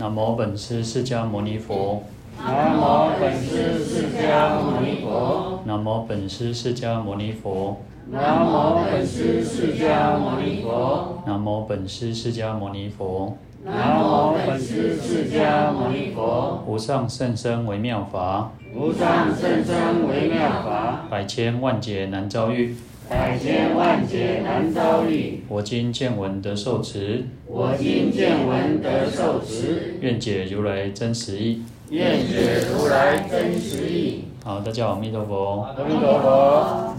[0.00, 2.04] 南无本师释迦牟尼佛。
[2.38, 5.60] 南无本师释迦牟尼佛。
[5.64, 7.82] 南无本师释迦牟尼佛。
[8.08, 11.20] 南无本师释迦牟尼佛。
[11.26, 13.36] 南无本师释迦牟尼佛。
[13.64, 16.62] 南无本师释迦牟尼佛。
[16.64, 18.52] 无上甚深微妙法。
[18.72, 21.06] 无上甚深微妙法。
[21.10, 22.76] 百千万劫难遭遇。
[23.08, 34.24] 百千万劫难遭遇，我今见闻得受持，我今见闻得受持，愿解如来真实义，愿解如来真实义。
[34.44, 35.62] 好，大家好，阿弥陀佛。
[35.62, 36.94] 阿弥陀佛。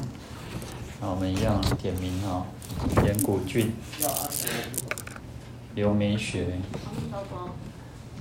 [1.00, 2.44] 好，我们一样点名哈，
[3.06, 3.72] 严古俊，
[5.76, 6.48] 刘美雪，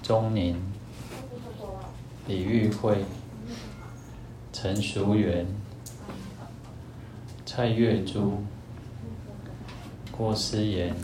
[0.02, 0.56] 钟宁，
[2.26, 2.98] 李玉慧，
[4.52, 5.46] 陈淑媛。
[7.58, 8.44] 蔡月珠、
[10.12, 10.94] 郭思妍、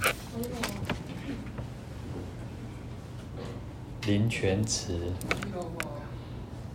[4.06, 4.96] 林全慈、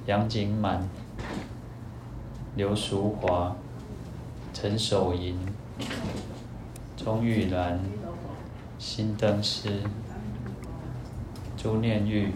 [0.05, 0.89] 杨景满、
[2.57, 3.55] 刘淑华、
[4.53, 5.39] 陈守银、
[6.97, 7.79] 钟玉兰、
[8.77, 9.81] 辛登师、
[11.55, 12.33] 朱念玉、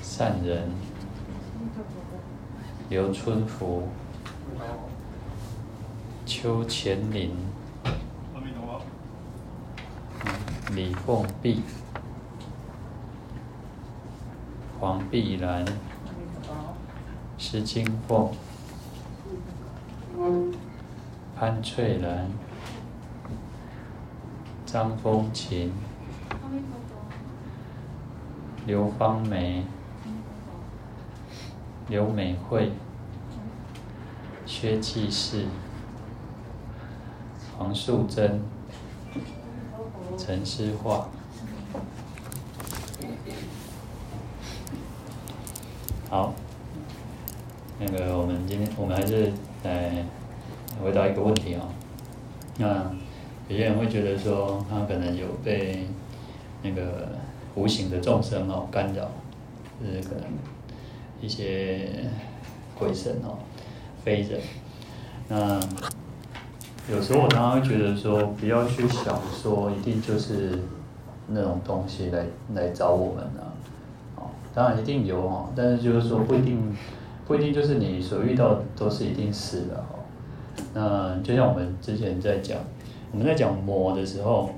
[0.00, 0.70] 善人、
[2.88, 3.88] 刘春福。
[6.26, 7.34] 邱干林、
[10.74, 11.62] 李凤碧、
[14.78, 15.64] 黄碧兰、
[17.38, 18.30] 施金凤、
[21.36, 22.30] 潘翠兰、
[24.66, 25.72] 张风琴、
[28.66, 29.64] 刘芳梅、
[31.88, 32.72] 刘美惠、
[34.46, 35.46] 薛继世。
[37.60, 38.40] 黄素贞、
[40.16, 41.04] 陈诗樺，
[46.08, 46.32] 好，
[47.78, 49.30] 那个我们今天我们还是
[49.62, 50.06] 来
[50.82, 51.68] 回答一个问题、哦。
[52.56, 52.90] 那
[53.46, 55.86] 有些人会觉得说，他可能有被
[56.62, 57.10] 那个
[57.54, 59.10] 无形的众生哦干扰，
[59.78, 60.24] 就是可能
[61.20, 62.06] 一些
[62.74, 63.36] 鬼神哦、
[64.02, 64.40] 非人，
[65.28, 65.60] 那。
[66.90, 70.58] 有时候我常常会觉得说，不要去想说一定就是
[71.28, 73.54] 那种东西来来找我们啊，
[74.16, 76.76] 哦，当然一定有哦，但是就是说不一定，
[77.28, 80.02] 不一定就是你所遇到都是一定是的哦。
[80.74, 82.58] 那就像我们之前在讲，
[83.12, 84.50] 我们在讲魔的时候，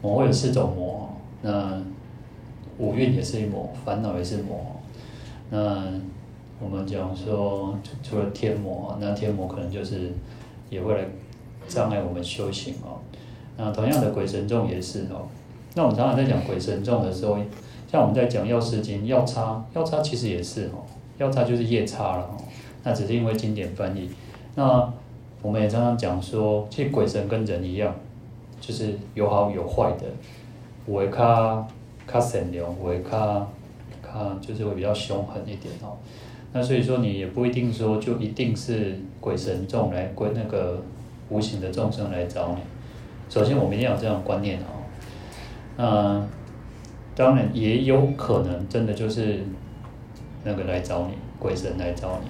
[0.00, 1.10] 魔会有四种魔，
[1.42, 1.78] 那
[2.78, 4.80] 五蕴也是一魔，烦恼也是魔。
[5.50, 5.82] 那
[6.58, 10.12] 我们讲说，除了天魔，那天魔可能就是
[10.70, 11.06] 也会来。
[11.68, 12.98] 障碍我们修行哦，
[13.56, 15.26] 那同样的鬼神众也是哦。
[15.74, 17.36] 那我们常常在讲鬼神众的时候，
[17.90, 20.80] 像我们在讲药师经，药叉，药叉其实也是哦，
[21.18, 22.36] 药叉就是夜叉了哦。
[22.82, 24.08] 那只是因为经典翻译。
[24.54, 24.90] 那
[25.42, 27.94] 我们也常常讲说，其实鬼神跟人一样，
[28.60, 30.06] 就是有好有坏的。
[30.86, 31.66] 我会卡
[32.06, 33.46] 卡善良，我会卡
[34.00, 35.98] 卡就是会比较凶狠一点哦。
[36.52, 40.80] 那所以说你也不一定说就一定是鬼神众来归那个。
[41.28, 42.60] 无形的众生来找你，
[43.28, 44.84] 首先我们一定要有这样的观念哦。
[45.76, 46.26] 那
[47.14, 49.40] 当然也有可能真的就是
[50.44, 52.28] 那个来找你，鬼神来找你。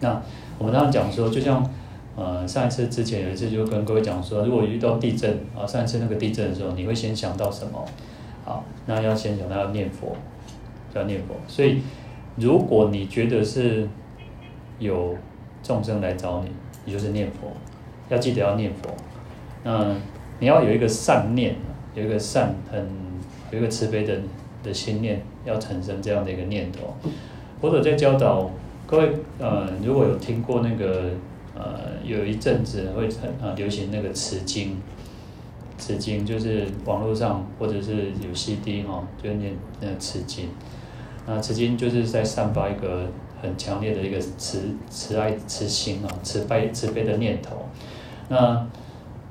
[0.00, 0.22] 那
[0.58, 1.68] 我们刚刚讲说，就像
[2.14, 7.84] 呃上一次之前有一次就跟各位讲说，如果遇到地震啊，上一次那个地震的时候，你会先想到什么？
[8.44, 10.14] 好，那要先想到要念佛，
[10.94, 11.34] 要念佛。
[11.48, 11.82] 所以
[12.36, 13.88] 如果你觉得是
[14.78, 15.16] 有
[15.62, 16.50] 众生来找你，
[16.84, 17.48] 你就是念佛。
[18.08, 18.90] 要记得要念佛，
[19.64, 19.94] 那
[20.38, 21.56] 你要有一个善念，
[21.94, 22.86] 有一个善很
[23.50, 24.20] 有一个慈悲的
[24.62, 26.94] 的心念，要产生这样的一个念头。
[27.60, 28.50] 佛陀在教导
[28.86, 31.10] 各位，呃，如果有听过那个，
[31.56, 34.80] 呃，有一阵子会很啊流行那个持经，
[35.78, 40.50] 持经就是网络上或者是有 CD 哈，就念那个持经，
[41.26, 43.06] 那持经就是在散发一个
[43.42, 47.65] 很强烈的一个慈慈爱慈心啊，慈悲慈悲的念头。
[48.28, 48.66] 那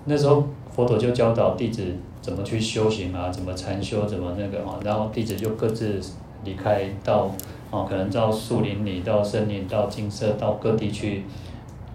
[0.05, 1.83] 那时候佛陀就教导弟子
[2.21, 5.99] 怎么去修行啊，怎么禅修，怎么那个啊，然后弟子就各自
[6.43, 7.31] 离开到
[7.71, 11.23] 啊，可能到树林里，到森林，到金色，到各地去，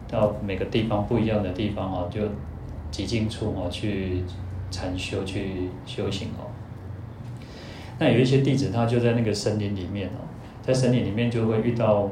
[0.08, 2.20] 到每个地方不一样的地方啊，就
[2.90, 4.22] 极静处啊去
[4.70, 6.44] 禅修去修行哦。
[7.98, 10.20] 那有一些弟子他就在那个森林里面哦，
[10.62, 12.02] 在森林里面就会遇到，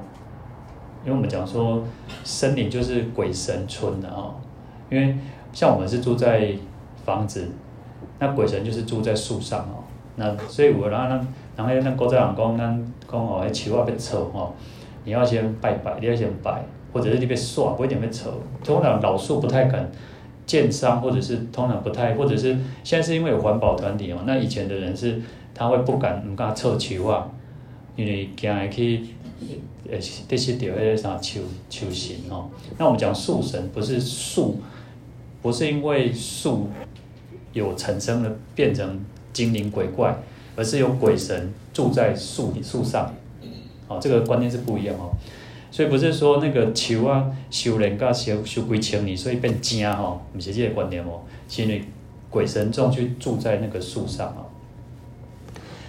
[1.05, 1.83] 因为我们讲说
[2.25, 4.35] 森林就是鬼神村的啊。
[4.91, 5.17] 因为
[5.53, 6.53] 像我们是住在
[7.05, 7.49] 房子，
[8.19, 9.85] 那鬼神就是住在树上哦。
[10.17, 11.27] 那所以我然后，
[11.57, 14.55] 然后那古早人讲，咱讲哦，那树仔要臭吼，
[15.05, 18.33] 你要先拜拜，你要先拜，或者是你别耍，不一定要臭。
[18.65, 19.91] 通常老树不太敢
[20.47, 25.21] 建商，或者是通常不太，或者是现在是因为有环保团体哦，那以前的人是
[25.55, 27.29] 他会不敢唔敢臭树啊，
[27.97, 29.07] 因为惊会去。
[29.91, 29.97] 呃，
[30.29, 32.51] 这些掉迄个啥树树神哦。
[32.77, 34.57] 那我们讲树神，不是树，
[35.43, 36.69] 不是因为树
[37.53, 39.01] 有产生了变成
[39.33, 40.17] 精灵鬼怪，
[40.57, 43.15] 而是有鬼神住在树树上。
[43.87, 45.11] 哦，这个观念是不一样哦。
[45.71, 51.21] 所以不是说那个树啊，修炼噶修修几千年，所以变精哈，不是这个观念哦。
[51.49, 51.85] 是因为
[52.29, 54.47] 鬼神众去住在那个树上哦。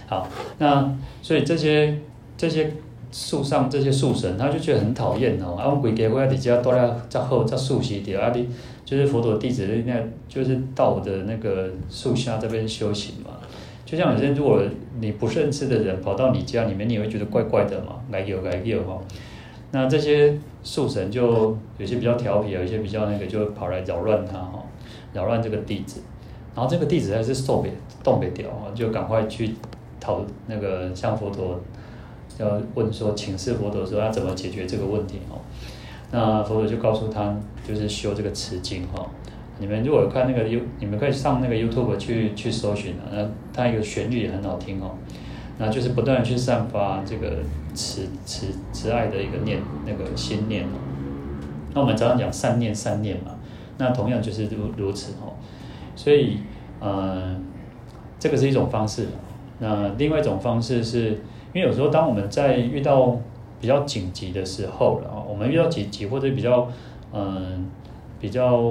[0.06, 1.98] 好，那所以这些
[2.36, 2.72] 这些。
[3.12, 5.56] 树上这些树神，他就觉得很讨厌哦。
[5.56, 8.48] 啊，我规家伙在家都要在好在熟悉点啊，你
[8.90, 9.94] 就是佛陀弟子，那
[10.28, 13.30] 就是到我的那个树下这边修行嘛。
[13.86, 14.60] 就像有些如果
[14.98, 19.00] 你不认识的人跑到你家里面，你也会觉得怪怪的嘛，来有来有哈。
[19.70, 24.60] 那这些树神就有些比较调皮，有些比较那个，就跑来扰乱他哈，
[25.12, 26.00] 扰乱这个弟子。
[26.56, 27.68] 然后这个弟子还是受不
[28.02, 29.54] 动不掉啊，就赶快去
[30.00, 31.60] 讨那个向佛陀。
[32.38, 35.36] 要问说，请示佛陀说要怎么解决这个问题哦？
[36.12, 37.36] 那佛陀就告诉他，
[37.66, 39.06] 就是修这个持经哈。
[39.58, 43.06] 你们如果看那个 U，你们可以上那个 YouTube 去去搜寻啊。
[43.12, 44.96] 那它一个旋律也很好听哦。
[45.58, 47.38] 那就是不断去散发这个
[47.74, 50.78] 慈慈慈爱的一个念那个心念哦。
[51.74, 53.32] 那我们常常讲善念善念嘛，
[53.78, 55.34] 那同样就是如如此哦。
[55.94, 56.38] 所以
[56.80, 57.36] 呃，
[58.18, 59.08] 这个是一种方式。
[59.58, 61.18] 那另外一种方式是。
[61.52, 63.18] 因为有时候，当我们在遇到
[63.60, 66.66] 比较紧急的时候，然后我们遇到紧急或者比较，
[67.12, 67.68] 嗯，
[68.18, 68.62] 比较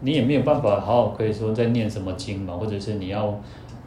[0.00, 3.38] 你也没有办法好好可以说在念什么经嘛，或者是你要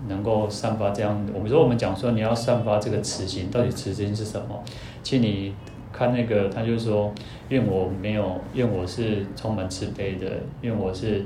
[0.07, 4.63] 能够散发这样，我们说我们讲说你要散发这个慈心，到底慈心是什么？
[5.01, 5.53] 其实你
[5.91, 7.11] 看那个，他就说
[7.49, 10.27] 愿我没有，愿我是充满慈悲的，
[10.61, 11.25] 愿我是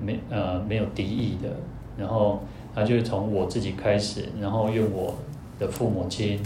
[0.00, 1.48] 没呃没有敌意的，
[1.98, 2.40] 然后
[2.74, 5.14] 他就从我自己开始，然后愿我。
[5.60, 6.38] 的父母亲，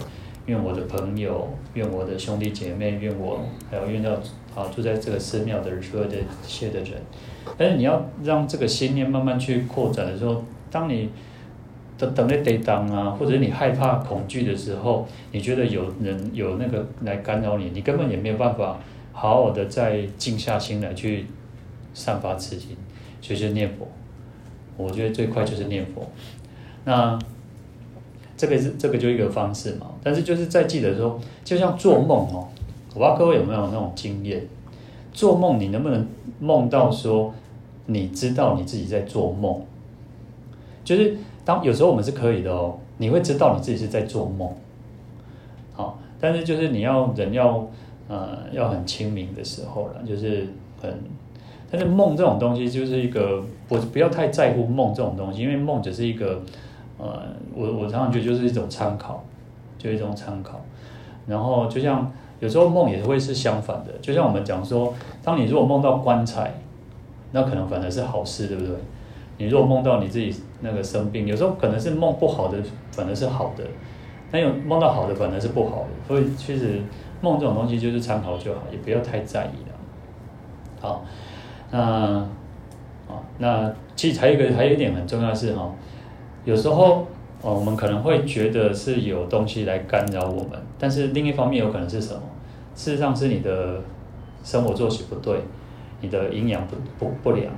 [0.45, 3.39] 愿我的朋友，愿我的兄弟姐妹，愿我
[3.71, 4.11] 还有愿到
[4.55, 7.01] 啊住在这个寺庙的所有的一切的人。
[7.57, 11.09] 但是你要让这个心念慢慢去扩展的时候，当你
[11.97, 18.77] 等等在跌当啊，或者你害怕恐惧的时候，你觉得有人有那个来干扰你，你根本也没有办法
[19.13, 21.25] 好好的再静下心来去
[21.93, 22.75] 散发慈心，
[23.21, 23.87] 所以就念佛。
[24.75, 26.05] 我觉得最快就是念佛。
[26.83, 27.17] 那。
[28.43, 32.45] 这个是这个就一个方式嘛，但是就是在记得说，就像做梦哦，
[32.89, 34.45] 我不知道各位有没有那种经验，
[35.13, 36.05] 做梦你能不能
[36.41, 37.33] 梦到说
[37.85, 39.61] 你知道你自己在做梦？
[40.83, 44.51] 就是当有时候我们是可以的哦，你会知道你自己是在做梦，
[45.71, 47.65] 好，但是就是你要人要
[48.09, 50.45] 呃要很清明的时候了，就是
[50.81, 50.93] 很，
[51.71, 56.41] 但是梦这种东西就是一个不不要太在乎梦这种东西，因为梦只是一个。
[57.03, 57.21] 呃，
[57.53, 59.21] 我我常常觉得就是一种参考，
[59.77, 60.61] 就一种参考。
[61.27, 62.09] 然后就像
[62.39, 66.53] 有时候梦也会是相反的，就像我们讲说，当你如果梦到棺材，
[67.31, 68.73] 那可能反而是好事，对不对？
[69.37, 72.57] 你如果梦到你自己那个生病，有时候可能是梦不好的，
[72.91, 73.63] 反而是好的；
[74.31, 75.89] 但有梦到好的，反而是不好的。
[76.07, 76.81] 所以其实
[77.19, 79.75] 梦这种东西就是参考就好，也不要太在意了。
[80.79, 81.03] 好，
[81.71, 81.79] 那
[83.09, 85.69] 啊，那其实还有一个还有一点很重要的是哈。
[86.45, 87.07] 有时候，
[87.41, 92.21] 哦，我们可能会觉得是有东西来干扰我们，但是另一方面有可能是什么？
[92.75, 93.81] 事实上是你的
[94.43, 95.39] 生活作息不对，
[96.01, 97.53] 你的营养不不不良。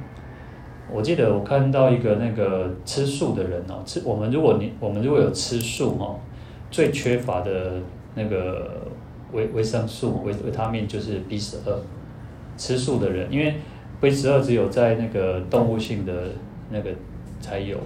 [0.92, 6.20] 我记得我看到一个那个吃素的人哦，吃我们如果你我们如果有吃素哦，
[6.70, 7.74] 最缺乏的
[8.14, 8.70] 那个
[9.32, 11.76] 维维生素维维他命就是 B 十二。
[12.58, 13.56] 吃素的人，因为
[14.00, 16.14] B 十二只有在那个动物性的
[16.70, 16.90] 那个
[17.42, 17.78] 才有。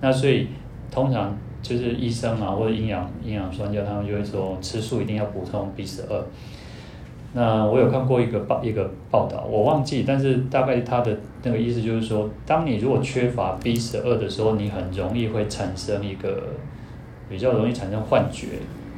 [0.00, 0.48] 那所以
[0.90, 6.24] 通常就是医生啊，或者营养营养专家，他们就会说吃素一定要补充 B 十二。
[7.32, 16.42] 那我有看过一个报一个报道，我忘记，但是大概他的那个意思就是说，当你如果缺乏 B 十二的时候，你很容易会产生一个
[17.28, 18.46] 比较容易产生幻觉，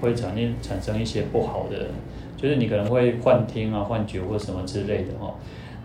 [0.00, 1.86] 会产生产生一些不好的，
[2.36, 5.34] 就是你可能会幻听啊、幻觉或什么之类的哦。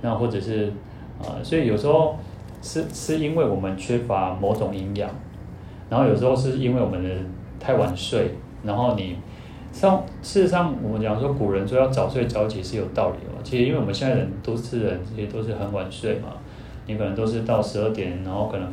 [0.01, 0.72] 那或者是
[1.22, 2.17] 啊，所以有时候。
[2.63, 5.10] 是是因为我们缺乏某种营养，
[5.89, 7.10] 然后有时候是因为我们的
[7.60, 8.32] 太晚睡，
[8.63, 9.17] 然后你
[9.74, 16.29] 上事实上我们讲说古人说要早睡早起是有道理的，其实因为我们现在人都是人，这些都是很晚睡嘛，
[16.88, 18.72] 你可能都是到十二点，然后可能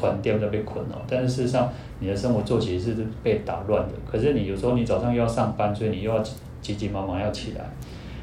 [0.00, 3.94] 团掉在被困哦，但是事实上你的生活作息是被打乱的。
[4.10, 6.22] 可是你有时候你早上又要上班，所以你又要
[6.62, 7.70] 急急忙忙要起来。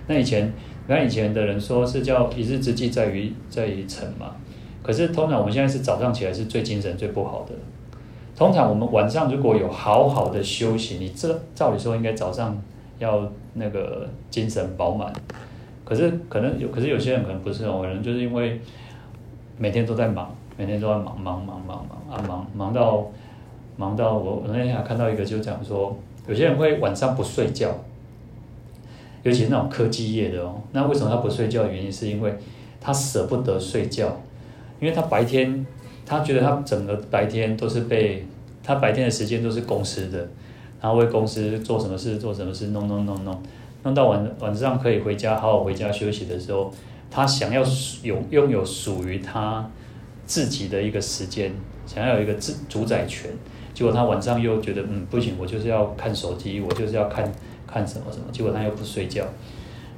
[0.08, 0.52] 那以前，
[0.88, 4.36] 你看以前的人说是叫一日之计在于在于晨嘛，
[4.84, 7.56] 可是通常我们现在是早上起来是最精神最不好的。
[8.36, 12.62] 通常我们晚上如果有好好的休息，你这照理说应该早上
[13.00, 15.12] 要那个精神饱满。
[15.86, 18.60] 可是可能有，可是有些人可能不是哦，可能就是因为
[19.58, 23.06] 每天都在忙，每天都在忙忙忙忙忙啊忙忙到
[23.78, 25.96] 忙到我我那天还看到一个就讲说，
[26.28, 27.70] 有些人会晚上不睡觉，
[29.24, 31.68] 尤其是那种科技业的哦，那为什么他不睡觉？
[31.68, 32.34] 原因是因为
[32.82, 34.18] 他舍不得睡觉，
[34.84, 35.66] 因为他白天
[36.06, 38.28] 他觉得他整个白天都是被
[38.62, 40.18] 他白天的时间都是公司的，
[40.82, 43.42] 然后为公司做什么事做什么事弄弄弄弄。
[43.84, 46.70] 弄到晚晚上可以回家好好回家休息的时候，
[47.10, 47.64] 他想要
[48.02, 49.70] 有拥有属于他
[50.26, 51.54] 自己的一个时间，
[51.86, 53.32] 想要有一个自主宰权。
[53.74, 57.32] 结果他晚上又觉得嗯不行，我就是要看手机，我就是要看
[57.66, 58.26] 看什么什么。
[58.34, 59.26] 结果他又不睡觉，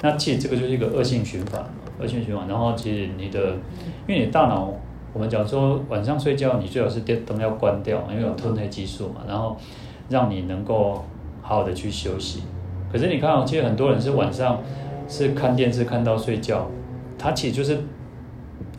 [0.03, 1.63] 那其实这个就是一个恶性循环，
[1.99, 2.47] 恶性循环。
[2.47, 3.53] 然后其实你的，
[4.07, 4.71] 因为你大脑，
[5.13, 9.57] 我们讲说晚上睡觉你最好是电灯要关掉，因为有褪黑激素嘛，然后
[10.09, 11.03] 让你能够
[11.41, 12.43] 好好的去休息。
[12.91, 14.61] 可是你看哦，其实很多人是晚上
[15.07, 16.67] 是看电视看到睡觉，
[17.17, 17.77] 他其实就是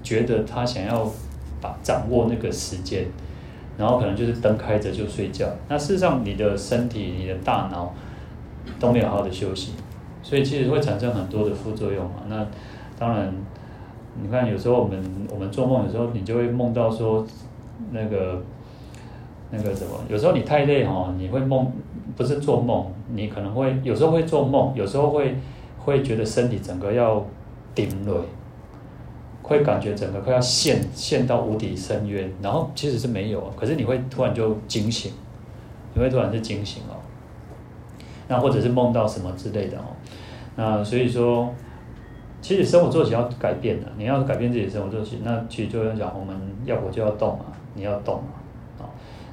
[0.03, 1.11] 觉得他想要
[1.61, 3.07] 把掌握那个时间，
[3.77, 5.47] 然后可能就是灯开着就睡觉。
[5.69, 7.93] 那事实上，你的身体、你的大脑
[8.79, 9.73] 都没有好好的休息，
[10.23, 12.23] 所以其实会产生很多的副作用嘛。
[12.29, 12.47] 那
[12.99, 13.33] 当然，
[14.23, 17.27] 你看有时候我们我们做梦的时候，你就会梦到说
[17.93, 18.43] 那个。
[19.49, 21.71] 那个什么，有时候你太累哈，你会梦，
[22.17, 22.85] 不是做梦，
[23.15, 25.37] 你可能会有时候会做梦，有时候会
[25.79, 27.25] 会觉得身体整个要
[27.73, 28.13] 顶累，
[29.43, 35.13] 会感觉整个快要陷陷到无底深渊，然后其实是没有，可是你会突然就惊醒，
[35.95, 36.99] 你会突然就惊醒哦，
[38.27, 39.95] 那或者是梦到什么之类的哦，
[40.57, 41.55] 那所以说，
[42.47, 48.29] 其实生活作息要改变的，你要改变自己的生活作息，那其实就要讲，我们要活就要动嘛，你要动嘛。
[48.79, 48.87] 啊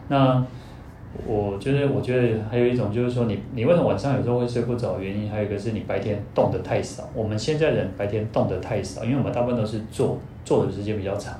[0.07, 0.43] 那
[1.27, 4.99] 我觉得，我觉得还有一种就是说你，你你为什么晚上有时候会睡不着？
[4.99, 7.07] 原因还有一个是你白天动得太少。
[7.13, 11.39] 我们现在人白天动得太少，因为我们大部分都是坐坐的时间比较长，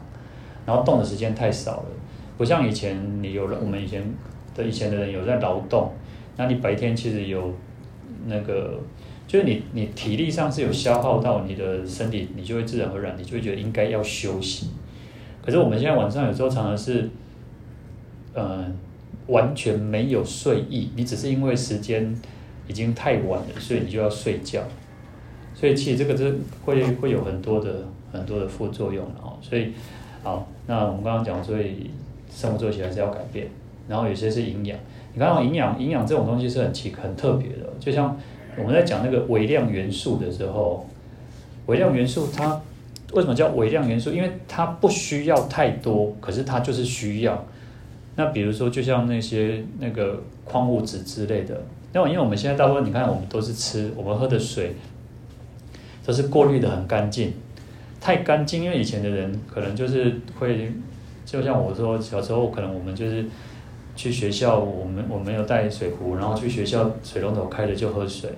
[0.67, 1.85] 然后动的时间太少了。
[2.37, 4.03] 不像以前，你有了我们以前
[4.55, 5.91] 的以前的人有在劳动，
[6.37, 7.51] 那你白天其实有
[8.27, 8.79] 那个，
[9.27, 14.69] 就是你你体力上是有消耗到你的身体，你就会自然而然，你就会觉得应该要休息。
[15.43, 17.09] 可是我们现在晚上有时候常常是。
[18.35, 18.65] 呃，
[19.27, 22.19] 完全没有睡意，你只是因为时间
[22.67, 24.63] 已经太晚了，所以你就要睡觉。
[25.53, 29.37] 所以其实这个是会会有很多的很多的副作用哦。
[29.39, 29.73] 所以
[30.23, 31.91] 好，那我们刚刚讲，所以
[32.31, 33.47] 生活作息还是要改变。
[33.87, 34.75] 然后有些是营养，
[35.13, 38.17] 你看营养营养这种东西是很奇很特别的，就像
[38.57, 40.87] 我们在讲那个微量元素的时候，
[41.65, 42.61] 微量元素它
[43.13, 44.11] 为什么叫微量元素？
[44.11, 47.45] 因为它不需要太多，可是它就是需要。
[48.15, 54.75] 那比如说，就像那些那个矿物质之类的，那因为我们现在大部分你看，我们都是吃，我们喝的水
[56.05, 57.33] 都是过滤的很干净，
[57.99, 58.63] 太干净。
[58.63, 60.71] 因为以前的人可能就是会，
[61.25, 63.25] 就像我说，小时候可能我们就是
[63.95, 68.29] 去学校，我们我没有带水壶，然后去学校水龙头开了就喝水。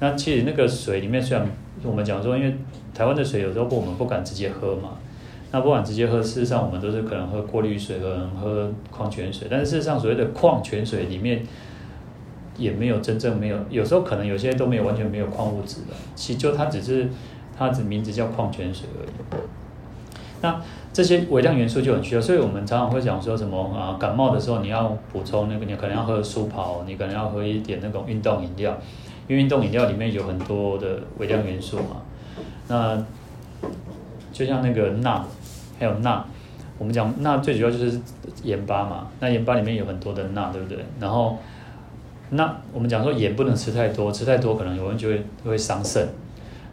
[0.00, 1.46] 那其实那个水里面虽然
[1.82, 2.54] 我们讲说，因为
[2.94, 4.98] 台湾的水有时候不我们不敢直接喝嘛。
[5.52, 9.46] 那不管直接喝，事实上我们都是可能喝过滤水，可能喝矿泉水。
[9.50, 11.42] 但是事实上，所谓的矿泉水里面
[12.58, 15.94] 也没有真正没有，有时候可能有些都没有完全没有矿物质的。
[16.14, 17.08] 其实就它只是
[17.56, 19.08] 它的名字叫矿泉水而已。
[20.42, 20.60] 那
[20.92, 28.76] 这些微量元素就很需要，所以我们常常会讲说什么啊，感冒的时候你要补充那个，你可能要喝舒跑，你可能要喝一点那种运动饮料，
[29.28, 32.02] 因为运动饮料里面有很多的微量元素嘛。
[32.68, 33.02] 那
[34.32, 35.24] 就像那个钠。
[35.78, 36.24] 还有钠，
[36.78, 38.00] 我们讲钠最主要就是
[38.42, 39.08] 盐巴嘛。
[39.20, 40.78] 那盐巴里面有很多的钠，对不对？
[40.98, 41.36] 然后，
[42.30, 46.08] 那我们讲说盐不能吃太多，吃太多可能有人就会会伤肾。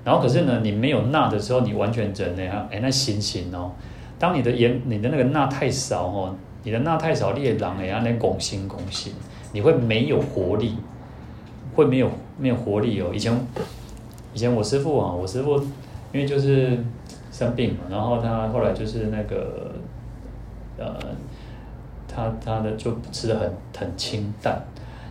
[0.04, 3.72] 然后可是呢，你没有钠的时候，你完全整那样，哎，那行行哦。
[4.20, 9.14] 当你的盐，你的那个钠太少哦，你的钠太少，你也狼哎啊，那拱心拱心，
[9.52, 10.78] 你会没有活力，
[11.74, 13.12] 会没有没有活力哦。
[13.14, 13.34] 以前
[14.34, 15.58] 以前我师父啊，我师父
[16.12, 16.78] 因为就是。
[17.34, 19.72] 生病嘛，然后他后来就是那个，
[20.78, 20.96] 呃，
[22.08, 24.62] 他他的就吃的很很清淡，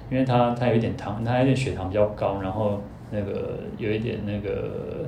[0.09, 2.81] 因为他他有一点糖，他有点血糖比较高，然后
[3.13, 5.07] 那个有一点那个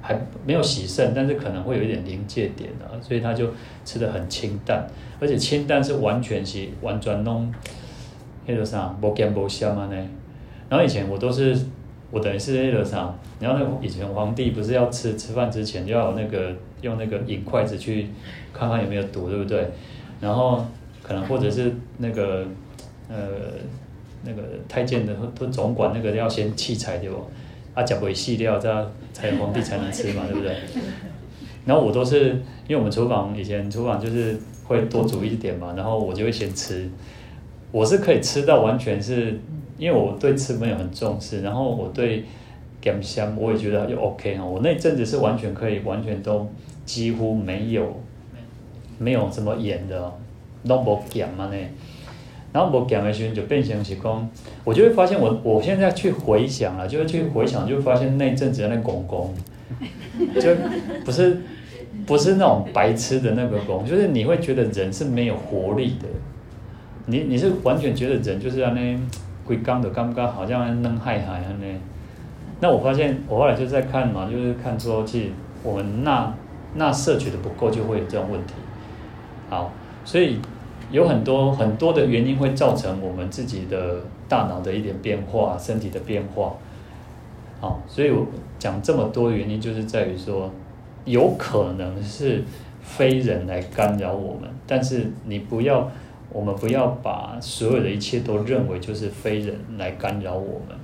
[0.00, 3.50] 还没有洗肾，但是可能会有一点临界点啊，所以他就
[3.84, 4.84] 吃得很清淡，
[5.20, 7.52] 而且清淡是完全是完全弄
[8.46, 10.08] 那个啥，无咸无香嘛呢。
[10.68, 11.56] 然后以前我都是
[12.10, 18.08] 我等于是那个啥，然后那以前皇帝不是要吃吃饭之前就要那个用那个银筷子去
[18.52, 19.70] 看看有没有毒，对不对？
[20.20, 20.64] 然后
[21.02, 22.46] 可能或者是那个
[23.08, 23.16] 呃
[24.24, 27.16] 那个太监的都总管那个要先器材对不？
[27.74, 30.54] 啊，食袂死掉，这样才皇帝才能吃嘛，对不对？
[31.66, 32.28] 然后我都是，
[32.68, 36.88] 因为我们厨房以前厨房就是会多煮一点嘛，然后我就会先吃。
[37.72, 39.40] 我是可以吃到完全是，
[39.76, 42.24] 因为我对吃没有很重视，然后我对
[42.80, 44.44] 咸香我也觉得就 OK 哈。
[44.44, 46.48] 我那阵子是完全可以，完全都
[46.84, 48.00] 几乎没有
[48.98, 50.12] 没有什么盐的，
[50.68, 51.56] 都无咸嘛呢。
[52.54, 54.30] 然后我讲的时候就变成是讲，
[54.62, 59.34] 我就会发现我我现在去回想了，就是去回想，就发现那阵子的那公公，
[60.40, 60.54] 就
[61.04, 61.40] 不是
[62.06, 66.06] 不是那种白痴的那个公，就是你会觉得人是没有活力的，
[67.06, 69.00] 你你是完全觉得人就是那
[69.44, 71.66] 龟缸的刚刚好像能害害那，
[72.60, 75.26] 那我发现我后来就在看嘛，就是看说其实
[75.64, 76.32] 我们那
[76.76, 78.54] 那摄取的不够就会有这种问题，
[79.50, 79.72] 好，
[80.04, 80.38] 所以。
[80.94, 86.54] 有很多很多的原因会造成我们自己的大脑的一点变化，身体的变化。
[87.60, 88.24] 好，所以我
[88.60, 90.48] 讲这么多原因，就是在于说，
[91.04, 92.44] 有可能是
[92.80, 95.90] 非人来干扰我们，但是你不要，
[96.30, 100.78] 我们不要把所有的一切都认为就是非人来干扰我们，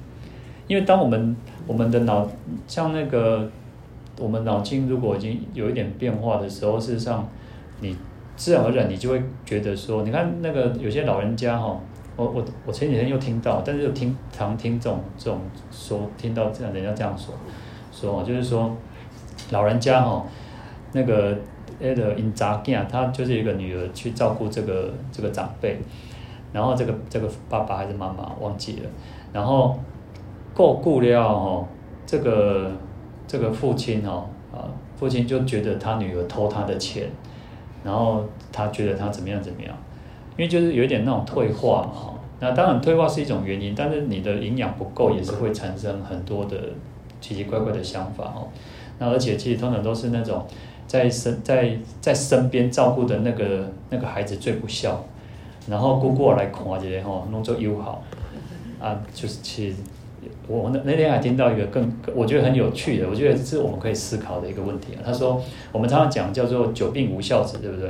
[0.67, 1.37] 因为当我们
[1.69, 2.29] 我们的脑
[2.67, 3.49] 像那个
[4.19, 7.29] 我们脑筋如果已经有一点变化的时候，事实上
[7.79, 7.97] 你。
[8.37, 11.79] 自然而然，你就会觉得说，你看那个有些老人家哈，
[12.17, 15.39] 我我我前几天又听到，但是又听常听这种这种
[15.71, 17.35] 说，听到这样人家这样说，
[17.93, 18.75] 说就是说
[19.51, 20.25] 老人家哈，
[20.93, 21.37] 那个
[21.79, 25.79] 那个因查囝，他就是一个女儿去照顾这个这个长辈，
[26.53, 28.89] 然后这个这个爸爸还是妈妈忘记了，
[29.35, 29.79] 然后
[30.55, 31.67] 过顾了哦，
[32.07, 32.73] 这个
[33.27, 34.65] 这个父亲哦啊，
[34.97, 37.11] 父亲就觉得他女儿偷他的钱。
[37.85, 39.75] 然后他觉得他怎么样怎么样，
[40.37, 46.57] 因为就是有一点那种退化嘛，那当然退化是一种原因，但是你的营养不够也是会产生很多的
[47.21, 48.49] 奇奇怪怪的想法哦。
[48.99, 50.47] 那而且其实通常都是那种
[50.87, 55.05] 在身在在身边照顾的那个那个孩子最不孝，
[55.69, 58.03] 然后姑姑来看一下吼，弄做友好
[58.81, 59.77] 啊，就是其实。
[60.51, 64.99] 我那那天还听到一个更我觉得很有趣的，我觉得是我们可以思考的一个问题啊。
[65.05, 67.89] 他说，我们常常讲叫做“久病无孝子”，对不对？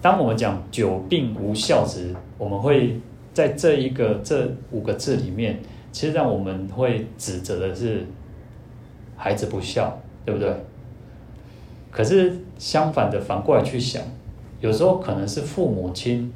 [0.00, 2.98] 当我们讲“久病无孝子”，我们会
[3.34, 5.60] 在这一个这五个字里面，
[5.92, 8.06] 其实让我们会指责的是
[9.14, 10.50] 孩子不孝，对不对？
[11.90, 14.02] 可是相反的，反过来去想，
[14.62, 16.32] 有时候可能是父母亲，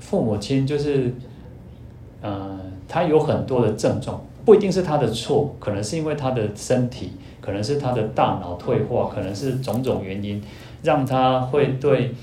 [0.00, 1.06] 父母亲就是，
[2.20, 2.60] 嗯、呃。
[2.88, 10.40] 他有很多的症状，不一定是他的错，可能是因为他的身体，可能是他的大脑退化，可能是种种原因，
[10.82, 12.14] 让他会对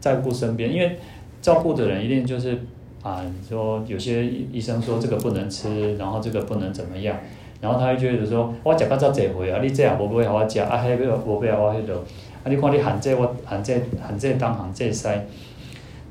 [0.00, 0.98] 照顾身边，因为
[1.40, 2.58] 照顾的人一定就是
[3.02, 7.16] 啊，你说有些医生说这个不能吃，然后这个不能怎么样，
[7.60, 15.24] 然后他会觉得说，我食到这回啊，你这样我不会我吃，啊，迄个无买我迄个，啊，你看你含这我含这含这当含这塞，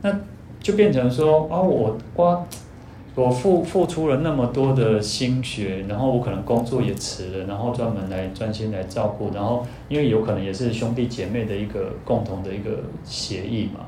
[0.02, 0.20] 那
[0.62, 2.48] 就变成说啊，我我。
[3.20, 13.82] 我付付出了那么多的心血，然后我可能工作也辞了，然后专门来专心来照顾，然后因为有可能也是兄弟姐妹的一个共同的一个协议嘛，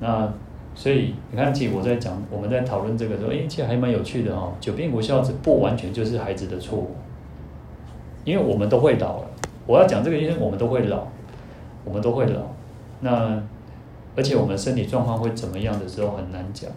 [0.00, 0.30] 那
[0.74, 4.52] 所以你看，其实我在讲，我们在讨论这个时候，诶，其实还蛮有趣的哦。
[4.60, 6.90] 久病无孝子不完全就是孩子的错误，
[8.24, 9.24] 因为我们都会老了。
[9.66, 11.06] 我要讲这个，因为我们都会老，
[11.84, 12.40] 我们都会老。
[13.00, 13.42] 那
[14.16, 16.70] 而且我们身体状况会怎么样的时候很难讲。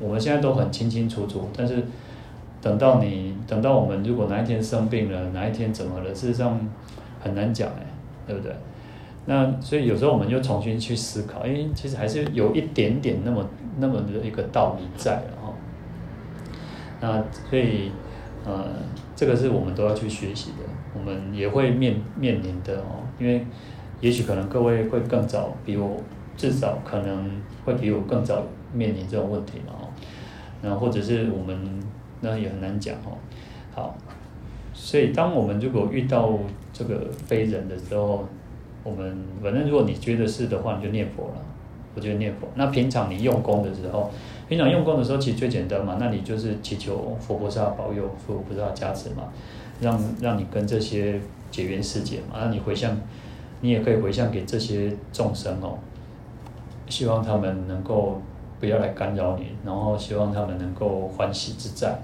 [0.00, 1.82] 我们现在都很清清楚楚，但是
[2.62, 6.58] 等到你等到我们如果哪一天生病了，哪一天怎么了，事实上
[7.20, 7.86] 很难讲哎，
[8.26, 8.52] 对不对？
[9.26, 13.44] 那所以有时候我们就重新去思考，哎，其实还是有一点点那么
[13.78, 15.52] 那么的一个道理在了哈。
[17.00, 17.90] 那所以
[18.46, 18.66] 呃，
[19.16, 23.44] 这个是我们都要去学习的，我们也会面面临的哦，因为
[24.00, 25.96] 也许可能各位会更早比我，
[26.36, 27.30] 至少可能
[27.64, 28.42] 会比我更早。
[28.70, 29.72] 面临这种问题嘛，
[30.62, 31.56] 哦，那或者是我们
[32.20, 33.16] 那也很难讲哦。
[33.74, 33.96] 好，
[34.72, 36.38] 所以当我们如果遇到
[36.72, 38.26] 这个非人的时候，
[38.84, 41.34] 我们反正如果你觉得是的话，你就念佛了。
[41.94, 42.46] 我觉得念佛。
[42.54, 44.10] 那平常你用功的时候，
[44.48, 49.24] 平常用功的时候其实最简单嘛，那你就是祈求佛菩萨保佑，佛菩萨加持嘛。
[49.80, 51.20] 让让你跟这些
[51.52, 52.96] 结缘世界嘛，那你回向，
[53.60, 55.78] 你也可以回向给这些众生哦，
[56.88, 58.20] 希望他们能够
[58.60, 62.00] 不要来干扰你，然后希望他们能够欢喜自在。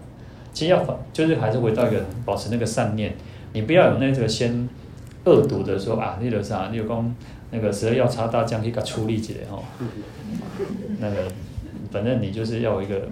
[0.53, 3.13] 其实要反，就是还是回到一个保持那个善念，
[3.53, 4.69] 你不要有那个先
[5.25, 7.15] 恶毒的说啊，那个啥，你有讲
[7.51, 9.63] 那个十二要叉大将去给处理起来哈，
[11.01, 11.17] 那个
[11.91, 13.09] 反正你就是要一个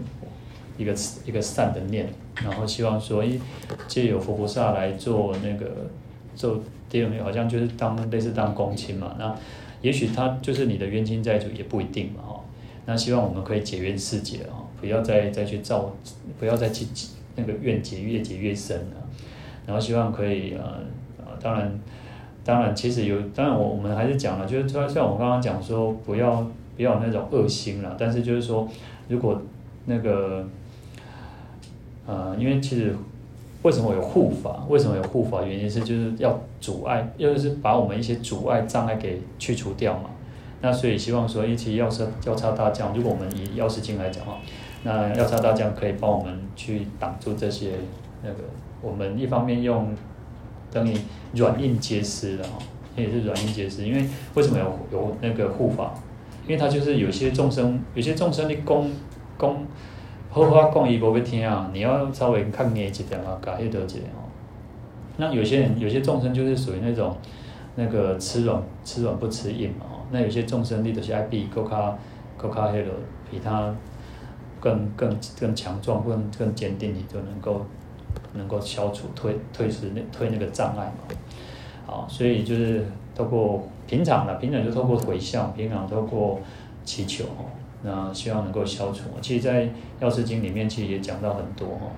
[0.77, 2.09] 一个一个善的念，
[2.43, 3.41] 然后希望说，诶，
[3.89, 5.87] 借由佛菩萨来做那个
[6.37, 9.35] 做第二，好像就是当类似当公亲嘛，那
[9.81, 12.41] 也许他就是你的冤亲债主也不一定嘛哈，
[12.87, 15.95] 那希望我们可以解冤释结啊，不要再再去造，
[16.39, 16.87] 不要再去。
[17.35, 19.09] 那个怨结越结越深了，
[19.65, 20.81] 然后希望可以呃
[21.17, 21.81] 呃，当然
[22.45, 28.69] 当然其实有，当然我我们还是讲了，就是说像我刚刚讲说不要不要那种恶心了，但是就是说
[29.09, 29.41] 如果
[29.87, 30.47] 那个
[32.07, 32.95] 呃，因为其实
[33.63, 34.67] 为什么有护法？
[34.69, 35.43] 为什么有护法？
[35.43, 40.11] 原因是就是要阻碍，又是把我们一些阻碍障碍给去除掉嘛。
[40.63, 44.39] 那所以希望说一起药师交叉大将，如果我们以药师经来讲哈。
[44.85, 47.75] 那药叉大将可以帮我们去挡住这些
[48.25, 48.39] 那个，
[48.81, 49.95] 我们一方面用
[50.73, 50.97] 等于
[51.35, 52.59] 软硬皆施的哈，
[52.97, 53.85] 也是软硬皆施。
[53.85, 55.95] 因为为什么有有那个护法？
[56.45, 58.91] 因为他就是有些众生，有些众生的功
[59.39, 59.65] 功
[60.31, 64.27] 好好讲伊无要听啊，你要稍微看捏一点啊，改一点哦。
[65.17, 67.17] 那有些人有些众生就是属于那种
[67.77, 71.99] 那个吃软吃软不吃硬嘛，那有些众生力的是爱比更加
[72.37, 72.91] 更加迄个
[73.29, 73.75] 比他。
[74.63, 77.67] 更更更强壮，更更坚定，你就能够
[78.35, 81.17] 能够消除退退失那退那个障碍嘛。
[81.85, 86.39] 好，所以就是透过平常的平常就透过回向，平常透过
[86.85, 87.25] 祈求，
[87.83, 89.11] 那希望能够消除。
[89.21, 91.91] 其实，在药师经里面其实也讲到很多哈，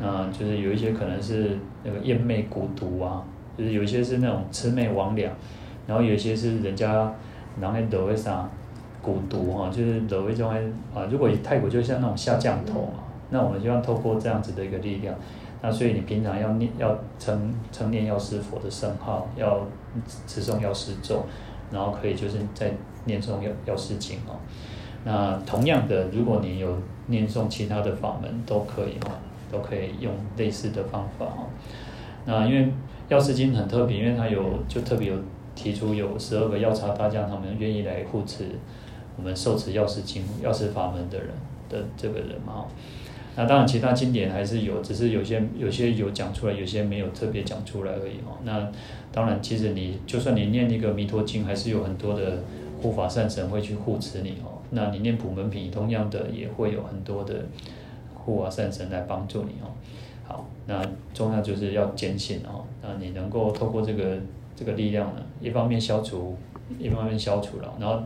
[0.00, 3.24] 那就是有一些可能是那个厌魅蛊毒啊，
[3.58, 5.28] 就是有一些是那种魑魅魍魉，
[5.88, 7.12] 然后有一些是人家
[7.60, 8.48] 然后得为啥？
[9.04, 15.14] 蛊毒哈，就是罗威中啊，如果以泰国就像那种下降头嘛，那我们希望透过这样子的一个力量，
[15.62, 19.64] 那所以你平常要念要称称念药师佛的圣号，要
[20.26, 21.24] 持诵药师咒，
[21.70, 22.72] 然后可以就是在
[23.04, 24.34] 念诵药药师经哦。
[25.04, 29.12] 那同样的，如果你有念诵其他的法门都可以哈，
[29.52, 31.46] 都可以用类似的方法哦。
[32.24, 32.72] 那因为
[33.06, 35.16] 药师经很特别，因为它有就特别有
[35.56, 38.44] 提出有十二个药叉大将，他们愿意来护持。
[39.18, 41.28] 我们受持药师经、药师法门的人
[41.70, 42.66] 的这个人嘛，
[43.34, 48.36] 那当然其他经典还是有，只是有些有些有讲出来，有些没有特别讲出来而已哦。
[48.44, 48.70] 那
[49.10, 52.42] 当然，其实你就算你念那个弥陀经，还是有很多的
[52.82, 54.60] 护法善神会去护持你哦。
[54.70, 57.46] 那你念普门品，同样的也会有很多的
[58.12, 59.72] 护法善神来帮助你哦。
[60.28, 60.82] 好，那
[61.14, 64.18] 重要就是要坚信哦，那你能够透过这个
[64.56, 66.36] 这个力量呢，一方面消除，
[66.80, 68.02] 一方面消除了，然后。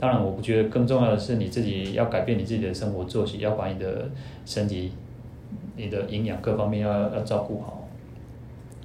[0.00, 4.10] 当然，我不觉得更重要的是你自己要改变你自己的生活作息，要把你的
[4.44, 4.90] 身体、
[5.76, 7.86] 你的营养各方面要要照顾好。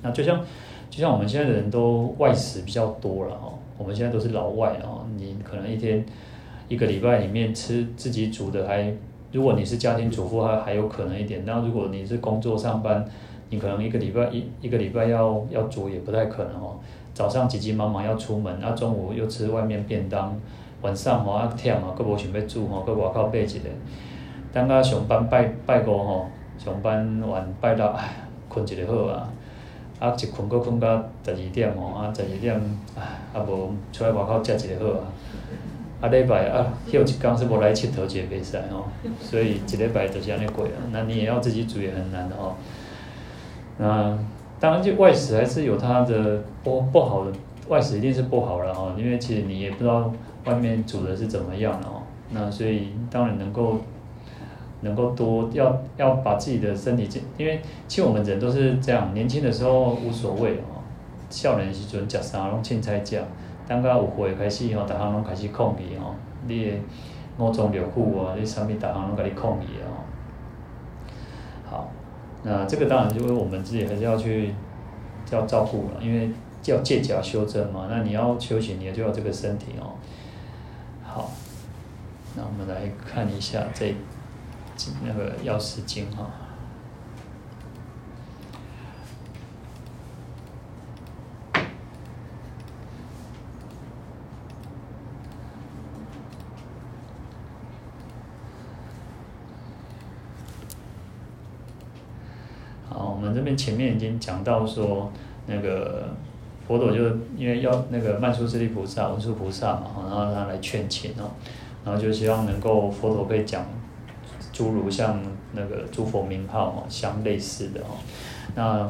[0.04, 0.40] 那就像
[0.92, 6.06] 就像我们现在的人都外食比较多了哈，我们现在都是老外啊，你可能一天
[6.68, 8.94] 一个礼拜里面吃自己煮的还，
[9.32, 13.04] 如果你是家庭主妇还还有可能一点，那如果你是工作上班，
[13.50, 16.78] 你可能一个礼拜一一个礼拜要要煮也不太可能哦。
[17.18, 20.40] 早上急急忙忙要出门，啊中午又吃外面便当。
[20.84, 23.70] 晚上吼啊忝啊，佫无想要煮吼，佫外口买一个。
[24.54, 26.28] 等到上班拜拜五吼，
[26.64, 29.28] 上班完拜六，唉，困一个好啊。
[30.00, 32.62] 啊，一困佫困到十二点吼，啊，十二点，
[32.96, 33.02] 唉，
[33.34, 35.08] 啊无出来外口食一个好啊。
[36.02, 38.86] 啊，礼拜啊，休一天是无来佚佗一个袂使吼，
[39.20, 40.78] 所以一礼拜就是安尼过啊。
[40.92, 42.56] 那你也要自己煮也很难的吼。
[43.80, 44.16] 那
[44.60, 47.32] 当然，就外食还是有它的不不好的，
[47.70, 50.12] 外食一定是不好了哦，因为其实你也不知道。
[50.46, 52.02] 外面煮的是怎么样哦？
[52.30, 53.80] 那所以当然能够
[54.80, 60.80] 能够多要要把自己的身体健，因为其实我们人都是这样，年轻的时候无所谓哦，
[61.30, 63.22] 少年时阵食啥拢凊彩食，
[63.68, 66.16] 等到有岁开始吼，逐项拢开始控制哦，
[66.48, 66.72] 你的
[67.38, 69.92] 五脏六腑啊，你啥物逐项拢甲你控制哦。
[71.70, 71.92] 好，
[72.50, 74.54] 那这个当然就是我们自己还是要去
[75.32, 76.32] 要照顾了，因为
[76.64, 79.96] 要借假修真嘛，那你要修行，你就要这个身体哦。
[81.04, 81.30] 好，
[82.38, 83.94] 那我们来看一下这
[85.06, 86.26] 那个药师经哈。
[102.90, 105.10] 好，我们这边前面已经讲到说，
[105.46, 106.10] 那个
[106.68, 111.32] 佛陀就是因为要那个曼殊室利菩萨、文殊菩萨嘛，然后他来劝请哦，
[111.86, 113.66] 然后就希望能够佛陀可以讲
[114.52, 115.22] 诸如像
[115.54, 117.96] 那个诸佛名号哦，相类似的哦。
[118.56, 118.90] 那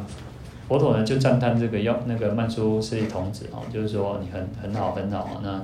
[0.67, 5.63] 佛陀呢就赞叹这个要那个曼殊室利童子哦，就是说你很很好很好啊，那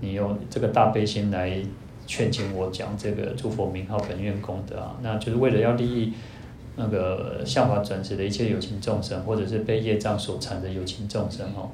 [0.00, 1.62] 你用这个大悲心来
[2.06, 6.12] 劝请我讲这个诸佛名号本愿功德啊，那就是为了要利益。
[6.76, 11.70] 那个向法转世的一切有情众生，或者是被业障所缠的有情众生哦，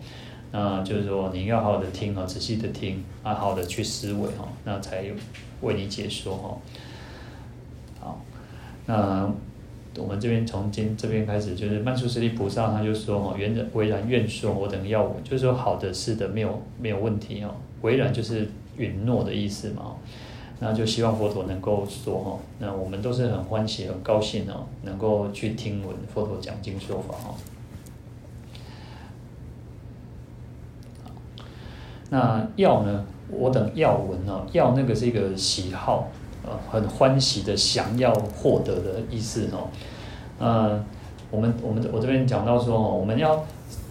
[0.53, 5.05] 那就是说你要好好的听哦，仔细的听，啊，好好的去思维哦，那才
[5.63, 6.59] 为你解说哦。
[7.99, 8.23] 好，
[8.87, 9.33] 那
[9.97, 19.97] 我们这边从今这边开始，就是曼殊室利菩萨他就说哦，原人唯然愿说，我等要我，就是说好的是的，没有没有问题哦，为然就是允诺的意思嘛。
[20.61, 27.35] 那就希望佛陀能够说哈，那我们都是很欢喜、很高兴哦，能够去听闻佛陀讲经说法哦。
[32.11, 33.05] 那要呢？
[33.31, 36.09] 我等要闻哦，要那个是一个喜好，
[36.45, 39.69] 呃，很欢喜的想要获得的意思哦。
[40.39, 40.85] 呃，
[41.31, 43.45] 我们我们我这边讲到说哦，我们要。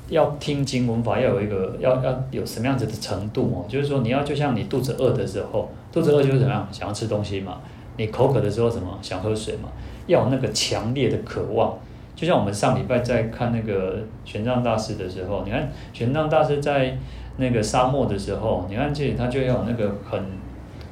[0.10, 3.66] 要听经闻法，要有一个要要有什么样子的程度哦？
[3.70, 7.60] 就是说，你要就像你肚子饿的时候，肚子饿就是怎么样，想要吃东西嘛。
[7.98, 9.70] 你口渴的时候，什么想喝水嘛？
[10.08, 11.78] 要有那个强烈的渴望。
[12.16, 16.98] 就像我们上礼拜在看那个玄奘大师的时候，你看玄奘大师在
[17.38, 20.22] 那个沙漠的时候，你看这里他就要有那个很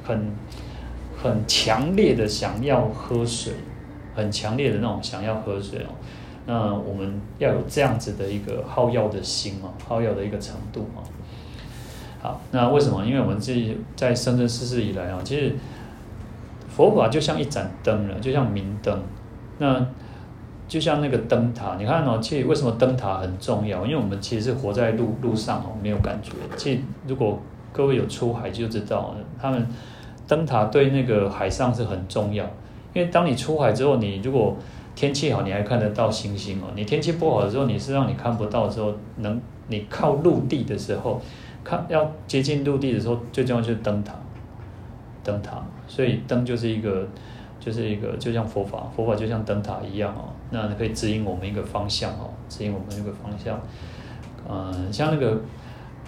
[0.02, 0.32] 很
[1.16, 3.52] 很强烈的想要喝水，
[4.14, 5.92] 很强烈的那种想要喝水哦。
[6.46, 11.02] 那我们要有这样子的一个好药的心哦，好药的一个程度哦。
[12.20, 13.04] 好，那为什么？
[13.04, 15.54] 因为我们自己在生生世世以来啊，其实
[16.68, 19.00] 佛法就像一盏灯了，就像明灯。
[19.58, 19.86] 那
[20.66, 23.86] 就像那个灯塔，你看哦，其实为什么灯塔很重要？
[23.86, 26.32] 因为我们其实是活在路路上哦，没有感觉。
[26.56, 27.40] 其实如果
[27.72, 29.66] 各位有出海就知道，他们
[30.26, 32.44] 灯塔对那个海上是很重要。
[32.94, 34.56] 因为当你出海之后，你如果
[34.94, 36.66] 天气好，你还看得到星星哦。
[36.74, 41.20] 你天气不好的时候，你是让你看不到的时候，能你靠陆地的时候，
[41.68, 44.14] 看要接近陆地的时候，最重要就是灯塔，
[45.22, 45.62] 灯塔。
[45.86, 47.06] 所以灯就是一个，
[47.60, 50.32] 就是一个，就像佛法，佛法就像灯塔一样哦。
[50.50, 53.60] 那可以指引我们一个方向哦，指引我们一个方向。
[54.48, 55.32] 嗯，像那个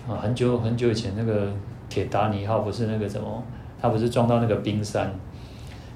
[0.08, 1.52] 啊，很久很久以前那个
[1.90, 3.42] 铁达尼号不是那个什么，
[3.78, 5.12] 它不是撞到那个冰山。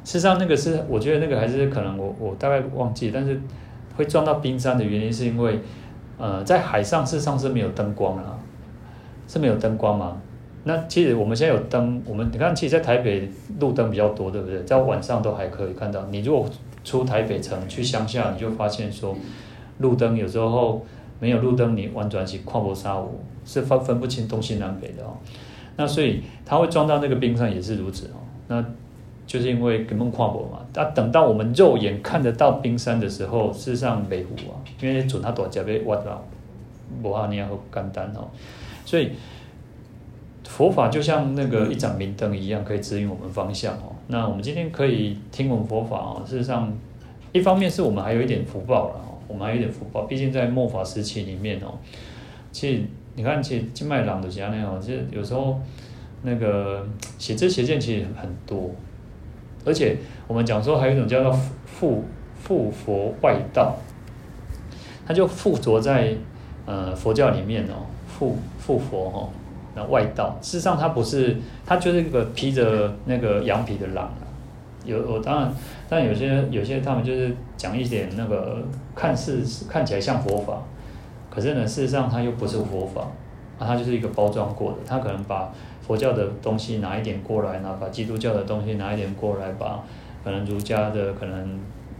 [0.04, 3.40] 事实上，那个是我觉得那个还是可能我我大概忘记，但是
[3.96, 5.58] 会撞到冰山的原因是因为，
[6.18, 8.38] 呃，在海上事实上是没有灯光啊，
[9.28, 10.20] 是没有灯光嘛。
[10.66, 13.28] 那其实我们现在有灯，我们你看，其实，在台北
[13.60, 14.62] 路灯比较多，对不对？
[14.64, 16.02] 在晚上都还可以看到。
[16.10, 16.48] 你如果
[16.82, 19.14] 出台北城去乡下，你就发现说，
[19.78, 20.84] 路灯有时候
[21.20, 25.16] 没有路灯，你完全是看不沙五，是分分不清东西南北的哦。
[25.76, 28.16] 那所以它会撞到那个冰山也是如此哦。
[28.48, 28.64] 那
[29.26, 36.24] 就是因为根本看不嘛，但等到我们肉眼看得到冰山的时候，事实上没湖啊，因为准它大家被挖到，
[37.02, 38.28] 无阿尼亚和简单哦，
[38.84, 39.12] 所以
[40.46, 43.94] 佛法就像那个一盏明灯一样，可以指引我们方向哦。
[44.08, 46.72] 那我们今天可以听闻佛法哦，事实上
[47.32, 51.78] 一方面是我们还有一点福报了哦，我们还有一点福报，毕竟在末法时期里面哦，
[52.52, 52.82] 其实
[53.16, 55.58] 你看，其实金麦郎的讲那样，其实有时候
[56.22, 56.86] 那个
[57.18, 58.70] 写知邪见其实很多。
[59.64, 61.32] 而且我们讲说还有一种叫做
[61.64, 62.04] 附
[62.36, 63.76] 附佛外道，
[65.06, 66.14] 它就附着在
[66.66, 69.28] 呃佛教里面哦，附附佛哦，
[69.74, 74.24] 那外道，事实上它不是，它就是一个披着那个羊皮的狼啊。
[74.84, 75.54] 有我当然，
[75.88, 78.62] 但有些有些他们就是讲一点那个
[78.94, 80.62] 看似看起来像佛法，
[81.30, 83.02] 可是呢事实上它又不是佛法
[83.58, 85.52] 啊，它就是一个包装过的，它可能把。
[85.86, 89.84] 佛教的东西拿一点过来，然后把基督教的东西拿一点过来，把
[90.24, 91.38] 可能儒家的可能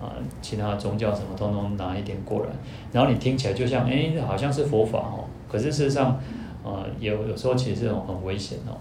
[0.01, 0.09] 啊、
[0.41, 2.47] 其他宗教什么通通拿一点过来，
[2.93, 6.19] 然后你听起来就像哎好像是佛法哦，可是事实上
[6.65, 8.75] 啊有、有时候其实这种很危险哦，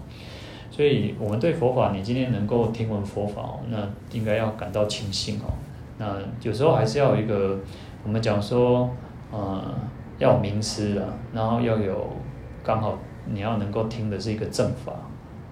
[0.70, 5.52] 所以我们对佛法，你今天能够听闻佛法哦，那应该要感到庆幸哦，
[5.98, 7.60] 那有时候还是要有一个
[8.02, 8.90] 我们讲说
[9.30, 9.62] 呃
[10.18, 12.08] 要名师啊，然后要有
[12.64, 12.98] 刚好。
[13.26, 14.92] 你要能够听的是一个正法，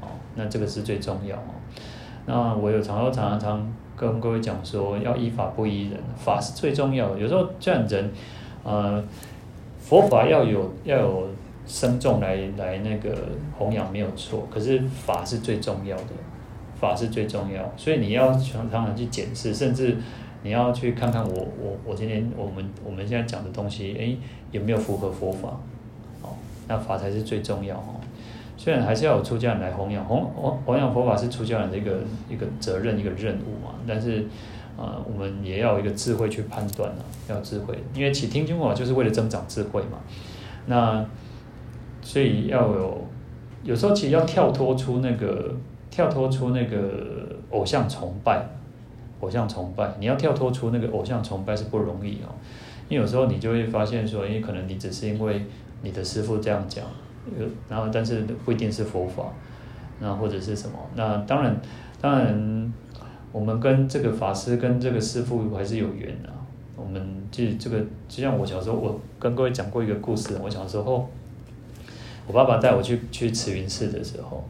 [0.03, 1.55] 哦，那这个是最重要哦。
[2.27, 7.19] 那我有常常常常跟各位讲说，要依法不依人，法是最重要的。
[7.19, 8.13] 有时候这样人，
[8.63, 9.03] 呃，
[9.79, 11.29] 佛法要有要有
[11.67, 13.17] 僧众来来那个
[13.57, 16.13] 弘扬没有错，可是法是最重要的，
[16.81, 17.73] 法是最重要。
[17.77, 19.97] 所以你要常常常去检视，甚至
[20.43, 24.17] 你要去看看我我我今天我们我们现在讲的东西，哎，
[24.51, 25.49] 有没有符合佛法？
[26.23, 26.31] 哦，
[26.67, 28.01] 那法才是最重要哦。
[28.57, 31.99] 虽然还是要有出家人来弘扬，弘弘弘扬佛法是出家人的一个
[32.29, 34.21] 一个责任一个任务嘛，但是
[34.77, 39.99] 啊、呃，我们也要有一个智慧去判断啊，要智慧，因为起听经法就是为了增长智慧嘛。
[40.67, 41.05] 那
[42.03, 43.05] 所以要有
[43.65, 45.55] 有时候其实要跳脱出那个
[45.91, 48.45] 跳脱出那个偶像崇拜。
[49.21, 52.35] 偶像崇拜，你要跳脱出那个偶像崇拜是不容易哦，
[52.89, 55.47] 因为有时候你就会发现说，因为可能你只是因为
[55.83, 56.85] 你的师傅这样讲，
[57.39, 59.27] 呃然后但是不一定是佛法，
[60.01, 61.57] 那或者是什么，那当然
[62.01, 62.73] 当然
[63.31, 66.29] 我们跟这个法师跟这个师傅还是有缘的，
[66.75, 71.09] 我们就这个就像我小时候，我跟各位讲过一个故事，我小时候
[72.27, 74.45] 我爸爸带我去去慈云寺的时候，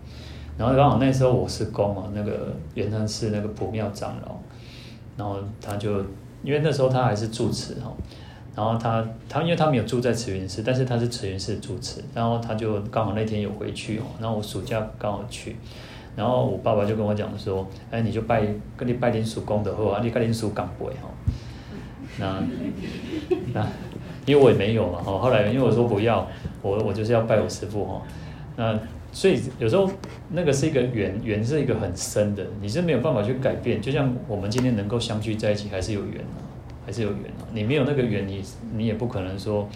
[0.58, 4.36] 然后刚好那时候我是公啊，那个圆山寺那个普庙长老。
[5.14, 6.00] 然后他就，
[6.42, 7.92] 因为那时候他还是住持哈，
[8.56, 15.56] 然后他他因为他没有住在慈云寺，但是他是慈云寺住持，然后他就刚好那天有回去哦，然后我暑假刚好去，
[16.16, 18.42] 然后我爸爸就跟我讲说，哎，你就拜
[18.74, 21.10] 跟你拜点属公的话，你跟你叔讲不哈，
[22.18, 22.42] 那
[23.52, 23.68] 那
[24.24, 26.26] 因为我也没有嘛哈，后来因为我说不要，
[26.62, 28.02] 我我就是要拜我师父哈，
[28.56, 28.78] 那。
[29.14, 29.86] 所以有时候
[30.30, 33.78] 那个是一个缘，缘是一个很深的，你是没有办法去改变。
[33.78, 36.40] 就像我们今天能够相聚在一起，还是有缘啊，
[36.86, 37.44] 还是有缘啊。
[37.52, 38.42] 你没有那个缘，你
[38.74, 39.68] 你也不可能说。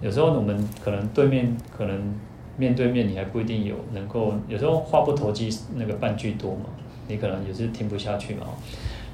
[0.00, 2.14] 有时候我们可能对面，可能
[2.56, 4.32] 面对面，你还不一定有能够。
[4.48, 6.64] 有时候话不投机，那个半句多嘛，
[7.08, 8.46] 你可能也是听不下去嘛。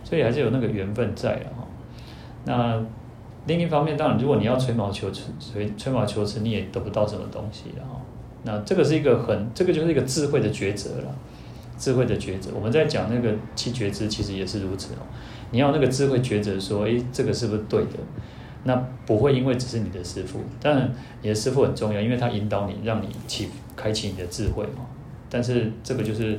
[0.05, 1.66] 所以还是有那个缘分在的哈。
[2.44, 2.87] 那
[3.49, 8.01] 另一方面，当然如果你要吹毛求疵，吹吹毛求疵，你也得不到什么东西的哈。
[8.45, 11.13] 那这个是一个很，这个就是一个智慧的抉择了，
[11.77, 12.51] 智慧的抉择。
[12.55, 14.99] 我们在讲那个七觉知，其实也是如此哦。
[15.51, 17.99] 你要那个智慧抉择，说，诶，这个是不是对的？
[18.65, 24.85] 那不会因为只是你的师傅，当然你的师傅很重要，因为他引导你，让你启开启你的智慧嘛。
[25.31, 26.39] 但是这个就是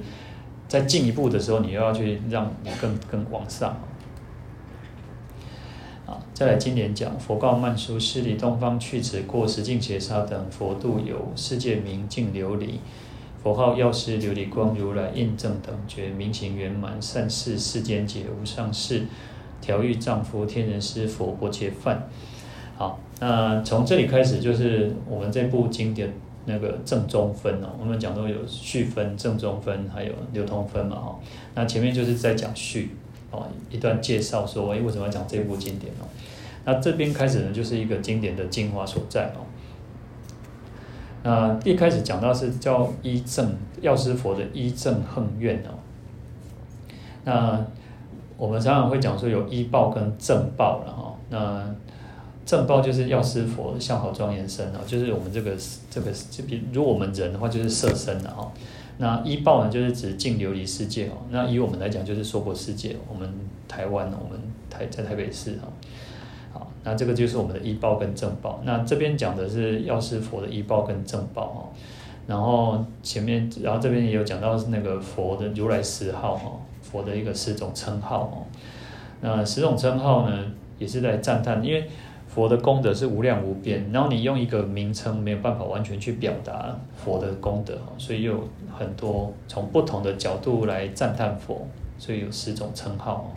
[0.67, 3.75] 在进一步的时候，你又要去让你更更往上。
[6.33, 12.75] 再来经典讲，佛告曼殊：施礼东方去此过十境伽沙等佛度有世界名净琉璃，
[13.43, 19.03] 佛号药师琉璃光如来印证等觉明行圆满善事世间解无上士
[19.59, 22.07] 调御丈夫天人师佛薄伽梵。
[22.77, 26.13] 好，那从这里开始就是我们这部经典
[26.45, 31.19] 那个正中分哦，我们讲都有序分、正中分，还有流通分嘛哈。
[31.55, 32.91] 那前面就是在讲序。
[33.31, 36.05] 哦，一段介绍说，哎，为什么要讲这部经典哦？
[36.65, 39.45] 那这边开始呢，就是一个经典的精华所在哦。
[41.23, 45.77] 那一开始讲到是叫依正药师佛的依正行愿哦。
[47.25, 47.65] 那
[48.37, 51.15] 我们常常会讲说有依报跟正报了哈。
[51.29, 51.75] 那
[52.45, 55.51] 正报就是药师佛相好庄严身哦，就是我们这个
[55.89, 58.51] 这个就比如果我们人的话就是色身了哈。
[59.01, 61.13] 那依报呢，就是指净琉璃世界哦。
[61.31, 62.97] 那以我们来讲，就是娑婆世界。
[63.07, 63.33] 我们
[63.65, 64.37] 台湾，我们
[64.69, 65.71] 台在台北市哦。
[66.51, 68.59] 好，那这个就是我们的依报跟正报。
[68.65, 71.59] 那这边讲的是药师佛的依报跟正报哦。
[72.27, 78.37] 然后前面，然后这边也有讲到是那个佛的如来十号哦，佛的一个十种称号哦。
[79.21, 80.45] 那十种称号呢，
[80.77, 81.89] 也是在赞叹，因为。
[82.29, 93.33] 佛的功德是无量无边，然后你用一个名称没有办法完全去表达佛的功德，所以有很多从不同的角度来赞叹佛，所以有十种称号。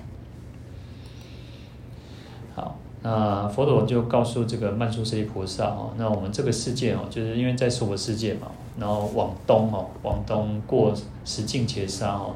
[2.54, 12.34] 好，那佛陀就告诉这个曼殊室利菩萨哦，那我们这个世界哦，就是因为在娑婆世界嘛，然后往东哦，往东过十境劫沙哦，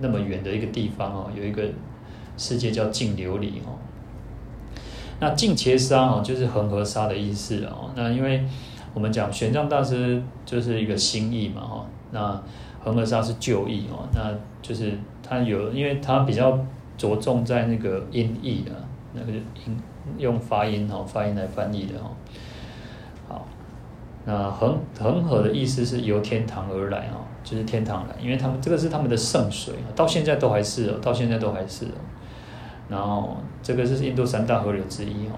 [0.00, 1.64] 那么远的一个地方哦，有一个
[2.38, 3.74] 世界叫净琉璃哦。
[5.20, 7.90] 那净伽沙哦，就是恒河沙的意思哦。
[7.94, 8.42] 那因为
[8.94, 11.86] 我们讲玄奘大师就是一个新意嘛哈。
[12.10, 12.42] 那
[12.82, 14.08] 恒河沙是旧意哦。
[14.14, 16.58] 那就是他有，因为他比较
[16.96, 18.72] 着重在那个音译的，
[19.12, 19.78] 那个音
[20.16, 22.10] 用发音哈，发音来翻译的哈。
[23.28, 23.46] 好，
[24.24, 31.98] 那恒恒河的意思是由天堂而来哦，就是天堂来，因为他们这个是他们的圣水，到现在都还是哦，到现在都还是哦。
[32.90, 35.32] 然后这个是印度三大河流之一哦。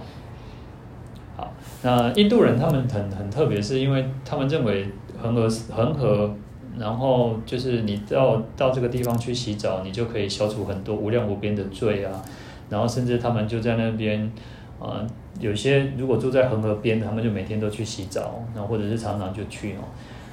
[1.36, 4.88] 好，那印度人他们很很特别，是因为他们认为
[5.20, 6.34] 恒河恒河，
[6.78, 12.22] 然后就是你到到这个地方去洗澡，你就可以消除很多无量无边的罪啊。
[12.70, 14.32] 然后甚至他们就在那边，
[14.80, 15.06] 啊，
[15.38, 19.84] 有些如果住在恒河边，他们就每天都去洗澡，然后或者是常常就去哦。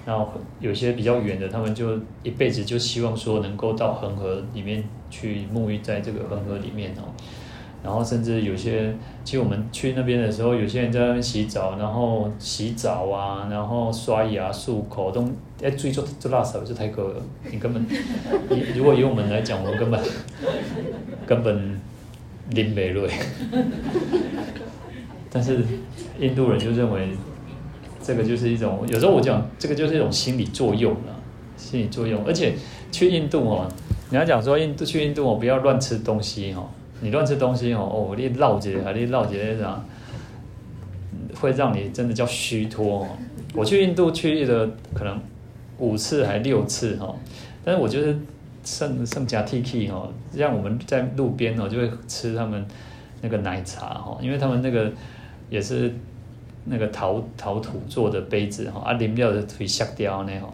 [0.06, 7.14] 然后有些比较远的，他们就一辈子就希望说能够到恒河里面去沐浴在这个恒河里面哦。
[7.82, 8.94] 然后甚至有些，
[9.24, 15.24] 其实我们去那边的时候，有些人在那边洗澡，然后洗澡啊，然后刷牙、漱口都，
[15.64, 17.86] 哎，最做做拉手就太够了，你根本，
[18.50, 20.02] 你如果以我们来讲，我根本
[21.26, 21.80] 根本
[22.50, 23.10] 淋没泪。
[25.32, 25.64] 但是
[26.20, 27.08] 印度人就认为，
[28.04, 31.16] 这个就是一种，有时候我讲这个就是一种心理作用了，
[31.56, 32.26] 心理作用。
[32.26, 32.56] 而且
[32.92, 33.72] 去印度哦，
[34.10, 36.68] 你要讲说印度去印度哦，不要乱吃东西哦。
[37.02, 37.80] 你乱吃东西哦，
[38.12, 39.82] 哦，你绕节啊，你绕节那啥，
[41.40, 43.08] 会让你真的叫虚脱哦。
[43.54, 45.18] 我去印度去了可能
[45.78, 47.16] 五次还六次哈，
[47.64, 48.20] 但是我就是
[48.66, 52.66] 剩剩加 T K 哈，让我们在路边哦就会吃他们
[53.22, 54.92] 那个奶茶哈，因为他们那个
[55.50, 55.94] 也是
[56.66, 60.54] 那个陶陶土做的杯子哈，啊，饮料的可以削掉那种，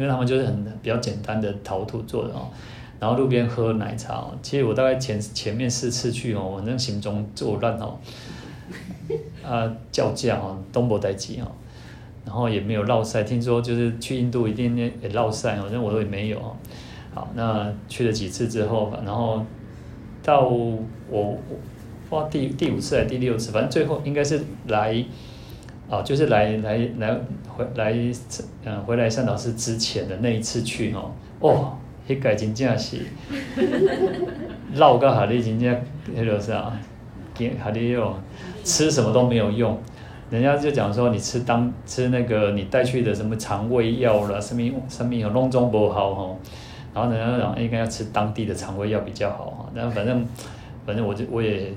[0.00, 2.48] 因为他们就是很比较简单的陶土做的哦。
[2.98, 7.98] 然后路边喝奶茶哦，其实我大概前前面四次去哦，我那行踪作乱哦，
[9.46, 11.52] 啊叫价哦，东博代机哦，
[12.24, 16.56] 然后也没有落赛，听说就是去印度一定也落赛哦，那我都也没有哦。
[17.14, 19.44] 好，那去了几次之后，然后
[20.22, 21.36] 到我
[22.08, 25.04] 我第第五次还是第六次，反正最后应该是来
[25.90, 27.14] 啊，就是来来来
[27.48, 27.92] 回来
[28.64, 31.10] 嗯回来善导寺之前的那一次去哦，
[31.40, 31.72] 哦。
[32.08, 32.96] 一改真正是，
[34.74, 35.80] 绕个哈利真正
[36.12, 36.72] 那个啥，
[37.32, 38.16] 给哈利哟，
[38.64, 39.78] 吃什么都没有用，
[40.28, 46.36] 人家就讲说你吃当吃那个你带去的什么肠胃药了，什么什么有弄中不好哈，
[46.92, 50.26] 然后人家讲应该要吃当地的肠胃药比较好哈，但反正
[50.84, 51.72] 反正我就我也，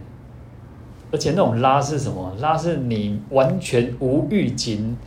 [1.14, 2.36] 而且那种拉是什么？
[2.40, 4.98] 拉是你完全无预警，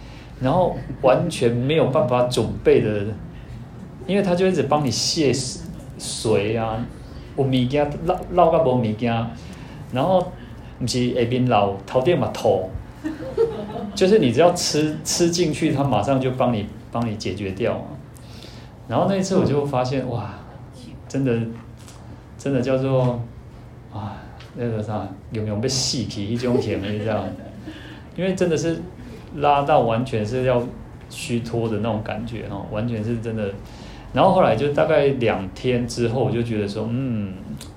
[0.41, 3.05] 然后完全没有办法准备的。
[4.07, 5.33] 因为他就一直帮你卸
[5.99, 6.79] 水啊，
[7.37, 9.13] 有物件捞捞个无物件，
[9.93, 10.33] 然后
[10.79, 12.71] 不是下边捞头点嘛头，
[13.97, 17.85] 就是你只要吃吃进去，他马上就帮你帮你解决掉。
[18.87, 20.35] 然后那一次我就发现哇，
[21.09, 21.37] 真的
[22.39, 23.21] 真的叫做
[23.93, 24.23] 啊
[24.57, 27.25] 那个啥，有没有被洗皮一种甜味这样？
[28.17, 28.79] 因为真的是
[29.37, 30.63] 拉到完全是要
[31.11, 33.51] 虚脱的那种感觉哦，完全是真的。
[34.13, 37.35] 然后后来就大概两天之后，我就觉得说，嗯，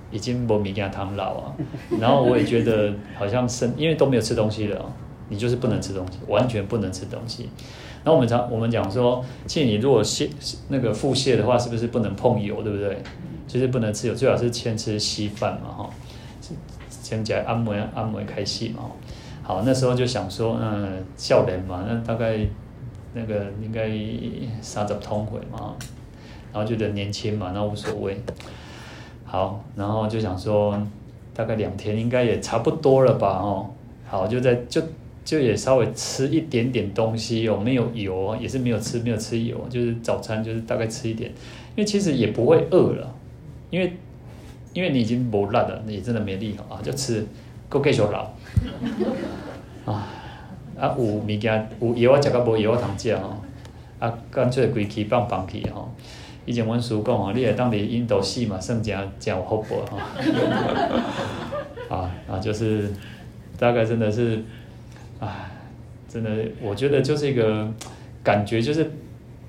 [0.09, 1.55] 已经没米加汤老啊。
[1.99, 4.86] 然后我也觉得好像是因为都没有吃东西了，
[5.27, 7.49] 你就是不能吃东西，完全不能吃东西。
[8.01, 10.30] 然后我们常我们讲说，其实你如果泻
[10.69, 12.97] 那个腹泻的话，是不是不能碰油，对不对？
[13.45, 15.89] 就是不能吃油，最好是先吃稀饭嘛，哈，
[17.10, 18.84] 先讲按摩按摩开始嘛。
[19.41, 22.38] 好，那时候就想说，嗯，少年嘛，那大概
[23.16, 23.89] 那个应该
[24.62, 25.76] 三十通回嘛。
[26.53, 28.16] 然后觉得年轻嘛，那无所谓。
[29.26, 30.80] 好，然后就想说，
[31.34, 33.72] 大概两天应该也差不多了吧，哦。
[34.07, 34.80] 好，就在就
[35.26, 41.32] 就也稍微吃一点点东西哦，没有油，也是没有吃没有吃油，就是早餐就是大概吃一点，
[41.76, 43.16] 因为其实也不会饿了，
[43.72, 43.93] 因为
[44.80, 47.27] 因为你已经不辣了，你真的没力啊，就吃
[47.67, 48.32] 够继续老。
[49.84, 50.07] 啊
[50.80, 53.36] 啊有物件有药啊，食个无药啊，通食哦。
[53.99, 55.93] 啊，干脆规气放放气吼。
[56.45, 59.97] 以前阮叔讲吼，你来当伫印度死嘛，算真真有福报吼。
[61.93, 62.89] 啊啊，就是
[63.57, 64.41] 大概真的是，
[65.19, 65.51] 唉，
[66.07, 66.30] 真的，
[66.61, 67.69] 我觉得就是一个
[68.23, 68.89] 感觉，就是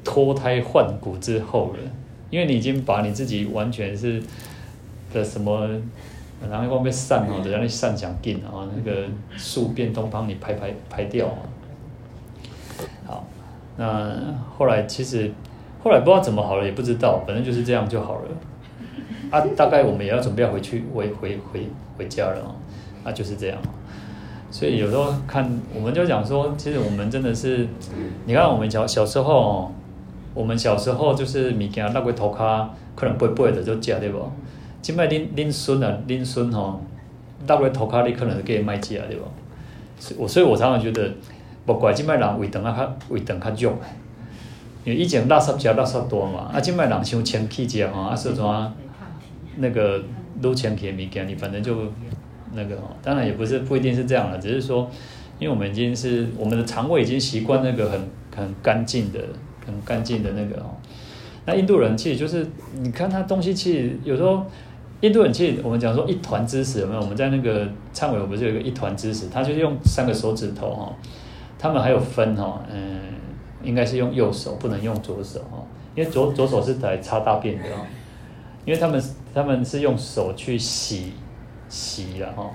[0.03, 1.79] 脱胎换骨之后了，
[2.31, 4.21] 因为你已经把你自己完全是
[5.13, 5.69] 的什么，
[6.51, 9.05] 然后被散哦，等下你散想尽啊，那个
[9.37, 11.29] 树便都帮你排排排掉。
[13.07, 13.27] 好，
[13.77, 14.13] 那
[14.57, 15.31] 后来其实。
[15.83, 18.29] 后来不知道怎么好了，也不知道，反正就是这样就好了。
[19.31, 22.53] 啊，大概我们也要准备要回去回回回回家了啊，
[23.05, 23.57] 啊，就是这样。
[24.51, 27.67] 所以有时候看，我们就讲说，其实我们真的是，
[28.27, 29.73] 你看我们小小时候，
[30.35, 34.19] 我们小时候就是物件那个头卡可能背背的就食对不？
[34.83, 36.83] 即摆恁恁孙啊，恁孙吼，
[37.47, 39.25] 那个头壳你可能是给伊卖食对不？
[40.17, 41.13] 我所以我常常觉得，
[41.67, 43.79] 不怪即摆人胃肠啊较胃肠较弱。
[44.83, 48.43] 因为以前垃圾食垃圾多嘛，啊，即摆人伤清气食吼，啊，说怎
[49.57, 50.03] 那个
[50.41, 51.77] 撸清气的物件，你反正就
[52.55, 54.91] 那个吼，当然也不是不一定是这样了，只是说，
[55.39, 58.01] 因为我们已经是我们的肠胃已经习惯那个很
[58.35, 59.21] 很干净的、
[59.67, 60.71] 很干净的那个哦。
[61.45, 62.47] 那印度人其实就是，
[62.81, 64.47] 你看他东西其实有时候，
[65.01, 67.01] 印度人其实我们讲说一团知识有没有？
[67.01, 70.93] 我们在那个忏悔，我不是有一个一团知识，他就是用三个手指头哈，
[71.59, 73.01] 他们还有分哈，嗯。
[73.63, 75.63] 应该是用右手，不能用左手哈，
[75.95, 77.87] 因为左左手是来擦大便的啊。
[78.65, 78.99] 因为他们
[79.35, 81.13] 他们是用手去洗
[81.69, 82.51] 洗了哈，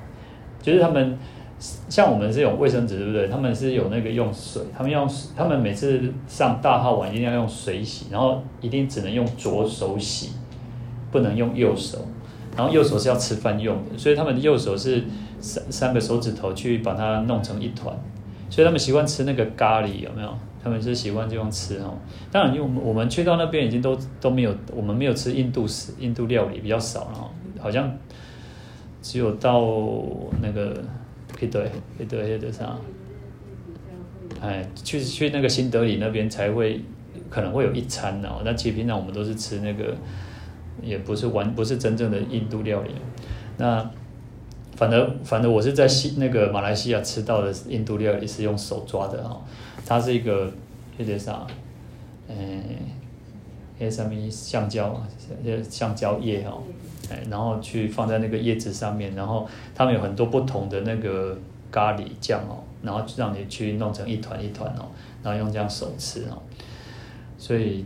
[0.64, 1.16] 就是他们
[1.60, 3.28] 像我们这种卫生纸对不对？
[3.28, 10.32] 他们是有那个用水，他们用他们每次上大号碗一定要用水洗，然后一定只能用左手洗，
[11.12, 12.00] 不能用右手，
[12.56, 15.04] 然后右手是要吃饭用的，所以他们的右手是
[15.40, 17.96] 三三个手指头去把它弄成一团，
[18.50, 20.34] 所以他们习惯吃那个咖喱有没有？
[20.64, 21.94] 他们是习惯这样吃哦。
[22.32, 27.96] 当然，因为我们我们去到那边已经都都没有，我们没有吃印度食印度料理比较少了，好像
[29.00, 29.62] 只有到
[30.42, 30.84] 那个
[31.40, 31.70] 对对
[32.08, 32.76] 对对啥，
[34.42, 36.82] 哎，去去那个新德里那边才会
[37.30, 38.42] 可能会有一餐哦。
[38.44, 39.96] 那其实平常我们都是吃那个，
[40.86, 42.92] 也不是完不是真正的印度料理。
[43.58, 43.90] 那
[44.76, 49.42] 反而反而我是在西那个马来西亚吃到的印度料理是用手抓的哈。
[49.86, 50.52] 它是一个
[50.98, 51.46] 那个啥，
[52.28, 52.64] 嗯，
[53.78, 55.00] 那什么橡胶，
[55.70, 56.64] 橡胶叶哦，
[57.10, 61.38] 哎，然后去放在那个叶子上面，然后他们有很多不同的那个
[61.72, 64.88] 咖喱酱哦，然后让你去弄成一团一团哦，
[65.22, 66.42] 然后用这样手吃哦，
[67.38, 67.86] 所以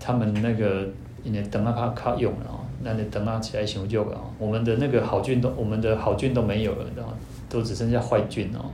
[0.00, 0.88] 他们那个
[1.24, 7.12] 你等下他靠用了哦，那你等下起来熊就哦，我们的那个好菌都我们的好菌都没有了，然后
[7.48, 8.64] 都只剩下坏菌哦。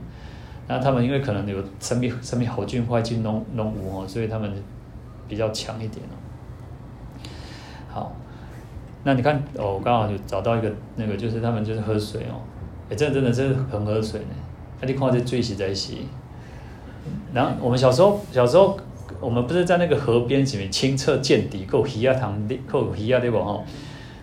[0.67, 4.51] 那他们因为可能有生命生命好菌坏菌弄弄无哦，所以他们
[5.27, 6.15] 比较强一点哦。
[7.87, 8.15] 好，
[9.03, 12.41] 那你看哦，我刚好就找到一个那个，就是他们就是喝水哦，
[12.89, 14.35] 哎，这真的是很喝水呢。
[14.81, 15.93] 那你看这最实在是。
[17.33, 18.77] 然后我们小时候小时候，
[19.19, 23.63] 我们不是在那个河边里面清澈见底，够鱼啊塘，够鱼啊对不哈？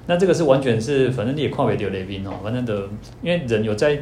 [0.07, 2.89] 那这个是完全是，反正你也看不到那边哦，反正的，
[3.23, 3.99] 因为人有在。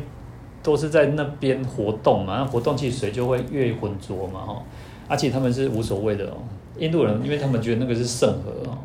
[0.65, 4.63] 都是在那边活动嘛，那活动其实水就会越浑浊嘛，哈，
[5.07, 6.39] 而且他们是无所谓的哦。
[6.79, 8.79] 印度人，因为他们觉得那个是圣河哦，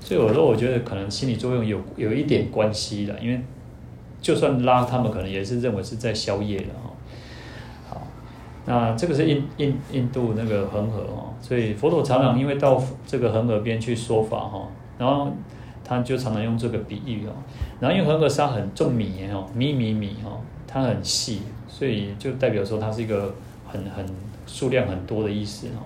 [0.00, 3.40] 所以有时候我觉得可能心理作用有有一点关系的，因为
[4.20, 6.91] 就算拉他们，可能也是认为是在宵夜的哈。
[8.66, 15.32] 那这个是印印印度那个恒河哦，所以佛陀常常因为到这个恒河边去说法哈，然后
[15.84, 17.32] 他就常常用这个比喻哦，
[17.80, 20.30] 然后因为恒河沙很重米哦，米米米哈。
[20.74, 23.34] 它很细，所以就代表说它是一个
[23.68, 24.02] 很很
[24.46, 25.84] 数量很多的意思哦。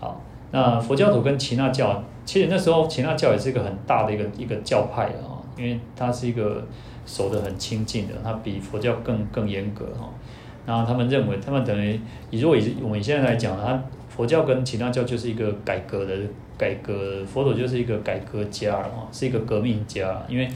[0.00, 6.66] 好，那佛教徒跟耆那教，其实那时候耆那教也是一个很大的一个一个教派哦，因为它是一个
[7.04, 10.08] 守得很清净的，它比佛教更更严格哈。
[10.66, 11.98] 然后他们认为，他们等于
[12.30, 16.14] 以如果以我们现在来讲，他佛教跟其他教就是一个改革的
[16.56, 20.48] 改革，佛陀就是一个改革家啊，是一个革命家，因为。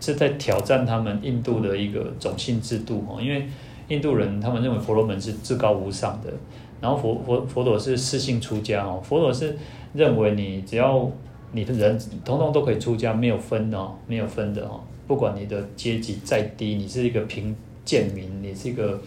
[0.00, 3.44] 是在挑战他们印度的一个种姓制度哦，因为
[3.88, 6.32] 印度人他们认为婆罗门是至高无上的，
[6.80, 9.56] 然后佛佛佛陀是四姓出家哦，佛陀是
[9.92, 11.10] 认为你只要
[11.50, 19.00] 你的人通通都可以出家，没有分哦，没有分的哦，不管你的阶级再低，你是一个贫贱民，你是一个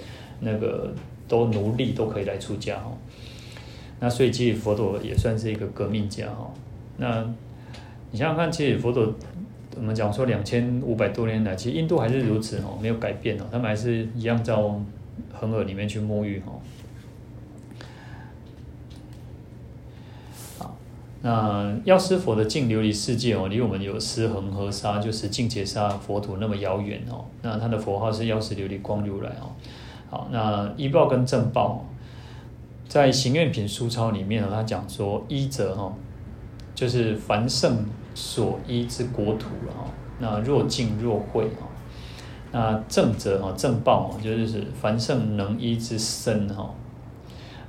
[0.46, 0.93] 那个
[1.28, 2.96] 都奴隶都可以来出家哦，
[4.00, 6.54] 那所以其实佛陀也算是一个革命家哦，
[6.98, 7.22] 那
[8.12, 9.14] 你想想看，其实佛陀。
[9.78, 14.56] 我们讲说两千五百多年来，其实印度还是如此哦，没有改变哦，他们还是一样在
[15.34, 16.62] 恒河里面去沐浴哦。
[20.58, 20.78] 好，
[21.22, 27.26] 那药师佛的净琉璃世界哦，离我们有十恒河沙，就是净伽萨佛土那么遥远哦。
[27.41, 29.52] 那他的佛号是药师琉璃光如来哦。
[30.32, 31.86] 那依报跟正报，
[32.88, 35.93] 在行愿品书钞里面呢，他讲说依者哈，
[36.74, 37.86] 就是凡圣。
[38.18, 39.89] 所依之国土了哈，
[40.20, 41.68] 那若净若秽哈，
[42.53, 46.74] 那正者哈正报哈，就是凡圣能依之身哈，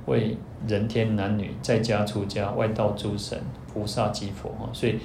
[0.05, 3.37] 为人天男女在家出家外道诸神
[3.73, 4.97] 菩萨及佛哈，所以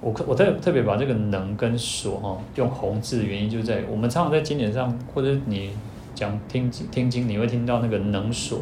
[0.00, 5.70] 我我特特别把这个能跟所哈用红字的原因就在我们常常在经典上或者你
[6.22, 8.60] 讲听听经你会听到那个能所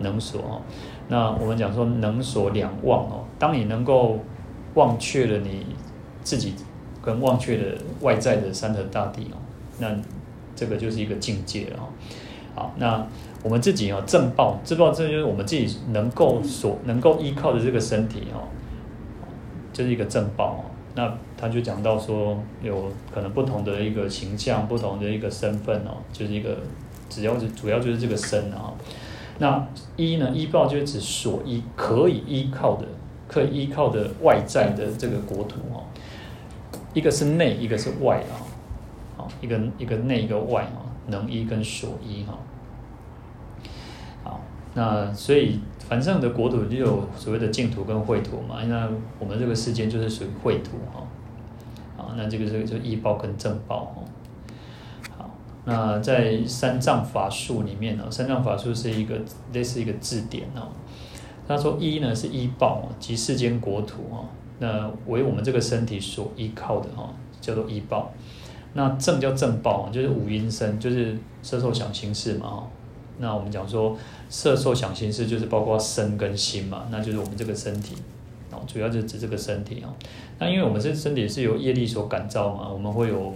[0.00, 0.62] 能所哦，
[1.08, 4.18] 那我们讲说能所两忘哦，当你能够。
[4.74, 5.64] 忘却了你
[6.24, 6.52] 自己，
[7.00, 9.38] 跟忘却了外在的山河大地哦，
[9.78, 9.88] 那
[10.56, 11.86] 这个就是一个境界了哦。
[12.56, 13.06] 好，那
[13.44, 18.50] 我们自己哦，正报，正报这就是我们自己能够所能够依靠的这个身体哦，
[19.72, 20.64] 就是一个正报哦。
[20.96, 26.56] 那他就讲到说，有可能不同的一个形象，不同的一个身份哦，就是一个
[27.10, 28.72] 只要是主要就是这个身啊。
[29.38, 29.66] 那
[29.96, 32.86] 依呢，依报就是指所依可以依靠的。
[33.26, 35.82] 可以依靠的外在的这个国土哦，
[36.92, 38.36] 一个是内，一个是外啊，
[39.16, 42.38] 好，一个一个内一个外啊，能依跟所依哈。
[44.22, 44.40] 好，
[44.74, 48.88] 那所以凡圣的国土就有所谓的净土跟秽土嘛，那
[49.18, 51.02] 我们这个世间就是属于秽土哈。
[52.16, 54.04] 那这个这个就依报跟正报哦。
[55.16, 55.30] 好，
[55.64, 59.18] 那在三藏法术里面呢，三藏法术是一个
[59.52, 60.68] 类似一个字典哦。
[61.46, 64.24] 他说依呢是依报即世间国土哦，
[64.58, 68.10] 那为我们这个身体所依靠的哈，叫做依报。
[68.72, 72.66] 那正叫正报，就是五阴身，就是色受想行识嘛哦。
[73.18, 73.96] 那我们讲说
[74.28, 77.94] 色受想行识就是包括身跟心嘛，那就是我们这个身体，
[78.66, 79.94] 主要就是指这个身体哦。
[80.38, 83.32] 那因为我们这身体是由业力所感召嘛，我们会有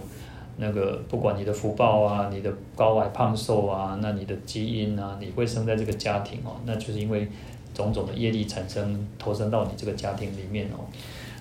[0.57, 7.27] 那个不管你的福报啊，你的高矮胖瘦啊，那你的基因啊，你会生在这个家庭哦，那就是因为
[7.73, 10.83] 种种的业力产生投生到你这个家庭里面哦。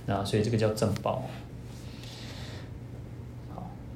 [0.06, 1.22] 那所以这个叫正报。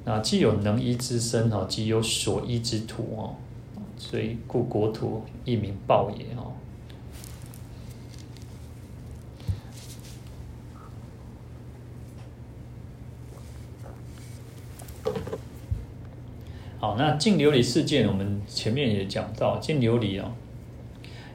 [0.05, 3.35] 那既有能医之身哈，即有所依之土哦，
[3.97, 6.51] 所以故国土亦名报也哦。
[16.83, 20.29] 好，那净琉璃世界，我们前面也讲到净琉璃哦，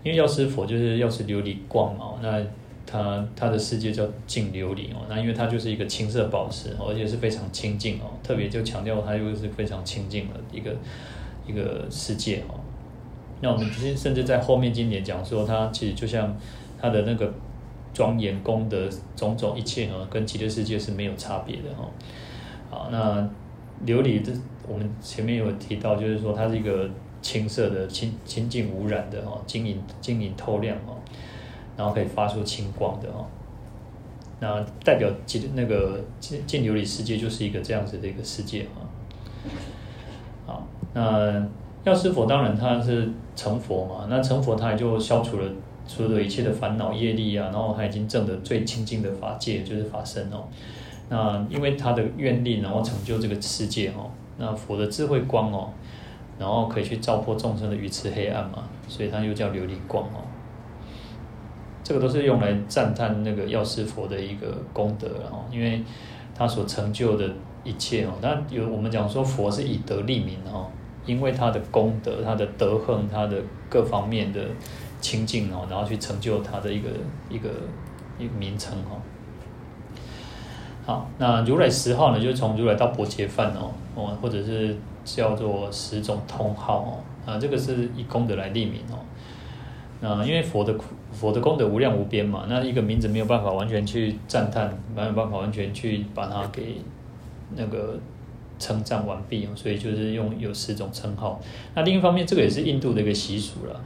[0.03, 2.45] 因为药师佛就是药师琉璃光嘛，那。
[2.91, 10.75] 他他的世界叫净琉璃哦，那因为它就是一个青色宝石，而且是非常清净哦，特别就强调它又是非常清净的一个
[11.47, 12.59] 一个世界哦。
[13.43, 16.35] 那我们其实甚至在后面经典讲说，它其实就像
[16.81, 17.31] 它的那个
[17.93, 21.91] 庄严功德种种一切哦，跟极乐世界是没有差别的哦。
[22.71, 23.29] 好，那
[23.87, 24.33] 琉璃这
[24.67, 26.89] 我们前面有提到，就是说它是一个
[27.23, 30.97] 青色的清清净无染的哦，晶莹晶莹透亮哦。
[31.77, 33.25] 然后可以发出青光的哦，
[34.41, 38.83] 那代表进那个净净琉璃世界就是一个这样子的一个世界啊。
[40.45, 41.47] 好，那
[41.85, 45.49] 药师佛当然他是成佛嘛，那成佛他也就消除了
[45.87, 50.49] 所有的一切的烦恼业力啊，然后他已经证得最清净的法界，就是法身哦。
[51.09, 55.71] 那因为他的愿力，然后成就这个世界哦，那佛的智慧光哦，
[56.39, 60.21] 然后可以去照破众生的愚痴黑暗嘛，所以他又叫琉璃光哦。
[61.83, 65.83] 这个都是用来赞叹那个药师佛的一个功德哦，因为
[66.35, 67.27] 他所成就的
[67.65, 70.67] 一切哦，那有我们讲说佛是以德立名哦，
[71.07, 74.45] 因为他的功德、他的德行、他的各方面的
[75.01, 76.91] 清净哦，然后去成就他的一个
[77.31, 77.49] 一个
[78.19, 79.01] 一个名称哦。
[80.89, 84.75] 好，那如来十号呢，就是从如来到薄伽梵哦，哦，或者是
[85.05, 88.97] 叫做十种通号哦，啊，这个是以功德来立名哦。
[90.01, 90.75] 啊，因为佛的
[91.13, 96.77] 佛的功德无量无边嘛，那一个名字没有办法完全去赞叹，没有办法完全去把它给
[97.55, 97.99] 那个
[98.59, 101.39] 称赞完毕哦，所以就是用有十种称号。
[101.75, 103.79] 那另一方面，这个也是印度的一个习俗了，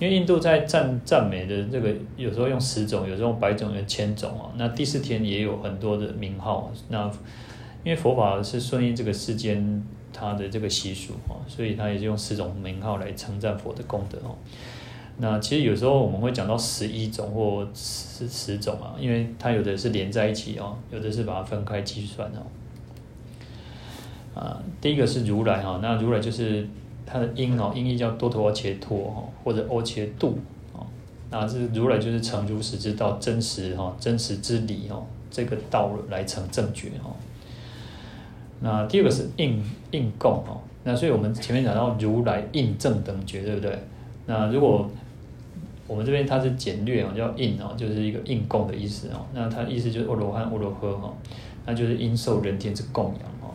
[0.00, 4.50] 因为印度在赞赞美的这个有时候用十种，有时候用百种，有千种啊。
[4.56, 6.70] 那第四天也有很多的名号。
[6.88, 7.10] 那
[7.84, 9.82] 因为佛法是顺应这个世间
[10.12, 14.36] 它的这个习俗啊，所以它也是用十种名号来称赞佛的功德哦。
[15.18, 22.46] 那其实有时候我们会讲到十一种或十十种啊，因为它有的是连在一起哦，有的是把它分开计算哦。
[24.40, 26.68] 啊，第一个是如来哈，那如来就是
[27.10, 30.38] 它的音哦，音译叫多陀阿伽多哈，或者阿伽度
[30.74, 30.86] 哦。
[31.30, 37.10] 那是如来就是成如实之道，真实哈，真实之理哦，这个道来成正觉哈。
[38.60, 43.78] 那第二个是应应供哦，那所以我们前面讲到如来应正等觉，对不对？
[44.26, 44.90] 那如果
[45.86, 49.24] 我们这边它是简略哦，叫应哦，就是一个应供的意思哦。
[49.32, 51.14] 那它意思就是阿罗汉、阿罗呵哈，
[51.64, 53.54] 那就是应受人天之供养哦。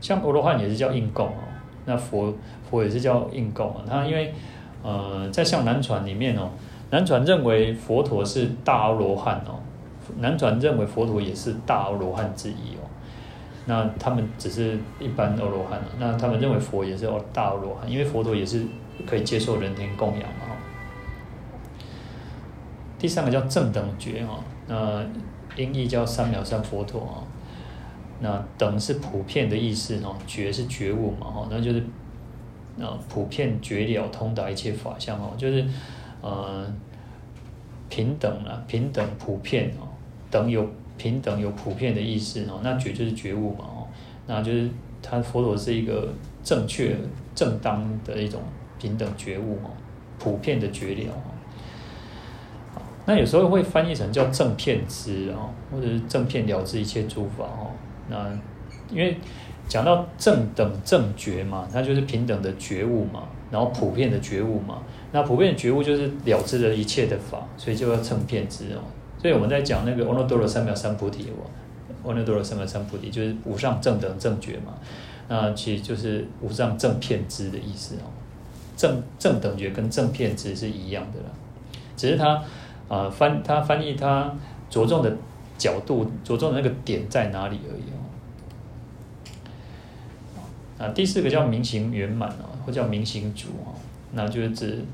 [0.00, 1.42] 像阿罗汉也是叫应供哦，
[1.86, 2.34] 那佛
[2.68, 3.82] 佛也是叫应供啊。
[3.88, 4.34] 他因为
[4.82, 6.50] 呃，在像南传里面哦，
[6.90, 9.58] 南传认为佛陀是大阿罗汉哦，
[10.18, 12.86] 南传认为佛陀也是大阿罗汉之一哦。
[13.68, 18.64] 那他们只是一般阿罗汉，那他们认为佛也是大阿罗汉，因为佛陀也是
[19.04, 20.54] 可以接受人天供养嘛。
[22.98, 25.02] 第三个叫正等觉哈，那
[25.56, 27.26] 音译叫三藐三佛陀啊，
[28.20, 31.82] 那等是普遍的意思哦，觉是觉悟嘛哈，那就是
[32.78, 35.64] 呃普遍觉了通达一切法相哦，就是
[36.22, 36.66] 呃
[37.88, 39.88] 平等啊，平等普遍哦，
[40.30, 43.86] 等有平等有普遍的意思哦，那觉就是觉悟嘛哦，
[44.26, 44.70] 那就是
[45.02, 46.08] 他佛陀是一个
[46.42, 46.96] 正确
[47.34, 48.40] 正当的一种
[48.80, 49.70] 平等觉悟哦，
[50.18, 51.12] 普遍的觉了。
[53.08, 57.70] 那有时候会翻译成叫正遍知哦，或者是正遍了知一切诸法哦。
[58.08, 58.30] 那
[58.90, 59.16] 因为
[59.68, 64.78] 讲到正等正觉嘛，它就是平等的觉悟嘛，然后普遍的觉悟嘛。
[65.12, 68.80] 那普遍的觉悟就是了知了一切的法，所以就要正片知哦。
[69.20, 71.32] 所以我们在讲那个阿耨多罗三藐三菩提，
[72.04, 74.74] 阿耨多罗三藐三菩提，就是无上正等正觉嘛。
[75.28, 78.06] 那其实就是无上正片知的意思哦。
[78.76, 81.30] 正正等觉跟正片知是一样的啦，
[81.96, 82.44] 只是他啊、
[82.88, 84.30] 呃、翻他翻译他
[84.68, 85.16] 着重的
[85.56, 87.95] 角度，着重的那个点在哪里而已。
[90.78, 93.72] 啊，第四个叫明行圆满哦，或叫明行足哦，
[94.12, 94.84] 那就是指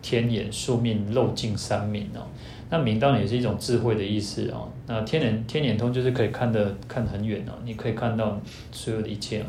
[0.00, 2.26] 天眼、宿命、漏尽三明哦。
[2.68, 4.68] 那明当然也是一种智慧的意思哦。
[4.86, 8.40] 那天眼天眼通就是可以看得看得很远哦，你可以看到
[8.72, 9.46] 所有的一切哦。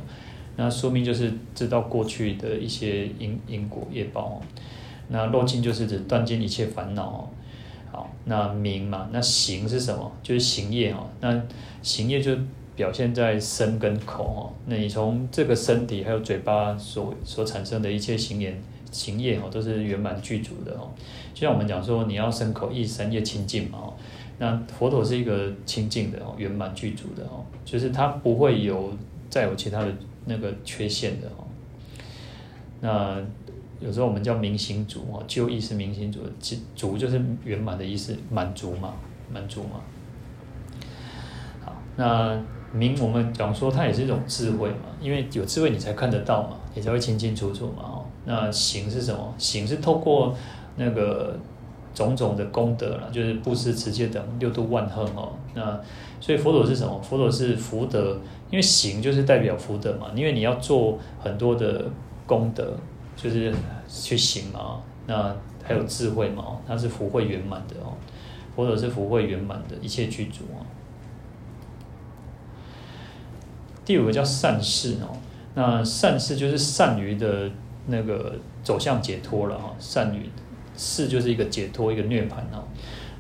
[0.55, 4.41] 那宿命就是知道过去的一些因因果业报哦。
[5.09, 7.29] 那漏尽就是指断尽一切烦恼哦。
[7.91, 10.11] 好，那明嘛，那行是什么？
[10.21, 11.07] 就是行业哦。
[11.21, 11.41] 那
[11.81, 12.35] 行业就
[12.77, 14.53] 表现在身跟口哦。
[14.67, 18.61] 那你从这个身体还有嘴巴所所产生的一切行言
[18.91, 20.89] 行业哦，都是圆满具足的哦。
[21.33, 23.93] 就像我们讲说，你要身口意三业清净嘛哦。
[24.37, 28.93] 那佛陀是一个清净的哦，圆满具足的哦，就是它不会有
[29.29, 29.91] 再有其他的
[30.25, 31.47] 那个缺陷的哦。
[32.79, 33.19] 那
[33.79, 36.21] 有时候我们叫明行足哦，就意是明行足，
[36.75, 38.93] 足就是圆满的意思，满足嘛，
[39.33, 39.81] 满足嘛。
[41.65, 42.39] 好，那。
[42.77, 47.83] 明，我们讲说它也是一种智慧嘛，因为有智慧你才看得到嘛，你才会清清楚楚嘛。
[47.83, 49.33] 哦，那行是什么？
[49.37, 50.35] 行是透过
[50.75, 51.37] 那个
[51.93, 55.33] 种种的功德了，就是布施、持戒等六度万行哦。
[55.55, 55.79] 那
[56.19, 57.01] 所以佛陀是什么？
[57.01, 58.19] 佛陀是福德，
[58.51, 61.85] 因为行就是代表福德嘛，因为你要做很多的
[62.25, 62.73] 功德，
[63.15, 63.53] 就是
[63.87, 64.79] 去行嘛。
[65.07, 67.93] 那还有智慧嘛，它是福慧圆满的哦。
[68.55, 70.59] 佛陀是福慧圆满的一切具足啊。
[73.87, 75.15] 第五个叫善事哦，
[75.55, 77.49] 那善事就是善于的
[77.85, 80.29] 那个走向解脱了哈，善于
[80.75, 82.67] 事就是一个解脱一个涅槃哦，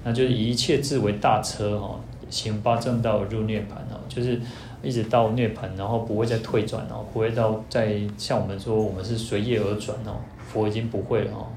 [0.03, 1.97] 那就是以一切智为大车哈，
[2.29, 4.41] 行八正道入涅槃哦，就是
[4.83, 11.47] 一直到涅槃，然后不会再退转哦，不会到再像我们说我们是随业而转哦，佛已经不会了哦。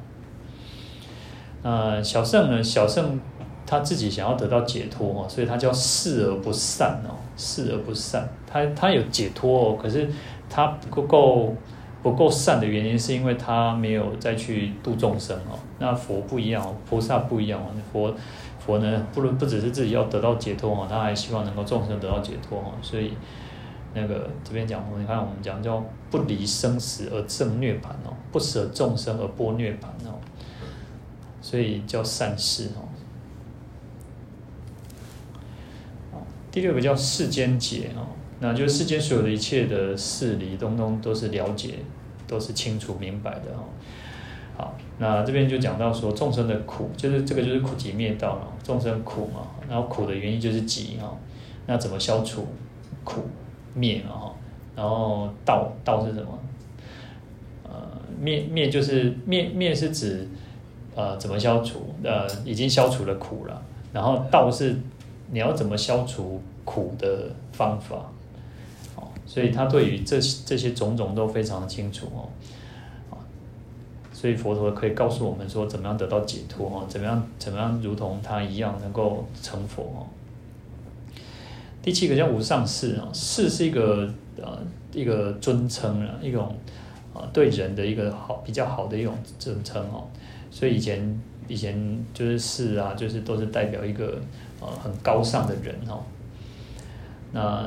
[1.64, 2.62] 那小圣呢？
[2.62, 3.18] 小圣。
[3.66, 8.28] 他自己想要得到解脱哦，所以他叫事而不善哦，事而不善。
[8.52, 10.08] 他他有解脱哦，可是
[10.48, 11.54] 他不够
[12.02, 15.58] 不够善的原因，是因为他没有再去度众生哦。
[15.78, 17.66] 那佛不一样哦，菩萨不一样哦。
[17.92, 18.14] 佛
[18.58, 22.72] 佛呢，不不只是自己要得到解脱哦，他还希望能够众生得到解脱哦。
[22.82, 23.14] 所以
[23.94, 30.18] 那个这边讲，你看我们讲叫不离生死而证涅槃哦，不舍众生而波涅槃哦，
[31.40, 32.88] 所以叫善事哦。
[36.52, 38.02] 第六个叫世间解哦，
[38.40, 41.74] 那就是世间所有的一切的事理，通通都是了解，
[42.26, 43.68] 都是清楚明白的哦。
[44.56, 48.48] 好，那这边就讲到说众生的苦，就是这个就是苦集灭道了。
[48.64, 51.16] 众生苦嘛，然后苦的原因就是集哈。
[51.66, 52.46] 那怎么消除
[53.04, 53.22] 苦
[53.74, 54.34] 灭嘛哈？
[54.74, 56.38] 然后道道是什么？
[57.64, 57.72] 呃，
[58.18, 60.26] 灭灭就是灭灭是指
[60.94, 61.94] 呃怎么消除？
[62.02, 63.62] 呃，已经消除了苦了。
[63.92, 64.76] 然后道是。
[65.32, 68.04] 你要怎么消除苦的方法？
[69.30, 72.26] 所以他对于这这些种种都非常清楚哦，
[74.12, 80.02] 所以佛陀可以告诉我们说，怎么样得到解脱哦，怎么样怎么样如同他一样能够成佛哦。
[81.80, 84.58] 第七个叫无上士啊，士是一个呃
[84.92, 86.52] 一个尊称啊，一种
[87.14, 90.08] 啊对人的一个好比较好的一种尊称哦，
[90.50, 94.20] 所以以前以前就是士啊，就是都是代表一个。
[94.62, 96.02] 呃，很高尚的人哦，
[97.32, 97.64] 那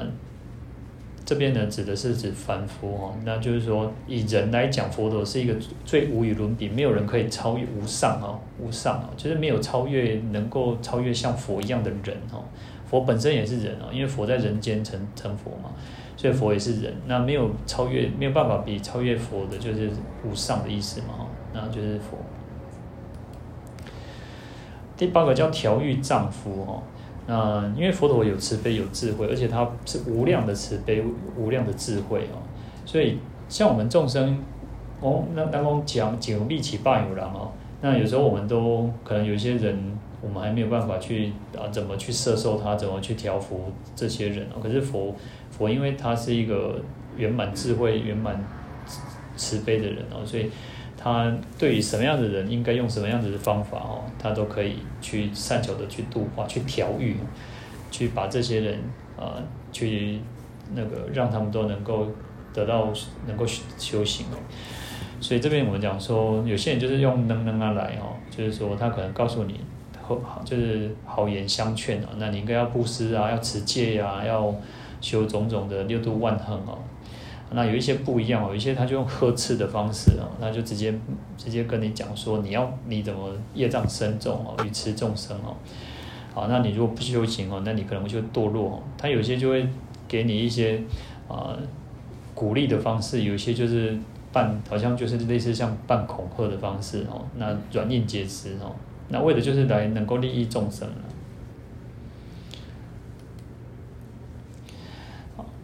[1.26, 5.56] 这边呢，指的是指凡夫哦，那就是说以人来讲，佛陀是一个
[5.86, 12.44] 最无与伦比，没有人可以超越无上哦，无上哦，就是没有超越能够超越像佛一样的人哦。
[12.86, 15.72] 佛本身也是人哦，因为佛在人间成成佛嘛，
[16.18, 19.90] 所以佛也是人，那没有超越，没有办法比超越佛的，就是
[20.24, 22.18] 无上的意思嘛，那就是佛。
[24.96, 26.84] 第八个叫调御丈夫哈，
[27.26, 31.02] 那因为佛陀有慈悲有智慧，而且他是无量的慈悲
[31.38, 32.44] 无量的智慧哦，
[32.86, 33.18] 所以
[33.48, 34.38] 像我们众生，
[35.00, 37.52] 哦，那那讲讲力起霸有郎哦，
[37.82, 45.16] 那有时候我们都可能有些人，我们还没有办法去啊怎么去摄受他，怎么去调伏这些人哦，可是佛
[45.50, 46.82] 佛因为他是一个
[47.16, 48.44] 圆满智慧圆满
[49.36, 50.50] 慈悲的人哦，所以。
[51.04, 51.30] 他
[51.60, 57.18] 对于什么样的人应该用什么样子的方法哦，他都可以去善巧的去度化、去调御，
[57.92, 58.80] 去把这些人
[59.20, 59.36] 啊、
[59.74, 60.20] 去
[60.74, 62.08] 那个让他们都能够
[62.54, 62.94] 得到
[63.28, 64.38] 能够修行哦。
[65.20, 69.60] 所以这边我们讲说，有些人就是用能能啊来哦，就是说他可能告诉你，
[70.02, 74.56] 好就是好言相劝啊，那你应该要布施啊，要持戒呀，要
[75.02, 76.80] 修种种的六度万行哦。
[77.54, 80.94] 那有一些不一样哦，有一些他就用呵斥的方式哦，那就直接
[81.38, 85.56] 直接跟你讲说，你要你怎么业障深重哦，愚痴众生哦。
[86.34, 88.84] 好，那你如果不修行哦，那你可能就堕落哦。
[88.98, 89.68] 他有些就会
[90.08, 90.82] 给你一些
[91.28, 91.56] 啊、
[92.34, 93.96] 鼓励的方式，有一些就是
[94.32, 97.24] 半好像就是类似像半恐吓的方式哦。
[97.38, 98.76] 那软硬皆施哦，
[99.10, 100.88] 那为的就是来能够利益众生。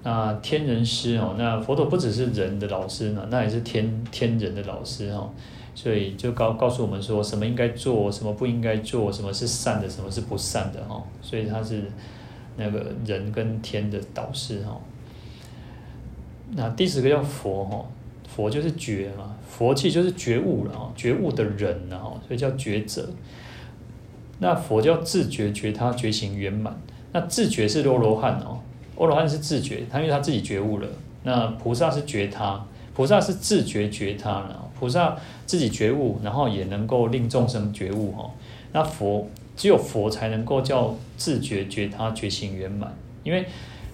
[0.02, 5.30] 那天人师哦，那佛陀不只是人的老师呢，那也是天天人的老师哦，
[5.76, 11.84] 所以就告告诉我们说什么应该做，什么不应该做，什么是善的，什么是不善的哈，所以他是
[12.56, 14.80] 那个人跟天的导师哈。
[16.52, 17.86] 那第十个叫佛哈，
[18.28, 23.10] 佛就是觉嘛，佛气就是觉悟了哈，觉悟的人了哈，所以叫觉者。
[24.39, 26.74] 那佛叫自觉觉他觉醒圆满，
[27.12, 28.62] 那自觉是罗罗汉哦。
[29.00, 30.88] 阿罗汉是自觉，他因为他自己觉悟了。
[31.24, 34.70] 那菩萨是觉他，菩萨是自觉觉他了。
[34.78, 38.30] 菩萨自己觉悟，然后也能够令众生觉悟哈。
[38.74, 42.93] 那佛只有佛才能够叫自觉觉他觉醒圆满，
[43.24, 43.45] 因为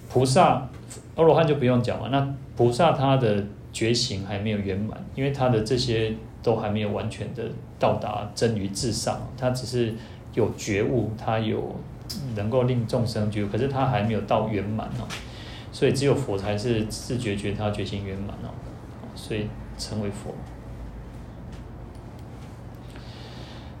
[0.08, 0.68] 菩萨
[1.14, 2.08] 阿罗汉就不用讲了。
[2.10, 7.44] 那菩萨他的觉醒还没有圆满，因为他的这些都还没有完全的
[7.78, 9.94] 到达真于至上，他只是
[10.34, 11.74] 有觉悟，他有。
[12.34, 15.06] 能够令众生觉，可是他还没有到圆满哦，
[15.72, 18.50] 所以只有佛才是自觉觉他觉行圆满哦，
[19.14, 19.46] 所以
[19.78, 20.34] 称为佛。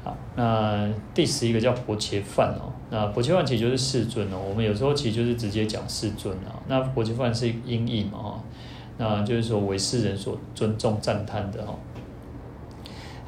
[0.04, 8.44] 好，那第十一个叫薄伽梵哦，那薄伽梵其实就是世尊哦，我们有时候其实就是直接讲世尊啊，那薄伽梵是音译嘛哈，
[8.98, 11.74] 那就是说为世人所尊重赞叹的哈。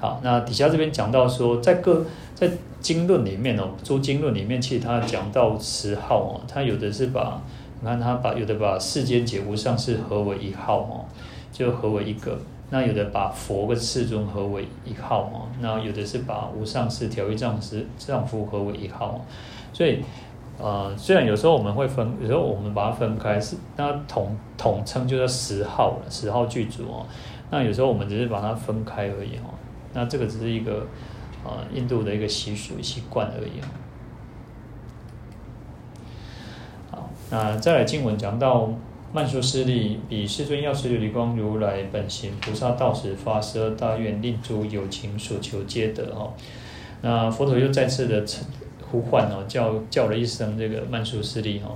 [0.00, 2.06] 好，那底下这边讲到说，在各
[2.38, 2.48] 在
[2.80, 7.42] 经论里面哦，诸经论里面，其实他讲到十号哦，他有的是把，
[7.80, 11.04] 你看他把有的把世间解无上士合为一号哦，
[11.50, 12.30] 就合为一个；
[12.70, 19.20] 那有的把佛跟世尊合为一号哦，那有的是把无上士、调御丈师、丈夫合为一号。
[19.72, 19.98] 所以，
[20.60, 27.04] 呃，虽然有时候我们会分，有时候我们把它分开，是那统统称就叫十号了，十号具足哦。
[27.50, 29.50] 那有时候我们只是把它分开而已哦。
[29.92, 30.86] 那这个只是一个，
[31.48, 33.60] 呃，印度的一个习俗习惯而已。
[36.90, 38.68] 好，那再来经文讲到
[39.14, 46.34] 曼殊师利，比世尊药师琉璃光如来本行菩萨道时，发十二大愿，令诸有情所求皆得哦。
[47.00, 48.22] 那佛陀又再次的
[48.90, 51.70] 呼唤哦，叫叫了一声这个曼殊师利哈，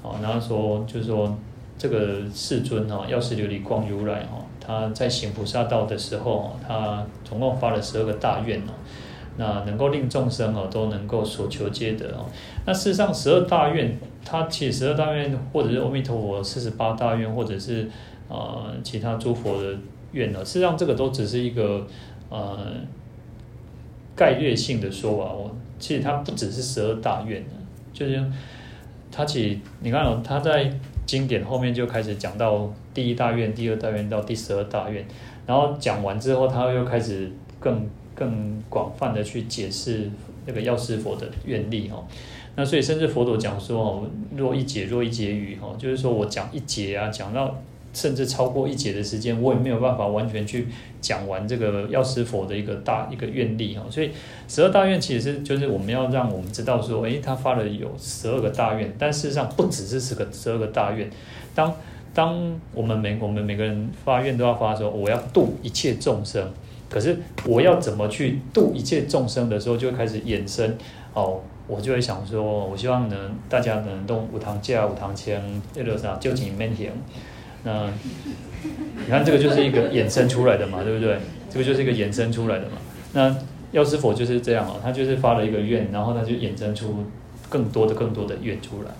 [0.00, 1.36] 好，然后说就是说
[1.76, 4.46] 这个世尊哈，药师琉璃光如来哈。
[4.64, 8.72] 他在行菩萨道的时候，他总共发了十二个大愿哦，
[9.36, 12.26] 那能够令众生哦都能够所求皆得哦。
[12.64, 17.90] 那事实上，十二大愿，他其实十二大愿，或者是阿弥陀佛四十八大愿，或者是
[18.28, 19.76] 呃其他诸佛的
[20.12, 21.84] 愿呢，事实上这个都只是一个
[22.28, 22.58] 呃
[24.14, 25.50] 概略性的说法哦。
[25.80, 27.44] 其实它不只是十二大愿，
[27.92, 28.24] 就是
[29.10, 30.72] 他其实你看哦，他在。
[31.06, 35.04] 经典后面就开始讲到第一大愿、第二大愿到第十二大愿，
[35.46, 37.30] 然后讲完之后，他又开始
[37.60, 40.10] 更更广泛的去解释
[40.46, 42.02] 那个药师佛的愿力哈。
[42.56, 47.54] 那所以甚至佛陀讲说哦，若一劫若一劫余哈，就是说我讲一劫啊，讲到。
[47.92, 50.68] 甚至超过一劫的时间，我也没有办法完全去
[51.00, 53.84] 讲完这个药师佛的一个大一个愿力哈。
[53.90, 54.10] 所以
[54.48, 61.10] 十二大愿其实是就是我们要让我们知道说，诶，他发了有十二个大愿，但事实上不只是十个十二个大愿。
[61.54, 61.74] 当
[62.14, 66.50] 当我们每我们每个人发愿都要发说，我要度一切众生，
[66.88, 70.76] 可是我要怎么去度一切众生的时候，就会开始衍生
[71.12, 71.40] 哦。
[71.68, 75.40] 我就会想说，我希望能大家能动五堂架无堂枪，
[75.76, 76.90] 那个啥究竟面行。
[77.64, 77.88] 那
[79.04, 81.18] 你看，这个就是一个衍生出来的嘛，对不对？
[81.48, 82.76] 这个就是一个衍生出来的嘛。
[83.12, 83.36] 那
[83.70, 87.04] 药师佛就是这样哦，他就是发了一个愿，然后他就衍生出
[87.48, 88.90] 更多的、更多的愿出来。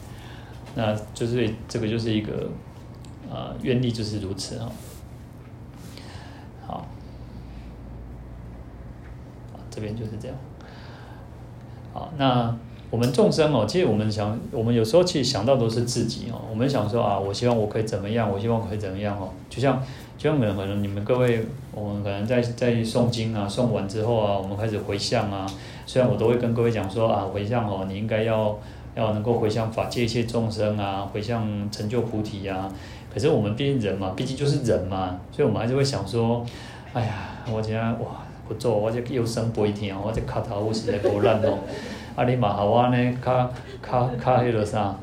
[0.75, 2.51] 那就是这个就是一个
[3.31, 4.71] 啊，愿力就是如此哈。
[6.67, 6.87] 好，
[9.71, 10.37] 这边就是这样。
[11.93, 12.57] 好，那。
[12.93, 16.39] 我们众生哦，其实我们想，我们有时候其实想到都是自己哦。
[16.51, 19.31] 我们想说啊，我希望我可以怎么样，我希望可以怎么样哦。
[19.49, 19.83] 就像，
[20.19, 25.47] 就像可能可能你们各位，我们可能在在诵经啊，诵完之后啊，我们开始回向啊。
[25.87, 28.59] 虽然我都会跟各位讲说啊，回向哦，你应该要
[28.95, 32.71] 要能够回向法界一切众生啊，回向成就菩提呀。
[33.11, 36.45] 可是我们毕竟人嘛，毕竟就是人嘛，所以我们还是会想说，
[36.93, 38.21] 哎呀，我今天哇。
[38.49, 41.59] 不做，我这腰酸背痛，我这脚头有时会无力哦。
[42.15, 43.53] 啊，你嘛好我呢，较
[43.83, 44.81] 较较迄落啥？
[44.81, 44.99] 啊，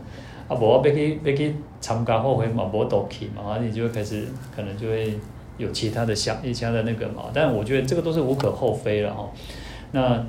[0.49, 5.17] 无我要去要去参加后悔嘛，无倒去嘛，啊，你就会开始可能就会
[5.57, 7.25] 有其他的想一其他的那个嘛。
[7.33, 9.29] 但我觉得这个都是无可厚非了哈。
[9.91, 10.23] 那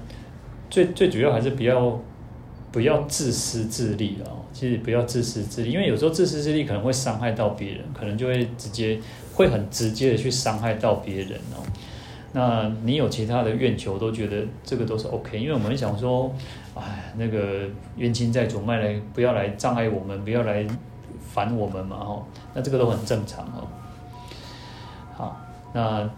[0.68, 2.00] 最最主要还是不要
[2.72, 4.36] 不要自私自利了。
[4.52, 8.98] 其实不要自私自利，因为有时候自私自利可能会伤害到别人，可能就会直接
[9.32, 11.62] 会很直接的去伤害到别人哦。
[12.32, 16.34] 那你有其他的愿求，都觉得这个都是 OK，因为我们想说，
[16.74, 20.66] 哎，那个冤亲债主，卖来不要来障碍我们，不要来
[21.20, 23.66] 烦我们嘛，吼，那这个都很正常哦。
[25.16, 25.36] 好，
[25.72, 26.08] 那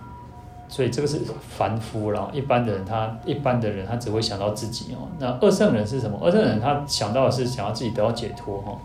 [0.68, 5.08] 所以这个是凡夫了，一般的人他一般的人他只会想到自己哦。
[5.18, 6.18] 那二圣人是什么？
[6.22, 8.78] 二圣人他想到的是想要自己得到解脱哈。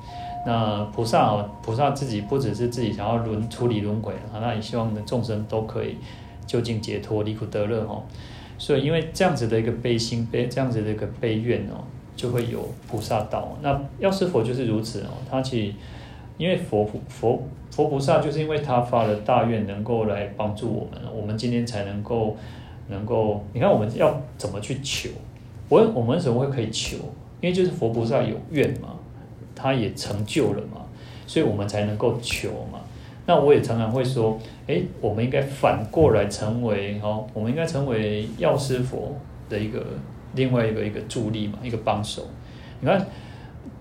[0.46, 5.98] 那菩萨哦，菩萨自己不只是自己想要轮处理轮回啊，那也希望的众生都可以。
[6.46, 8.02] 究竟解脱离苦得乐哈，
[8.58, 11.84] 所以因为这样子的一个悲心悲这样子的一个悲愿哦，
[12.16, 13.58] 就会有菩萨道。
[13.62, 15.76] 那药师佛就是如此哦，他其
[16.38, 22.36] 因为佛佛佛菩萨就是因为他发了大愿，能够来帮助我们，我们今天才能够
[22.90, 23.44] 能够。
[23.54, 25.10] 你看我们要怎么去求？
[25.70, 26.98] 我我们为什么会可以求？
[27.42, 28.96] 因为就是佛菩萨有愿嘛，
[29.54, 30.82] 他也成就了嘛，
[31.28, 32.80] 所以我们才能够求嘛。
[33.28, 39.14] 那我也常常会说，诶，我们应该反过来成为哦，我们应该成为药师佛
[39.50, 39.86] 的一个
[40.34, 42.26] 另外一个一个助力嘛，一个帮手。
[42.80, 43.06] 你看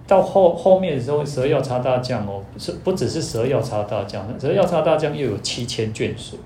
[0.05, 6.37] 到后后面的时候，十二药叉大将哦，是不只是十二药叉大将，十二药叉大将又有七千眷属，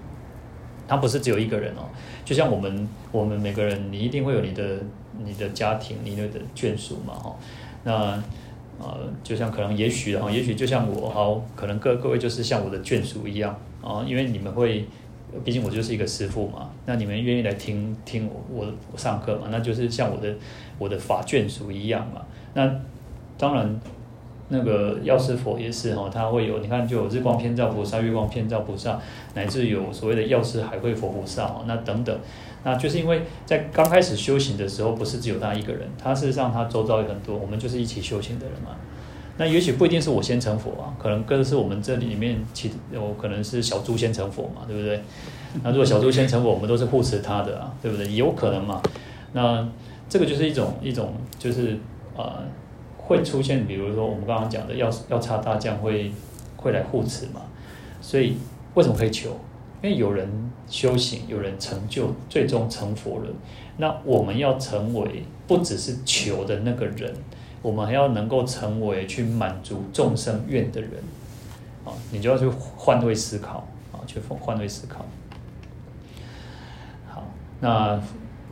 [0.86, 1.88] 他不是只有一个人哦。
[2.22, 4.62] 就像我们我们每个人，你一定会有你的
[5.24, 6.22] 你的家庭，你的
[6.54, 7.34] 眷属嘛，哈，
[7.84, 8.22] 那。
[8.80, 14.86] 呃，就像可能也许啊，也许就像我好，可能各各位就是像我的眷属一样啊，因为你们会，
[15.44, 20.34] 毕竟我就是一个师父嘛，那你们愿意来听听我我，上课嘛，那就是像我的
[20.78, 22.22] 我的法眷属一样嘛。
[22.54, 22.68] 那
[23.36, 23.80] 当然，
[24.48, 28.98] 那个药师佛也是哈，他会有，你看就有日光偏照菩萨、月光偏照菩萨，
[29.34, 32.18] 乃至有所谓的药师海会佛菩萨那等等。
[32.62, 38.76] 那就是因为在刚开始修行的时候，不是只有他一个人，他事实上他周遭有很多，我们就是一起修行的人嘛。
[39.38, 45.02] 那也许不一定是我先成佛啊，可能更是我们这里面其有可能是小猪先成佛嘛，对不对？
[45.62, 48.12] 那如果小猪先成佛，我们都是护持他的啊，对不对？
[48.14, 48.82] 有可能嘛。
[49.32, 49.66] 那
[50.08, 51.78] 这个就是一种一种就是
[52.14, 52.44] 呃
[52.98, 56.12] 会出现，比如说我们刚刚讲的药药叉大将会
[56.56, 57.40] 会来护持嘛。
[58.02, 58.36] 所以
[58.74, 59.30] 为什么可以求？
[59.82, 63.26] 因为有人修行，有人成就，最终成佛了。
[63.76, 67.12] 那我们要成为不只是求的那个人，
[67.60, 70.92] 我们还要能够成为去满足众生愿的人。
[71.84, 72.46] 啊，你就要去
[72.76, 75.04] 换位思考啊，去换位思考。
[77.08, 77.24] 好，
[77.60, 77.98] 那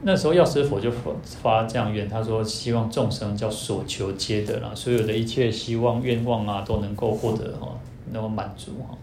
[0.03, 1.13] 那时候药师佛就发
[1.43, 7.69] 发这样愿，他说希望众生叫所求皆得了，所有的一切希望愿望啊都能够获得哈，
[8.13, 8.97] 能够满足哈。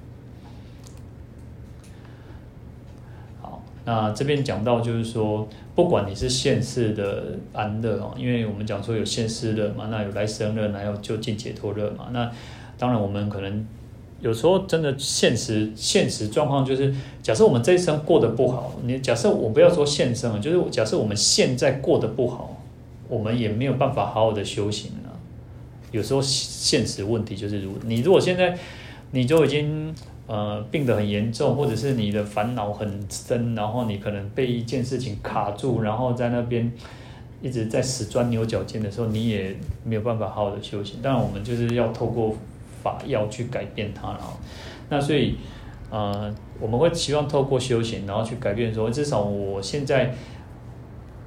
[3.87, 12.07] 那这边讲到就是说，不管你是现世的安乐哦，因为我们讲说有现世乐嘛，那有来生乐，还有究竟解脱乐嘛。
[12.11, 12.31] 那
[12.79, 13.63] 当然我们可能
[14.21, 22.59] 有时候真的现实现实状况就是，假设我们这一生过得不好，你假设我不要说现生，就是假设我们现在过得不好，
[23.07, 25.19] 我们也没有办法好好的修行了。
[25.91, 28.57] 有时候现实问题就是，如你如果现在
[29.11, 29.93] 你就已经。
[30.27, 36.71] 呃，病得很严重，或者是你的烦恼很深，然后你可能被一件事情卡住，然后在那边
[37.41, 40.99] 一直在死钻牛角尖的时候，你也没有办法好好的修行。
[41.01, 42.35] 当然，我们就是要透过
[42.81, 44.19] 法药去改变它了。
[44.89, 45.35] 那所以，
[45.89, 50.13] 呃，我们会希望透过修行，然后去改变说，至少我现在。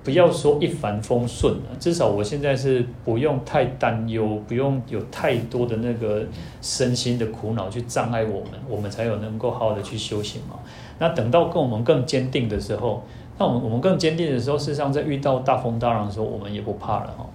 [0.09, 6.25] 不要说一帆风顺了，至少我现在是不用太担忧，不用有太多的那个
[6.63, 10.61] 身心的苦恼去障碍我们，我们才有能够好好的去修行嘛。
[10.99, 13.03] 那等到跟我们更坚定的时候，
[13.37, 17.27] 那我们我们更坚定的时候，事实上在遇到大风大浪的时候，我们也不怕了哈。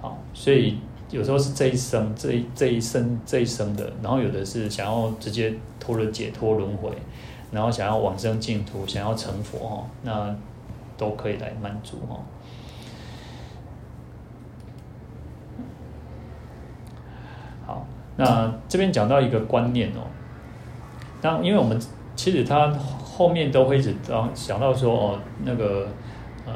[0.00, 0.78] 好，所以
[1.10, 6.88] 有时候是这一生，这一这一生这一生的，然后有的是想要直接脱了解脱轮回，
[7.50, 10.36] 然后想要往生净土，想要成佛哈，那。
[10.96, 12.24] 都可以来满足哦。
[17.66, 17.86] 好，
[18.16, 20.06] 那这边讲到一个观念哦。
[21.20, 21.78] 当因为我们
[22.14, 25.88] 其实他后面都会一直当想到说哦，那个
[26.46, 26.52] 呃，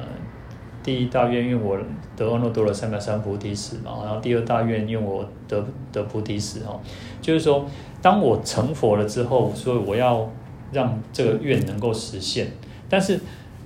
[0.82, 1.76] 第一大愿愿我
[2.16, 6.80] 得阿耨多罗三藐三菩提时嘛，然后第二大愿愿我得得菩提时哈，
[7.20, 7.66] 就是说
[8.00, 10.30] 当我成佛了之后，所以我要
[10.72, 12.52] 让这个愿能够实现，
[12.88, 13.20] 但是。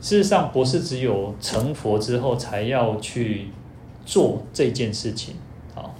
[0.04, 3.48] 事实上不是只有成佛之后才要去
[4.04, 5.34] 做这件事情，
[5.74, 5.94] 好，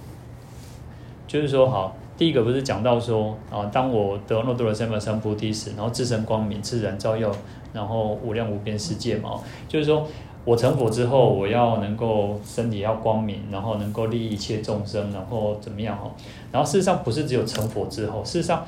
[1.27, 7.31] 就是说好，第一个不是讲到说啊，当我得耨多罗三藐三菩提时，然后自身光明，自然照耀，
[7.73, 10.07] 然后无量无边世界嘛，就是说
[10.43, 16.11] 我成佛之后，我要能够身体要光明，然后能够利益一切众生，然后怎么样哈？
[16.51, 18.63] 然后事实上不是只有成佛之后，事实上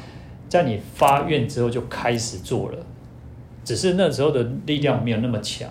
[0.50, 2.80] 在你发愿之后就开始做了。
[3.68, 5.70] 只是那时候的力量没有那么强，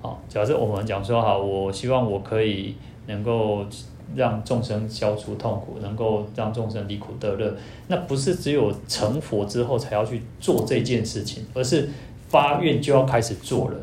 [0.00, 2.76] 好，假设我们讲说好，我希望我可以
[3.08, 3.66] 能够
[4.14, 7.56] 让众生消除痛苦，能够让众生离苦得乐，
[7.88, 11.88] 那不是只有成佛之后才要去做这件事情，而是
[12.28, 13.76] 发愿就要开始做了。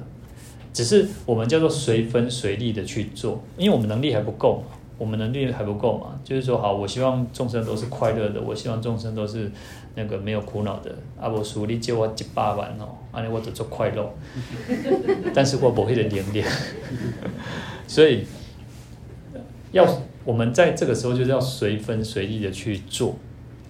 [0.71, 9.51] 只是我们叫做随分随力的去做，因为我们能力还不够嘛，我们能力还不够嘛，就是说好，我希望众生都是快乐的，我希望众生都是。
[9.95, 14.09] 那个没有苦恼的，啊，我数你借我一百万哦，安尼我就做快乐，
[15.33, 16.45] 但是我不会的连连，
[17.87, 18.25] 所以
[19.71, 19.85] 要
[20.23, 23.15] 我们在这个时候就是要随分随力的去做，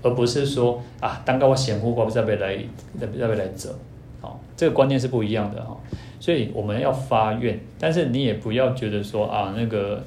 [0.02, 2.58] 而不是说啊，当个我贤护，我不再被来，
[3.00, 3.74] 再被来走，
[4.22, 5.78] 好，这个观念是不一样的哈，
[6.20, 10.04] 所以我们要发愿，但是你也不要觉得说啊，那个。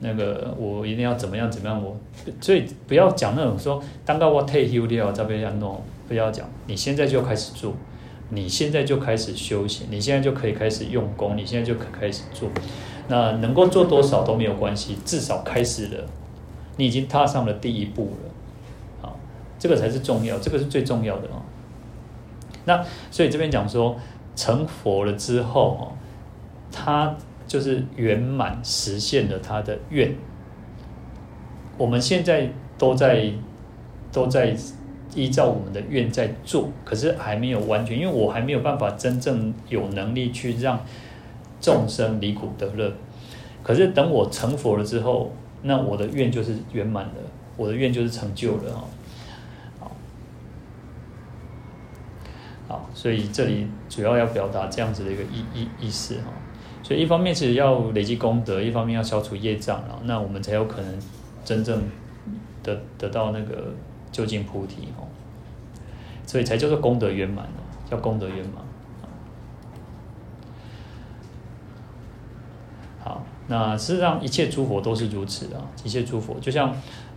[0.00, 1.96] 那个我一定要怎么样怎么样，我
[2.40, 7.72] 所以不要讲那种说，当到我退休了再被人弄，不要讲，你现在就开始做，
[8.28, 12.50] 你现在就开始修行，你现在就可以开始用功，你现在就可以开始做，
[13.08, 16.04] 那能够做多少都没有关系，至少开始了，
[16.76, 18.30] 你已经踏上了第一步了，
[19.00, 19.18] 好，
[19.58, 21.40] 这个才是重要，这个是最重要的哦。
[22.66, 23.96] 那所以这边讲说
[24.34, 25.92] 成佛了之后哦，
[26.70, 27.16] 他。
[27.46, 30.14] 就是圆满实现了他的愿，
[31.78, 33.32] 我们现在都在
[34.10, 34.56] 都在
[35.14, 40.84] 依照我们的愿在做，可是还没有完全，因为我还没有办法真正有能力去让
[41.60, 42.92] 众生离苦得乐。
[43.62, 45.32] 可是等我成佛了之后，
[45.62, 47.14] 那我的愿就是圆满了，
[47.56, 48.84] 我的愿就是成就了哈。
[52.68, 56.32] 好，所以这里主要要表达这样子的一个意意意思哈。
[56.86, 60.98] 所以一方面是要累积功德，一方面要消除业障，那我们才有可能
[61.44, 61.82] 真正
[62.62, 63.74] 得得到那个
[64.12, 65.02] 究竟菩提哦。
[66.24, 67.44] 所以才叫做功德圆满，
[67.90, 68.64] 叫功德圆满。
[73.00, 76.70] 好，那事实上一切诸佛都是如此的，一切诸佛就像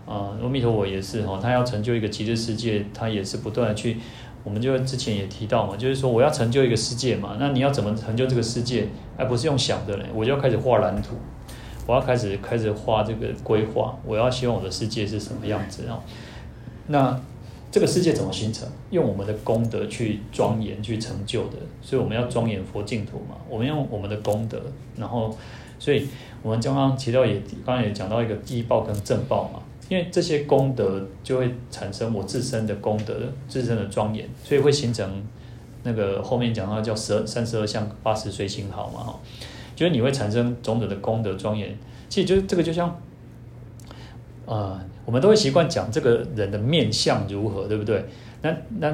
[0.07, 3.97] 啊阿弥陀佛也是哈，他要成就一个极乐世界，他也是不断去。
[4.43, 8.87] 我们就之前也提到嘛，就是说我要成就一个世界嘛，那你要怎么成就这个世界？
[9.17, 11.15] 而不是用想的嘞，我就要开始画蓝图，
[11.85, 15.99] 我要开始开始画这个规划，我要希望我的世界是什么样子啊？
[16.87, 17.19] 那
[17.69, 18.67] 这个世界怎么形成？
[18.91, 23.35] 用我们的功德去庄严去成就的，所以我们要庄严佛净土嘛。
[23.49, 24.61] 我们用我们的功德，
[24.95, 25.37] 然后，
[25.77, 26.07] 所以
[26.41, 27.35] 我们刚刚提到也
[27.65, 29.59] 刚刚也讲到一个依报跟正报嘛。
[29.89, 33.15] 因为这些功德就会产生我自身的功德，
[33.47, 35.23] 自身的庄严，所以会形成
[35.83, 39.19] 那个后面讲到叫十二三十二相八十随行好嘛哈，
[39.75, 41.75] 就是你会产生种种的功德庄严。
[42.07, 42.99] 其实就是这个就像，
[44.45, 48.05] 呃，我们都会习惯讲这个人的面相如何，对不对？
[48.41, 48.89] 那那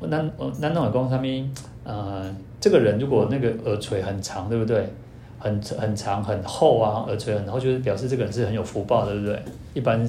[0.00, 0.22] 那
[0.60, 1.50] 那那种功上面，
[1.84, 4.88] 呃，这个人如果那个耳垂很长，对不对？
[5.46, 9.40] 很很长很厚啊，耳垂很厚，就是表示这个人是很有福报，对不对？
[9.74, 10.04] 一般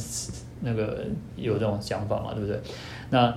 [0.61, 1.03] 那个
[1.35, 2.59] 有这种想法嘛，对不对？
[3.11, 3.35] 那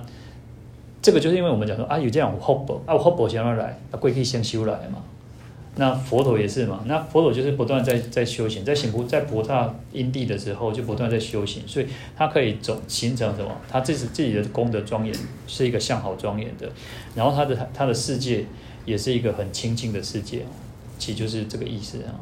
[1.01, 5.03] 这个就是因为我们讲说啊，有这样有福报啊，有福报先要来，啊，贵气先修来嘛。
[5.75, 11.87] 那佛陀也是嘛，那佛陀就是不断在在修行，在行菩在菩萨因地的时候就不断在修行，所以
[12.17, 13.49] 他可以走形成什么？
[13.69, 15.15] 他自己自己的功德庄严，
[15.47, 16.69] 是一个相好庄严的，
[17.15, 18.45] 然后他的他的世界
[18.83, 20.43] 也是一个很清净的世界。
[21.01, 22.13] 其实就是这个意思啊。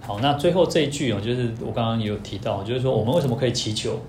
[0.00, 4.00] 好，那最后这一句哦，就是我刚刚也有提到，就是说我们为什么可以祈求？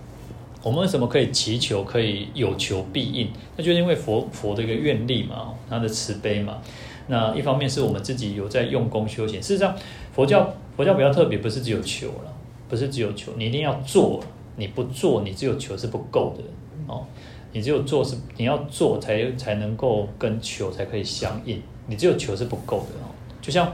[0.61, 1.83] 我们为什么可以祈求？
[1.83, 3.31] 可以有求必应？
[3.57, 6.59] 那就是因为佛佛的一个愿力嘛，他的慈悲嘛。
[7.07, 9.41] 那一方面是我们自己有在用功修行。
[9.41, 9.75] 事实上，
[10.13, 12.31] 佛教佛教比较特别，不是只有求了，
[12.69, 14.23] 不是只有求，你一定要做。
[14.59, 16.43] 你不做，你只有求是不够的
[16.85, 17.03] 哦。
[17.51, 21.59] 你只有做是你要做才才能够跟求才可以相应。
[21.87, 23.09] 你只有求是不够的哦。
[23.41, 23.73] 就像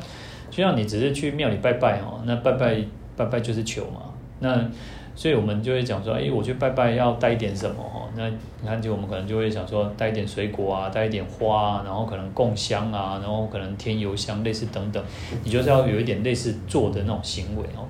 [0.49, 2.82] 就像你只是去庙里拜拜哦，那拜拜
[3.18, 4.14] 拜拜就是求嘛。
[4.40, 4.66] 那
[5.14, 8.07] 所以我们就会讲说，哎，我去拜拜要带一点什么哦？
[8.16, 8.36] 那你
[8.66, 15.03] 看，就我们可能就会想说，带一点水果啊，带一点花啊，然后可能供香啊，然后可能添油香类似等等。
[15.44, 17.86] 你就是要有一点类似做的那种行为哦。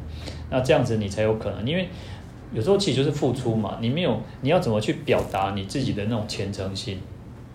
[0.49, 1.87] 那这样子你才有可能，因为。
[2.55, 6.99] 有时候其实就是付出嘛，你没有，你要怎么去表达你自己的那种虔诚心？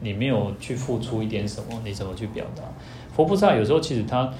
[0.02, 2.62] 你没有去付出一点什么，你怎么去表达？
[3.14, 4.32] 佛菩萨有时候其实他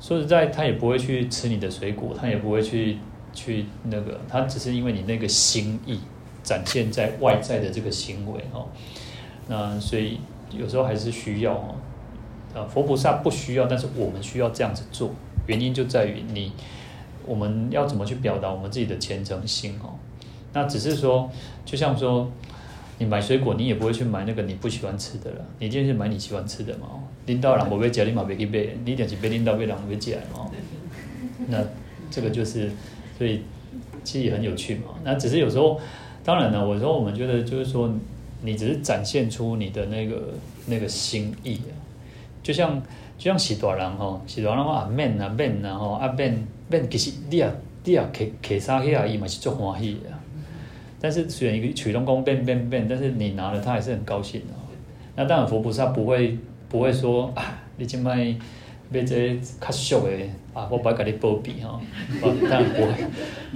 [0.00, 2.98] 说实在，他也不会去吃你的水果，他也不会去
[3.34, 6.00] 去那个，他只是因为你那个心意
[6.42, 8.66] 展现在外在的这个行为哦。
[9.48, 10.20] 那所以
[10.50, 11.74] 有时候还是需要哦。
[12.54, 15.10] 啊，佛菩萨不需要，但是我们需要这样子做，
[15.46, 16.52] 原因就在于你，
[17.26, 19.92] 我们要怎么去表达我们自己的虔诚心哦？
[20.56, 21.30] 那只是说，
[21.66, 22.26] 就像说，
[22.96, 26.88] 你买水果，你也不会去买那个你不喜欢吃的了，你就是买你喜欢吃的嘛。
[27.26, 30.50] 领导人不会夹，你嘛别去买，你一定是被领导被人会夹嘛。
[31.48, 31.62] 那
[32.10, 32.72] 这个就是，
[33.18, 33.42] 所以
[34.02, 34.94] 其实也很有趣嘛。
[35.04, 35.78] 那只是有时候，
[36.24, 37.92] 当然了，我说我们觉得就是说，
[38.40, 40.32] 你只是展现出你的那个
[40.68, 41.76] 那个心意啊。
[42.42, 42.82] 就像
[43.18, 47.52] 就像是大人吼，是大人话啊免啊免啊吼啊免免，其实你啊
[47.84, 50.16] 你啊摕摕啥去啊，伊嘛是足欢喜的。
[51.06, 54.46] 但是虽然一个曲龙公变变变，但是你拿了他还是很高兴的。
[55.14, 56.36] 那当然佛菩萨不会
[56.68, 58.34] 不会说啊，你今卖
[58.90, 60.10] 买这较俗的
[60.52, 61.80] 啊，我不要给你保庇哈。
[62.20, 62.88] 当然不会，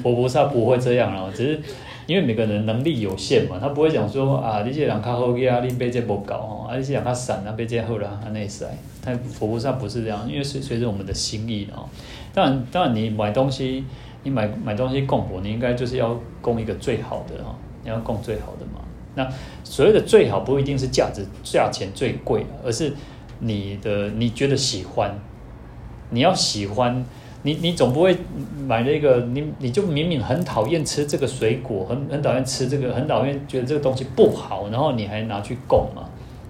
[0.00, 1.60] 佛菩萨不会这样了，只是。
[2.06, 8.66] 因为每个人能力有限嘛，他不会讲说啊，你这人卡好呀，你买这不搞，啊，你这人较散啊，买这好啦，安内塞。
[9.04, 11.88] 但佛菩萨不是这样，因为随随着我们的心意哦。
[12.32, 13.84] 当然，当然你买东西，
[14.22, 18.80] 你买买东西供佛，你应该就是要供一个最好的哈，你要供最好的嘛。
[19.14, 19.28] 那
[19.64, 22.92] 所谓的最好，不一定是价值价钱最贵，而是
[23.40, 25.18] 你的你觉得喜欢，
[26.10, 27.04] 你要喜欢。
[27.42, 28.14] 你你总不会
[28.66, 36.02] 买那个你你就明明很讨厌吃这个水果，很很讨厌吃这个，很讨厌觉得这个东西不好，然后你还拿去供嘛，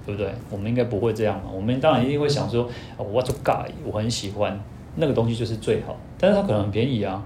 [0.05, 0.35] 对不对？
[0.51, 1.45] 我们应该不会这样嘛。
[1.55, 4.61] 我们当然一定会想说，我就改，我很喜欢
[4.97, 7.23] 那个东西就是最好，但是它可能很便宜啊，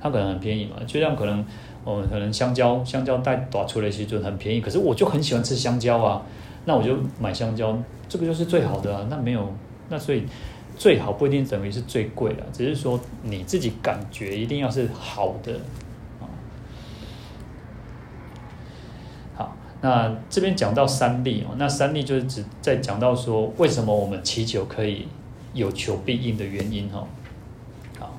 [0.00, 0.76] 它可能很便宜嘛。
[0.86, 1.44] 就像可能
[1.84, 6.22] 我们可能香蕉，香蕉带打出来其实就很便宜，可是我就很喜欢吃香蕉啊，
[6.64, 7.76] 那我就买香蕉，
[8.08, 9.06] 这个就是最好的啊。
[9.10, 9.52] 那没有，
[9.88, 10.24] 那所以。
[10.76, 15.52] 最好不一定等于是最贵的，只是说你自己感觉一定要是好的。
[19.34, 25.08] 好，那这边讲到三利哦，那三利就是指在讲到说为什么我们祈求可以
[25.52, 27.08] 有求必应的原因哦。
[27.98, 28.16] 好，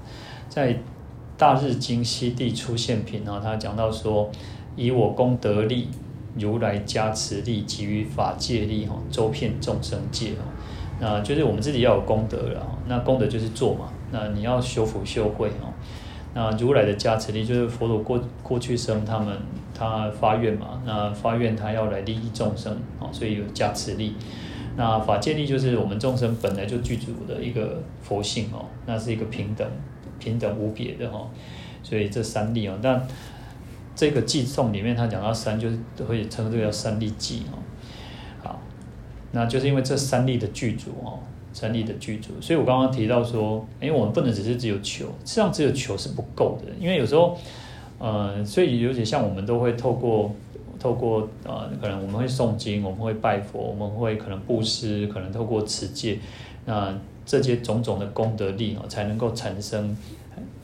[0.49, 0.77] 在
[1.39, 4.29] 大日经西地出现品哦，他讲到说
[4.75, 5.87] 以我功德力、
[6.37, 10.43] 如来加持力及于法界力哦，周遍众生界哦。
[10.99, 13.89] 那就是我们自己要有功德了，那功德就是做嘛。
[14.11, 15.71] 那你要修福修慧哦。
[16.33, 19.37] 那如来的加持力就是佛陀过过去生他们
[19.73, 24.13] 他发愿嘛，那发愿他要来利益众生哦，所以有加持力。
[24.75, 29.65] 那法界力就是我们众生本来就具足的一个佛性哦，那是一个平等
[30.19, 31.27] 平等无别的哈。
[31.81, 33.07] 所以这三力哦，但
[33.95, 35.77] 这个偈颂里面他讲到三，就是
[36.07, 37.57] 会称这个叫三力偈哦。
[38.43, 38.61] 好
[39.31, 41.19] 那就是因为这三力的具足哦，
[41.53, 47.37] 三力的具足，所以我刚刚提到说，因为我们不能只是只有求，实际上只有求是不够的，因为有时候，
[47.97, 50.33] 呃，所以尤其像我们都会透过
[50.79, 56.19] 透过呃，可能我们会诵经，我们会拜佛，我们会可能布施，可能透过持戒，
[56.65, 56.93] 那
[57.29, 59.95] 这些种种的功德力哦，才能够产生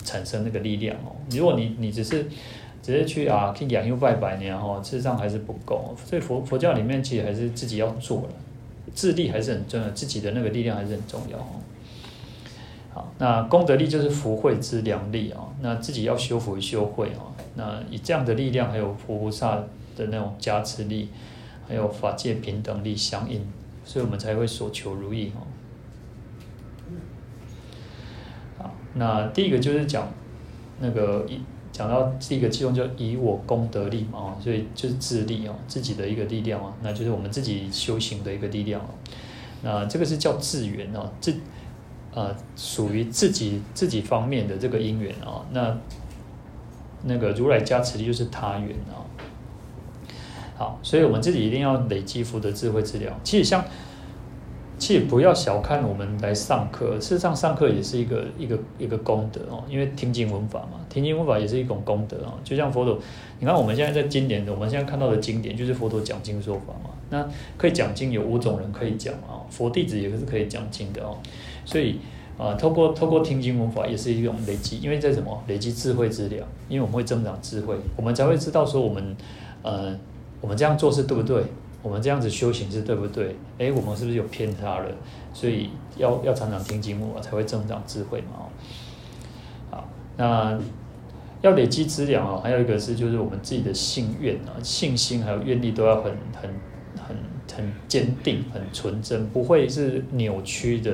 [0.04, 1.14] 产生那个力量哦。
[1.30, 2.26] 如果你你只是
[2.82, 8.30] 只是去啊去养又拜拜年哦，事实上还是不够，所以佛佛教里面其实还是自己要做的。
[8.96, 11.62] 自力还是很重要，自己的那个力量还是很重要哦。
[12.92, 15.42] 好，那功德力就是福慧之良力啊。
[15.62, 17.30] 那自己要修福修慧啊。
[17.56, 19.56] 那以这样的力量，还有菩萨
[19.96, 21.10] 的那种加持力，
[21.68, 23.42] 还有法界平等力相应，
[23.84, 25.44] 所以我们才会所求如意哦。
[28.58, 30.12] 好，那第一个就是讲
[30.80, 31.40] 那个一。
[31.72, 38.88] 讲到第一个其中就以我功德力嘛，所以就是自力哦，自己的一个力量啊，那就是我们自己修行的一个力量哦。
[39.62, 41.36] 那这个是叫自缘哦，自
[42.14, 45.44] 呃属于自己自己方面的这个因缘啊。
[45.52, 45.78] 那
[47.04, 49.04] 那个如来加持力就是他缘啊。
[50.56, 53.14] 好，所以我们自己一定要累积福德智慧资粮。
[53.22, 53.62] 其实像。
[54.78, 62.34] 其实不要小看我们来上课，事实上上课也是一个一个一个功德哦，因为听经闻法嘛，听经闻法也是一种功德哦。
[62.44, 63.00] 就像佛陀，
[63.40, 66.90] 你看我们现在在经典的，我们现在看到的经典就是佛陀讲经说法嘛。
[67.10, 67.26] 那
[67.58, 71.18] 可以讲经有五种人可以讲啊，佛弟子也是可以讲经的哦。
[71.64, 72.00] 所以
[72.38, 79.16] 啊，透过透过听经闻法也是一种累积，因为在什么累积智慧资粮，因为我们会增长智慧，我们才会知道说我们
[79.62, 79.98] 呃
[80.42, 81.42] 我们这样做是对不对。
[81.86, 83.36] 我们这样子修行是对不对？
[83.60, 84.86] 诶，我们是不是有偏差了？
[85.34, 88.50] 所以要要常常听经文，才会增长智慧嘛。
[89.70, 89.88] 好，
[90.18, 90.58] 那
[91.44, 96.50] 要累积资粮哦，还有一个是就是我们自己的信愿啊，信心还有愿力都要很很
[97.08, 97.16] 很
[97.56, 100.90] 很坚定、很纯真，不会是扭曲的。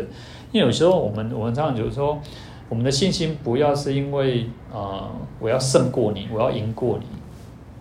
[0.52, 2.20] 因为有时候我们我们常常就是说，
[2.68, 5.10] 我们的信心不要是因为啊、
[5.40, 7.06] 我要胜过你，我要赢过你，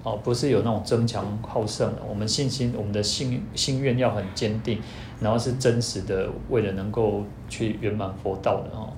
[0.02, 2.02] 哦，不是有那种争强好胜的。
[2.08, 4.80] 我们信心，我们的心心愿要很坚定，
[5.20, 8.92] 然后是真实的，为了能够去圆满佛道的哦。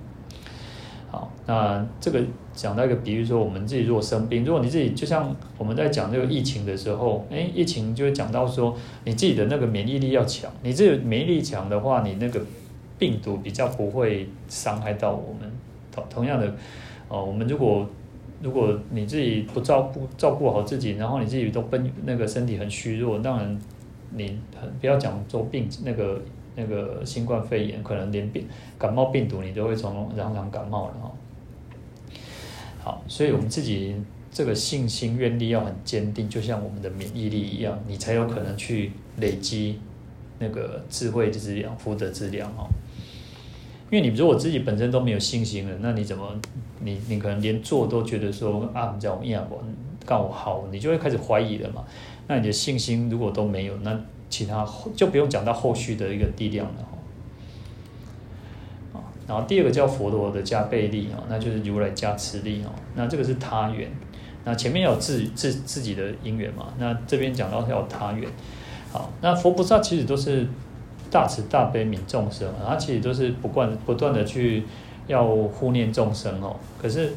[1.11, 2.21] 好，那这个
[2.55, 8.75] 讲到一个比喻说，我们自己如果生病，如果你自己就像我们在讲这个疫情的时候，诶，疫情就会讲到说，
[9.05, 12.41] 你自己的那个免疫力要强，你这个免疫力强的话，你那个
[12.99, 15.53] 病毒比较不会伤害到我们。
[15.95, 16.55] 同同样的，
[17.09, 17.87] 哦，我们如果
[18.43, 23.59] 如果你自己不照顾照顾好自己，然后你自己都奔那个身体很虚弱，当然
[24.11, 26.21] 你很不要讲做病那个。
[26.55, 28.47] 那个新冠肺炎可能连病
[28.79, 31.13] 感冒病毒你都会从常常感冒了哈。
[32.85, 33.97] 好，所以我们自己
[34.31, 39.81] 这个信心愿力要很坚定，就像我们的免疫力一样，你才有可能去累积
[40.39, 42.69] 那个智慧的质量、福德资粮哈。
[43.93, 46.35] 因为你如果自己本身都没有信心了，那你怎么
[46.81, 49.47] 你你可能连做都觉得说啊，这样我样
[50.09, 51.85] 我好，你就会开始怀疑了嘛。
[52.27, 54.01] 那你的信心如果都没有，那
[54.31, 54.67] 其他
[54.97, 56.89] 就不用讲到后续的一个力量了，
[59.29, 63.91] 然后第二个叫佛陀的加被力啊，那就是如来加持力哦，那这个是他缘，
[64.45, 68.27] 那前面有自自自己的因缘嘛，那这边讲到要他缘，
[68.91, 70.49] 好，那佛菩萨其实都是
[71.13, 74.65] 大慈大悲悯众生，他其实都是不断不断的去
[75.07, 77.13] 要护念众生哦，可是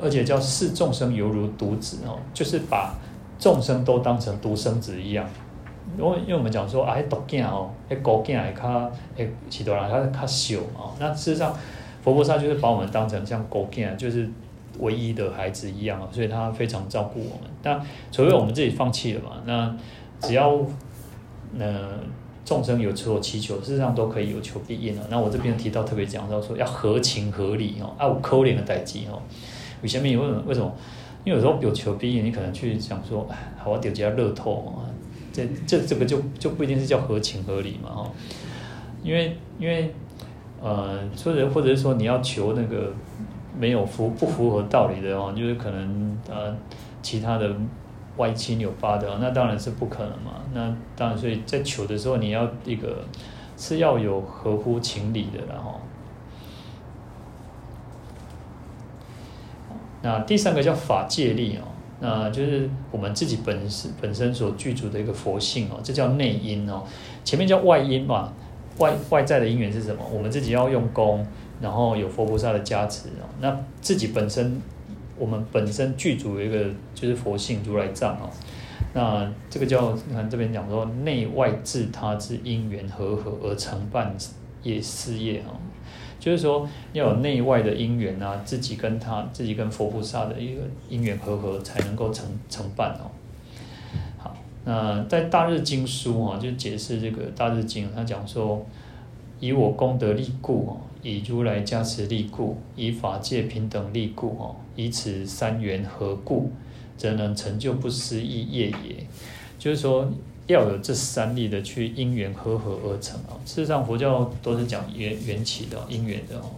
[0.00, 2.94] 而且叫视众生犹如独子哦，就是把
[3.38, 5.28] 众生都当成独生子一样。
[5.98, 10.94] 因为因为我们讲说啊，独囝哦，迄孤囝会较诶，许多人较较小哦。
[10.98, 11.54] 那事实上，
[12.02, 14.28] 佛菩萨就是把我们当成像孤囝，就是
[14.78, 17.50] 唯一的孩子一样，所以他非常照顾我们。
[17.62, 17.80] 那
[18.10, 19.76] 除非我们自己放弃了嘛，那
[20.20, 20.58] 只要
[21.58, 21.90] 呃
[22.44, 25.04] 众生有所祈求，事实上都可以有求必应啊。
[25.10, 29.22] 那我这边提到特别讲到说要合情合理哦，啊有可怜的代际哦。
[29.82, 30.04] 为什么？
[30.04, 30.42] 为什么？
[30.46, 30.74] 为什么？
[31.24, 33.26] 因为有时候有求必应，你可能去想说，
[33.58, 34.84] 好，我丢几下乐透啊
[35.32, 38.10] 这这这个就就不一定是叫合情合理嘛哈，
[39.02, 39.92] 因为因为
[40.62, 42.92] 呃，或者或者是说你要求那个
[43.58, 46.54] 没有符不符合道理的哦，就是可能呃
[47.02, 47.54] 其他的
[48.16, 50.42] 歪七扭八的，那当然是不可能嘛。
[50.52, 53.04] 那当然，所以在求的时候，你要一个
[53.56, 55.80] 是要有合乎情理的，然后，
[60.02, 61.66] 那第三个叫法界力哦。
[62.00, 66.82] 那就是我们自己本身本身所具足的一个佛性哦，这叫内因哦。
[67.24, 68.32] 前面叫外因嘛，
[68.78, 70.04] 外外在的因缘是什么？
[70.12, 71.26] 我们自己要用功，
[71.60, 73.24] 然后有佛菩萨的加持哦。
[73.40, 74.60] 那自己本身，
[75.18, 78.30] 我们本身具足一个就是佛性如来藏哦。
[78.92, 84.14] 那这个叫你看这边讲说，内外自他之因缘和合而成办
[84.62, 85.56] 业事业哦。
[86.20, 93.10] 就是说，要有内外的因缘啊，自己跟他自己跟佛菩萨的一个因缘和合，才能够成成办哦。
[94.16, 94.34] 好，
[94.64, 98.64] 那在大日经书啊，就解释这个大日经，他讲说，
[99.38, 106.50] 以我功德力故哦，以如来加持力故，以法界平等力故哦，以此三缘合故，
[106.96, 109.06] 则能成就不思议业也。
[109.56, 110.10] 就是说。
[110.46, 113.32] 要有这三力的去因缘和合而成啊！
[113.46, 116.50] 事实上，佛教都是讲缘缘起的因缘的哦。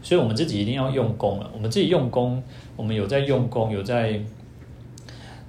[0.00, 1.50] 所以，我们自己一定要用功了。
[1.52, 2.40] 我们自己用功，
[2.76, 4.20] 我们有在用功，有在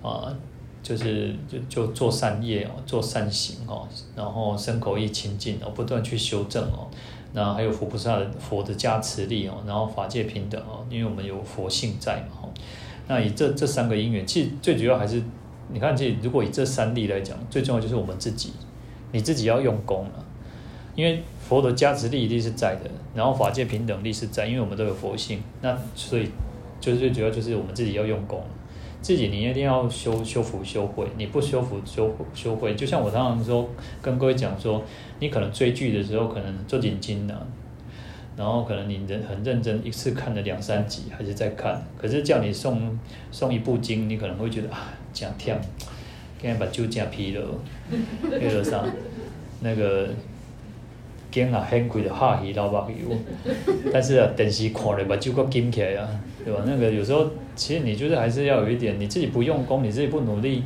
[0.02, 0.36] 啊，
[0.84, 6.88] 就是就就做善业哦，做善行哦，然后身口意清净哦，不断去修正哦。
[7.32, 12.50] 那还有佛菩萨的佛的加持力哦，然后法界平等哦，因为我们有佛性在嘛哈。
[13.08, 15.24] 那以这这三个因缘，其实最主要还是
[15.72, 18.52] 你看，这如果以这三力来讲，最重要就是我们自己，
[19.12, 20.26] 你自己要用功了，
[20.96, 26.30] 因为佛的加持力一定是在的，然后法界平等力是在，因为我们都有佛性，那所以
[26.80, 28.44] 就是最主要就是我们自己要用功。
[29.04, 33.70] 自己你一定要修修福修慧，你不修福修修慧，就像我常常说
[34.02, 34.82] 跟各位讲说，
[35.20, 37.36] 你可能追剧的时候可能做紧经呢，
[38.38, 42.98] 然后可能你人很认真，一次看了两三集还是在看，可是叫你送
[43.30, 45.58] 送一部经，你可能会觉得啊，讲忝，
[46.40, 47.46] 今天把酒讲疲了，
[48.40, 48.88] 配合上
[49.60, 50.08] 那个
[51.30, 53.14] 经啊很贵的下鱼老白油，
[53.92, 56.08] 但是啊电视看了把酒给紧起来啊。
[56.44, 56.62] 对吧？
[56.66, 60.64] 那个有时候，其实你就是还是要有一点，你自己不用功，你自己不努力，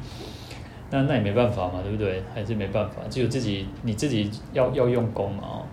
[0.90, 2.24] 那那也没办法嘛，对不对？
[2.34, 5.66] 还是没办法，只有自己你自己要要用功嘛哦。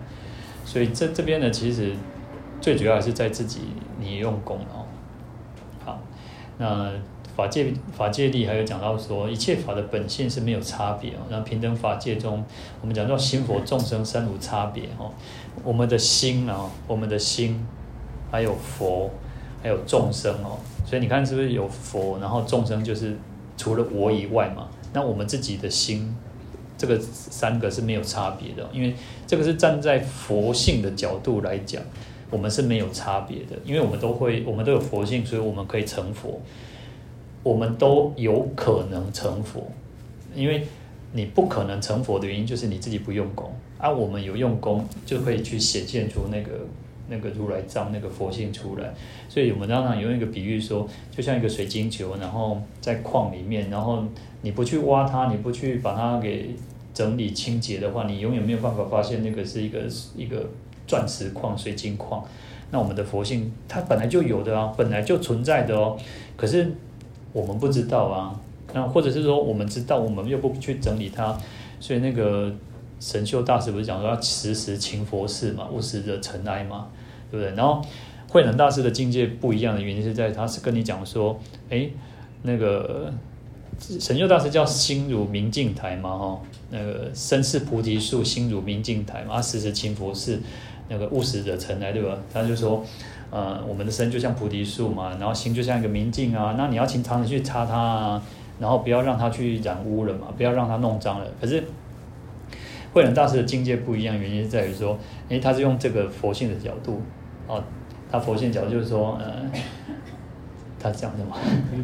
[0.63, 1.93] 所以这这边呢，其实
[2.59, 3.61] 最主要还是在自己
[3.99, 4.85] 你用功哦。
[5.83, 6.01] 好，
[6.57, 6.91] 那
[7.35, 11.19] 法界法界力还有讲到说，一切法的本性是没有差别哦。
[11.29, 12.43] 那平等法界中，
[12.81, 15.11] 我们讲到心佛众生三无差别哦。
[15.63, 17.65] 我们的心啊，我们的心，
[18.31, 19.09] 还有佛，
[19.65, 20.59] 还有众生哦。
[20.85, 23.17] 所以你看是不是有佛，然后众生就是
[23.57, 24.67] 除了我以外嘛？
[24.93, 26.15] 那我们自己的心，
[26.77, 28.93] 这个三个是没有差别的，因为
[29.25, 31.81] 这个是站在佛性的角度来讲，
[32.29, 36.39] 我们是没有差别的，因为我们都会，我们都有佛性，所以我们可以成佛，
[37.41, 39.67] 我们都有可能成佛，
[40.35, 40.67] 因为
[41.11, 46.51] 你不可能成佛的原因就是你自己不用功，啊、我们有用功，就可以去显现出那个。
[47.07, 48.93] 那个如来藏那个佛性出来，
[49.29, 54.03] 所以我们常常用一个比喻说，就像一个水晶球，然后在矿里面，然后
[54.41, 56.49] 你不去挖它，你不去把它给
[56.93, 59.79] 整理清洁的话，你永远没有办法发现那个是一个
[60.15, 60.49] 一个
[60.87, 62.23] 钻石矿、水晶矿。
[62.71, 65.97] 那我们的佛性它本来就有的啊，本来就存在的哦，
[66.35, 66.73] 可是
[67.31, 68.39] 我们不知道啊，
[68.73, 71.37] 那或者是说我们知道，我们又不去整理它，
[71.79, 72.53] 所以那个。
[72.99, 76.87] 神秀大师不是讲说要时时勤佛事嘛，勿使惹尘埃嘛，
[77.29, 77.55] 对不对？
[77.55, 77.81] 然后
[78.29, 81.37] 慧能大师的境界不一样的原因是在他是跟你讲说，
[81.69, 81.89] 哎，
[82.43, 83.13] 那个
[83.77, 86.41] 神秀大师叫心如明镜台嘛，哈，
[86.71, 90.39] 那个身是菩提树，心如明镜台嘛，啊时时勤佛事，
[90.87, 92.17] 那个勿使惹尘埃，对吧？
[92.33, 92.83] 他就说，
[93.29, 98.23] 呃，我们的身就像菩提树嘛，然后心就像一个明镜啊，那你要经常的去擦它啊，
[98.59, 101.27] 然后不要让它去染污了嘛，不要让它弄脏了。
[101.39, 101.63] 可是。
[102.95, 104.97] 慧能大师的境界不一样，原因是在于说，
[105.27, 107.01] 诶，他是用这个佛性的角度，
[107.45, 107.61] 哦，
[108.09, 109.51] 他佛性角度就是说，呃，
[110.79, 111.35] 他讲什么？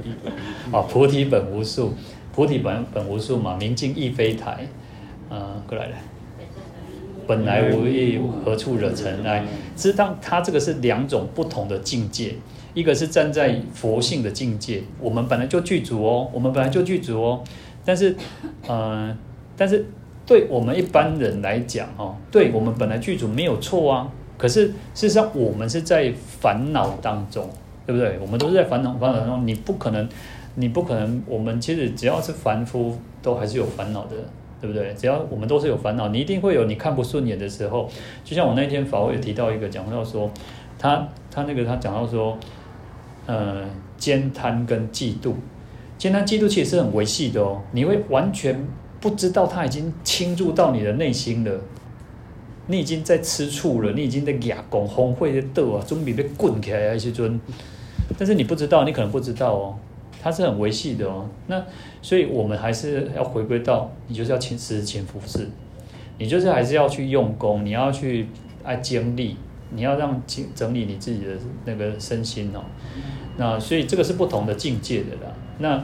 [0.71, 1.93] 哦，菩提本无树，
[2.33, 4.65] 菩提本本无树嘛，明镜亦非台，
[5.29, 5.95] 嗯、呃，过来了，
[7.27, 9.43] 本来无意，何处惹尘埃？
[9.75, 12.35] 知道他这个是两种不同的境界，
[12.73, 17.43] 一个是站在佛性的境界，我们本来就具足哦，我们本来就具足哦，
[17.83, 18.15] 但是，
[18.65, 19.13] 呃，
[19.57, 19.85] 但是。
[20.31, 24.09] 对我们一般人来讲，哦，对我们本来剧组没有错啊。
[24.37, 27.49] 可是事实上，我们是在烦恼当中，
[27.85, 28.17] 对不对？
[28.21, 29.45] 我们都是在烦恼烦恼当中。
[29.45, 30.07] 你不可能，
[30.55, 31.21] 你不可能。
[31.27, 34.15] 我们其实只要是凡夫，都还是有烦恼的，
[34.61, 34.93] 对不对？
[34.93, 37.89] 只要我们都是有烦恼，你一定会有你看不顺眼的时候。
[38.23, 40.31] 就像我那天法会有提到一个讲到说，
[40.79, 42.37] 他他那个他讲到说，
[43.25, 43.65] 呃，
[43.99, 45.33] 慳贪跟嫉妒，
[45.99, 47.61] 慳贪嫉妒其实是很维系的哦。
[47.73, 48.65] 你会完全。
[49.01, 51.59] 不知道他已经侵入到你的内心了，
[52.67, 57.41] 你已经在吃醋了，你已经在哑公红会的斗啊，准备被滚起来啊，些尊。
[58.15, 59.75] 但是你不知道，你可能不知道哦，
[60.21, 61.27] 他是很维系的哦。
[61.47, 61.65] 那
[62.03, 65.49] 所以我们还是要回归到，你就是要勤时勤佛事，
[66.19, 68.27] 你就是还是要去用功，你要去
[68.63, 69.35] 爱经历，
[69.71, 71.31] 你要让整整理你自己的
[71.65, 72.61] 那个身心哦。
[73.37, 75.33] 那所以这个是不同的境界的啦。
[75.57, 75.83] 那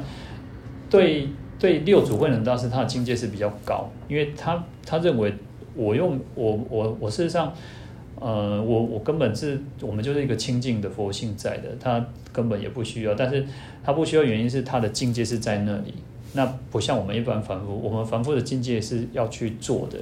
[0.88, 1.30] 对。
[1.59, 5.34] 对六祖慧能大师，他的境界是比较高，因为他他认为
[5.75, 7.51] 我用我我我事实上，
[8.19, 13.45] 呃，我我根本是我们就是一个清净的佛性在的，他根本也不需要，但是
[13.84, 15.95] 他不需要原因是他的境界是在那里，
[16.34, 19.97] 那不像我们一般凡夫，我们凡夫的境界是要去做的。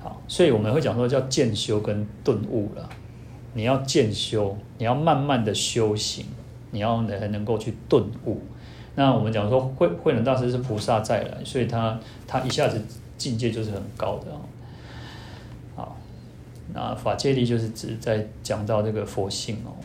[0.00, 2.88] 好，所以我们会讲说叫渐修跟顿悟了，
[3.54, 6.26] 你要渐修，你要慢慢的修行，
[6.70, 8.40] 你要能能够去顿悟。
[8.96, 12.82] 那我们讲说慧慧能大师是菩萨再来，所以他他一下子
[13.16, 14.40] 境界就是很高的哦。
[15.76, 15.96] 好，
[16.72, 19.76] 那法界力就是指在讲到这个佛性哦。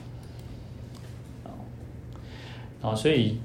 [2.82, 3.38] 啊，所以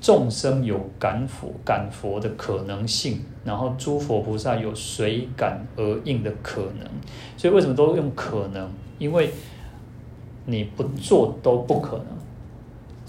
[0.00, 6.86] 众生有感佛感佛的可能性，然后诸佛菩萨有随感而应的可能。
[7.36, 8.70] 所以为什么都用可能？
[8.98, 9.32] 因为
[10.44, 12.06] 你不做都不可能。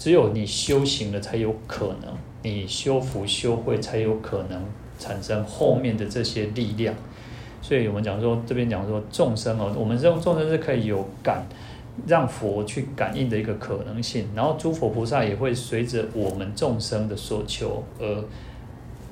[0.00, 2.10] 只有你修行了，才有可能；
[2.42, 4.64] 你修福修慧，才有可能
[4.98, 6.94] 产生后面的这些力量。
[7.60, 11.46] 所以我们讲说，这边讲说众生哦，我们这种众生是可以有感，
[12.06, 14.26] 让佛去感应的一个可能性。
[14.34, 18.24] 然后诸佛菩萨也会随着我们众生的所求而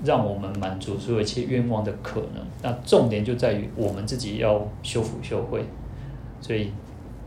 [0.02, 2.42] 让我们满足所有一切愿望的可能。
[2.62, 5.62] 那重点就在于我们自己要修福修慧。
[6.40, 6.72] 所以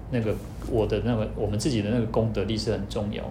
[0.09, 0.35] 那个
[0.71, 3.23] 我的那个我们自己的那个功德力是很重要。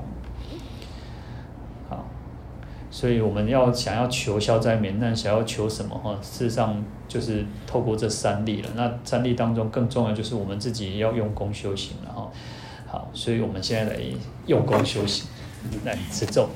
[2.91, 6.19] 所以我们要想要求消灾免难，想要求什么哈？
[6.21, 8.69] 事实上就是透过这三力了。
[8.75, 12.31] 那三力当中更重要就是我们自己要用功修行了哈。
[12.87, 14.01] 好，所以我们现在来
[14.47, 15.27] 用功修行，
[15.85, 16.49] 来持咒。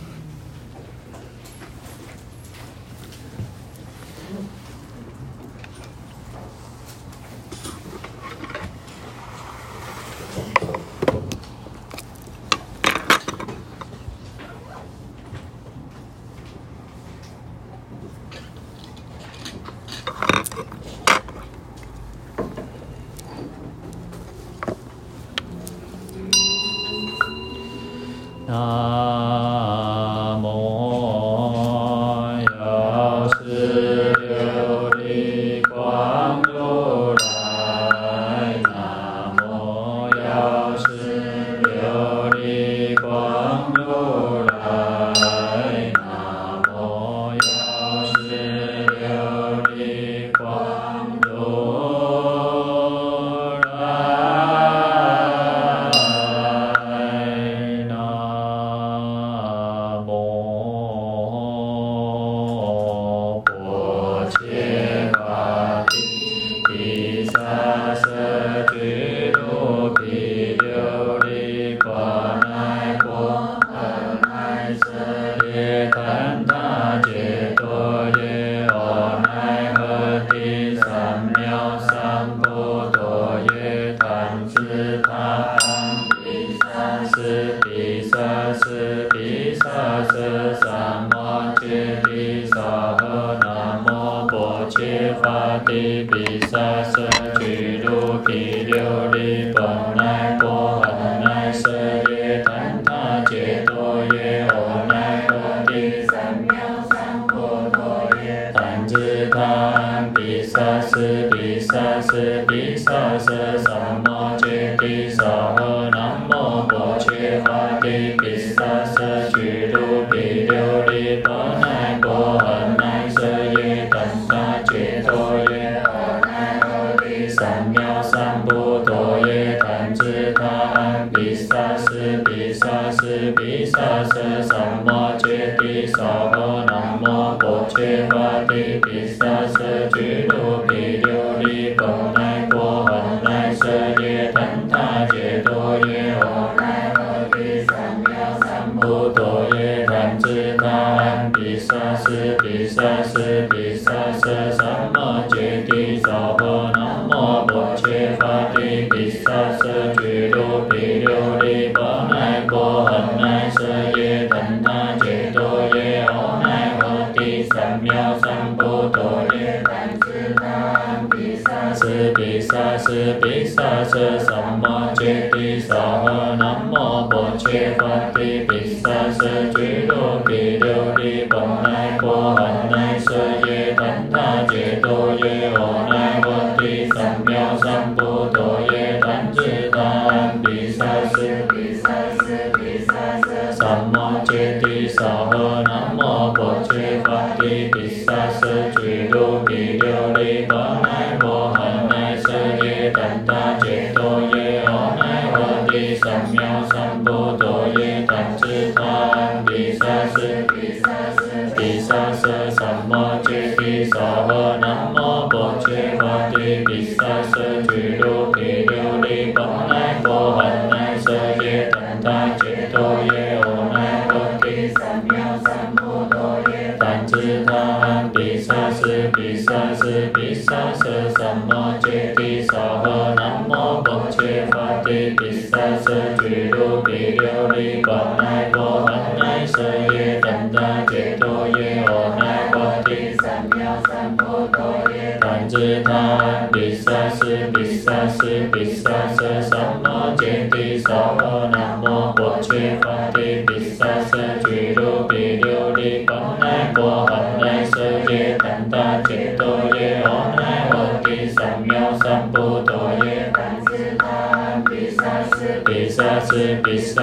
[195.05, 196.74] 萨婆那摩婆伽
[197.05, 208.82] 梵提毗沙奢俱卢毗琉璃婆奈婆诃奈舍陀耽他揭多耶阿奈阿帝三藐三菩提耶耽智他
[209.12, 214.56] 唵毗沙奢毗沙奢毗沙奢摩揭毗萨婆
[214.94, 218.34] 摩婆伽梵提毗沙奢俱卢。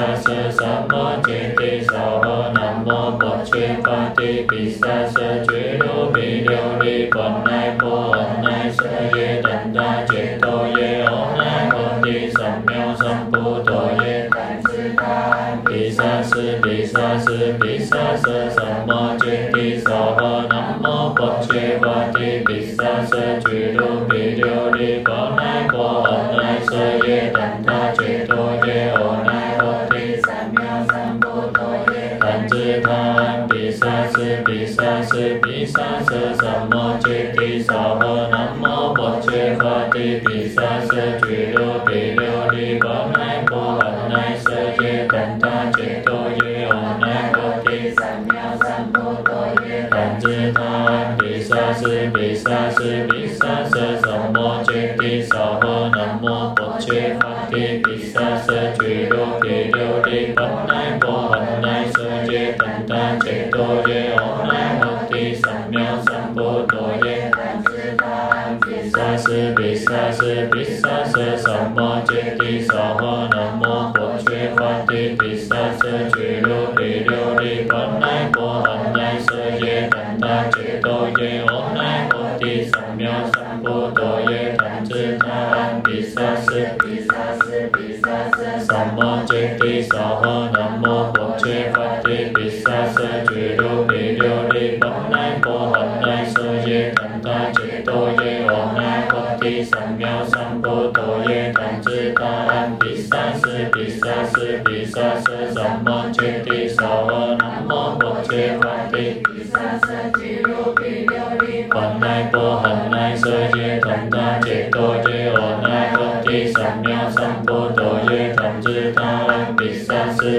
[0.01, 4.61] sa sa sa ma thiên ti sa ho nam mô bổn sư văn ti bi
[4.81, 7.69] sa sa chư đô bi đô Li bổn nai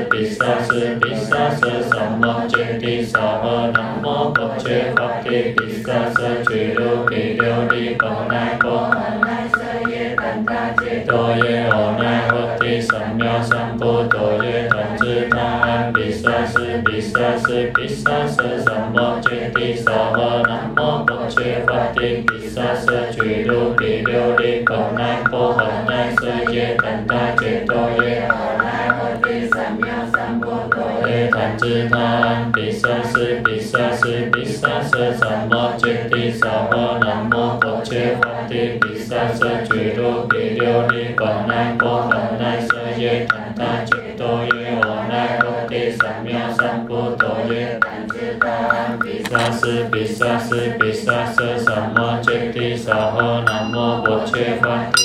[0.02, 28.41] 萨斯毗萨斯毗萨舍萨摩揭帝萨哈南摩薄伽伐帝毗萨舍俱卢毕琉璃波奈波含奈舍耶怛他揭多耶阿那波提萨藐三菩提耶怛侄他安毗萨斯毗萨斯毗萨舍萨摩揭帝萨哈南摩薄伽伐帝毗萨舍俱卢毕琉璃波奈波含奈舍耶怛他揭多耶阿
[31.42, 55.01] 怛侄他毗萨斯毗萨斯毗萨舍萨摩揭帝萨哈南摩薄伽伐帝毗萨舍俱卢毕琉璃波奈波含奈舍耶怛他揭多耶阿那波提萨藐三菩提耶怛侄他毗萨斯毗萨斯毗萨舍萨摩揭帝萨哈南摩薄伽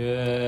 [0.00, 0.39] 愿